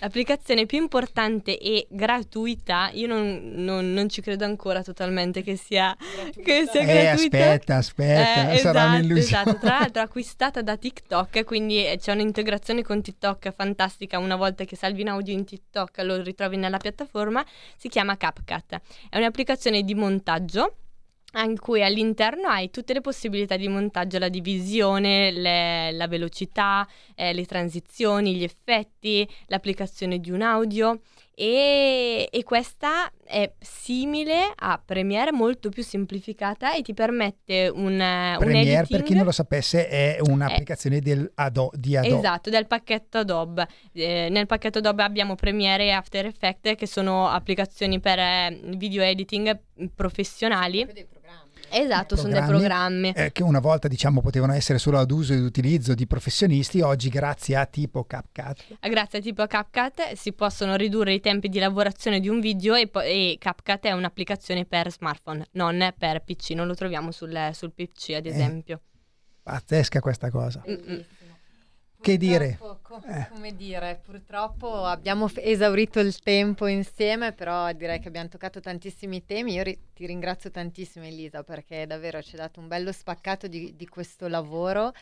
L'applicazione 0.00 0.64
più 0.64 0.78
importante 0.78 1.58
e 1.58 1.86
gratuita, 1.90 2.90
io 2.94 3.06
non, 3.06 3.52
non, 3.54 3.92
non 3.92 4.08
ci 4.08 4.22
credo 4.22 4.46
ancora 4.46 4.82
totalmente 4.82 5.42
che 5.42 5.56
sia, 5.56 5.94
che 6.42 6.66
sia 6.70 6.80
eh, 6.80 6.86
gratuita. 6.86 7.38
Aspetta, 7.38 7.76
aspetta, 7.76 8.50
eh, 8.52 8.58
sarà 8.58 8.80
esatto, 8.80 8.96
un'illusione. 8.96 9.42
Esatto, 9.42 9.58
tra 9.58 9.78
l'altro 9.78 10.00
acquistata 10.02 10.62
da 10.62 10.76
TikTok, 10.78 11.44
quindi 11.44 11.86
eh, 11.86 11.98
c'è 11.98 12.12
un'integrazione 12.12 12.82
con 12.82 13.02
TikTok 13.02 13.52
fantastica. 13.52 14.18
Una 14.18 14.36
volta 14.36 14.64
che 14.64 14.74
salvi 14.74 15.02
in 15.02 15.08
audio 15.08 15.34
in 15.34 15.44
TikTok 15.44 15.98
lo 15.98 16.22
ritrovi 16.22 16.56
nella 16.56 16.78
piattaforma, 16.78 17.44
si 17.76 17.88
chiama 17.88 18.16
CapCut. 18.16 18.80
È 19.10 19.18
un'applicazione 19.18 19.82
di 19.82 19.94
montaggio 19.94 20.76
in 21.34 21.58
cui 21.58 21.82
all'interno 21.82 22.48
hai 22.48 22.70
tutte 22.70 22.92
le 22.92 23.00
possibilità 23.00 23.56
di 23.56 23.68
montaggio, 23.68 24.18
la 24.18 24.28
divisione, 24.28 25.30
le, 25.30 25.92
la 25.92 26.08
velocità, 26.08 26.86
eh, 27.14 27.32
le 27.32 27.44
transizioni, 27.46 28.34
gli 28.34 28.42
effetti, 28.42 29.28
l'applicazione 29.46 30.18
di 30.18 30.30
un 30.30 30.42
audio 30.42 31.00
e, 31.40 32.28
e, 32.30 32.44
questa 32.44 33.10
è 33.24 33.50
simile 33.58 34.52
a 34.54 34.78
Premiere, 34.84 35.32
molto 35.32 35.70
più 35.70 35.82
semplificata 35.82 36.74
e 36.74 36.82
ti 36.82 36.92
permette 36.92 37.68
un, 37.68 37.96
Premiere, 38.38 38.80
un 38.80 38.86
per 38.86 39.02
chi 39.02 39.14
non 39.14 39.24
lo 39.24 39.32
sapesse, 39.32 39.88
è 39.88 40.18
un'applicazione 40.20 40.98
è, 40.98 41.00
del 41.00 41.30
Ado, 41.36 41.70
di 41.72 41.96
Adobe. 41.96 42.14
Esatto, 42.14 42.50
del 42.50 42.66
pacchetto 42.66 43.16
Adobe. 43.16 43.66
Eh, 43.94 44.28
nel 44.30 44.44
pacchetto 44.44 44.80
Adobe 44.80 45.02
abbiamo 45.02 45.34
Premiere 45.34 45.84
e 45.84 45.90
After 45.92 46.26
Effects 46.26 46.74
che 46.76 46.86
sono 46.86 47.26
applicazioni 47.28 48.00
per 48.00 48.18
eh, 48.18 48.60
video 48.76 49.02
editing 49.02 49.58
professionali. 49.94 50.86
Esatto, 51.70 52.16
sono 52.16 52.32
dei 52.32 52.42
programmi. 52.42 53.12
Eh, 53.14 53.32
che 53.32 53.42
una 53.42 53.60
volta 53.60 53.88
diciamo 53.88 54.20
potevano 54.20 54.52
essere 54.52 54.78
solo 54.78 54.98
ad 54.98 55.10
uso 55.10 55.32
ed 55.32 55.40
utilizzo 55.40 55.94
di 55.94 56.06
professionisti, 56.06 56.80
oggi 56.80 57.08
grazie 57.08 57.56
a 57.56 57.66
tipo 57.66 58.04
CapCut. 58.04 58.78
Grazie 58.80 59.18
a 59.18 59.22
tipo 59.22 59.46
CapCut 59.46 60.12
si 60.14 60.32
possono 60.32 60.76
ridurre 60.76 61.14
i 61.14 61.20
tempi 61.20 61.48
di 61.48 61.58
lavorazione 61.58 62.20
di 62.20 62.28
un 62.28 62.40
video 62.40 62.74
e, 62.74 62.88
po- 62.88 63.00
e 63.00 63.36
CapCut 63.38 63.84
è 63.86 63.92
un'applicazione 63.92 64.64
per 64.64 64.90
smartphone, 64.90 65.46
non 65.52 65.94
per 65.96 66.22
PC, 66.22 66.50
non 66.50 66.66
lo 66.66 66.74
troviamo 66.74 67.10
sul, 67.10 67.50
sul 67.52 67.72
PC 67.72 68.14
ad 68.16 68.26
esempio. 68.26 68.76
Eh, 68.76 68.98
pazzesca 69.42 70.00
questa 70.00 70.30
cosa. 70.30 70.62
Mm-mm. 70.68 71.04
Che 72.00 72.16
dire? 72.16 72.58
Eh. 73.06 73.28
Come 73.30 73.54
dire, 73.54 74.00
purtroppo 74.02 74.84
abbiamo 74.84 75.28
f- 75.28 75.38
esaurito 75.42 76.00
il 76.00 76.18
tempo 76.18 76.66
insieme, 76.66 77.32
però 77.32 77.70
direi 77.72 78.00
che 78.00 78.08
abbiamo 78.08 78.28
toccato 78.28 78.60
tantissimi 78.60 79.24
temi. 79.24 79.54
Io 79.54 79.62
ri- 79.62 79.78
ti 79.92 80.06
ringrazio 80.06 80.50
tantissimo 80.50 81.04
Elisa 81.04 81.42
perché 81.42 81.86
davvero 81.86 82.22
ci 82.22 82.30
hai 82.36 82.40
dato 82.40 82.58
un 82.60 82.68
bello 82.68 82.90
spaccato 82.92 83.48
di, 83.48 83.76
di 83.76 83.86
questo 83.86 84.28
lavoro 84.28 84.92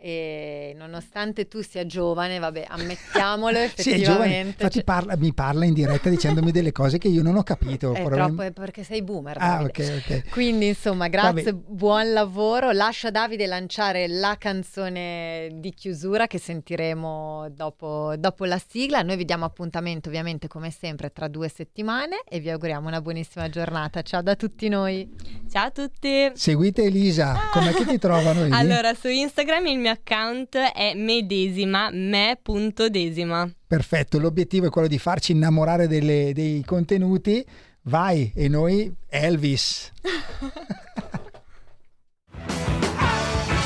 e 0.00 0.74
nonostante 0.76 1.48
tu 1.48 1.60
sia 1.60 1.84
giovane, 1.84 2.38
vabbè, 2.38 2.66
ammettiamolo 2.68 3.58
effettivamente. 3.58 3.82
sì, 3.82 3.90
è 3.90 4.04
giovane. 4.04 4.38
Infatti 4.38 4.72
cioè... 4.74 4.84
parla, 4.84 5.16
mi 5.16 5.34
parla 5.34 5.64
in 5.64 5.74
diretta 5.74 6.08
dicendomi 6.08 6.52
delle 6.52 6.70
cose 6.70 6.98
che 6.98 7.08
io 7.08 7.22
non 7.22 7.36
ho 7.36 7.42
capito. 7.42 7.94
È 7.94 8.04
troppo 8.04 8.42
è 8.42 8.52
perché 8.52 8.84
sei 8.84 9.02
boomer. 9.02 9.36
Ah, 9.40 9.62
ok, 9.62 10.02
ok. 10.06 10.30
Quindi, 10.30 10.68
insomma, 10.68 11.08
grazie, 11.08 11.52
vabbè. 11.52 11.64
buon 11.66 12.12
lavoro. 12.12 12.70
Lascia 12.70 13.10
Davide 13.10 13.46
lanciare 13.46 14.06
la 14.06 14.36
canzone 14.38 15.48
di 15.54 15.72
chiusura 15.74 16.28
che 16.28 16.38
sentiremo 16.38 17.48
dopo, 17.50 18.14
dopo 18.16 18.44
la 18.44 18.60
sigla. 18.64 19.02
Noi 19.02 19.16
vi 19.16 19.24
diamo 19.24 19.44
appuntamento, 19.44 20.08
ovviamente, 20.08 20.46
come 20.46 20.70
sempre, 20.70 21.10
tra 21.10 21.26
due 21.26 21.48
settimane 21.48 22.22
e 22.28 22.38
vi 22.38 22.50
auguriamo 22.50 22.86
una 22.86 23.00
buonissima 23.00 23.48
giornata. 23.48 24.02
Ciao 24.02 24.22
da 24.22 24.36
tutti 24.36 24.68
noi. 24.68 25.08
Ciao 25.50 25.66
a 25.66 25.70
tutti. 25.70 26.30
Seguite 26.34 26.84
Elisa, 26.84 27.48
com'è 27.50 27.72
che 27.72 27.84
ti 27.84 27.98
trovano? 27.98 28.44
Lì? 28.44 28.52
Allora, 28.52 28.94
su 28.94 29.08
Instagram 29.08 29.66
il 29.66 29.78
mio 29.78 29.87
mio 29.88 29.92
account 29.92 30.56
è 30.56 30.92
medesima, 30.94 31.88
me.desima. 31.90 33.50
Perfetto, 33.66 34.18
l'obiettivo 34.18 34.66
è 34.66 34.70
quello 34.70 34.88
di 34.88 34.98
farci 34.98 35.32
innamorare 35.32 35.88
delle, 35.88 36.32
dei 36.34 36.62
contenuti. 36.64 37.42
Vai, 37.82 38.30
e 38.34 38.48
noi 38.48 38.92
Elvis. 39.08 39.90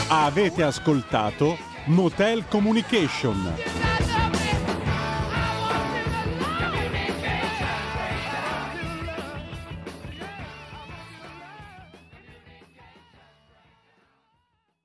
Avete 0.08 0.62
ascoltato 0.62 1.56
Motel 1.86 2.44
Communication. 2.46 3.91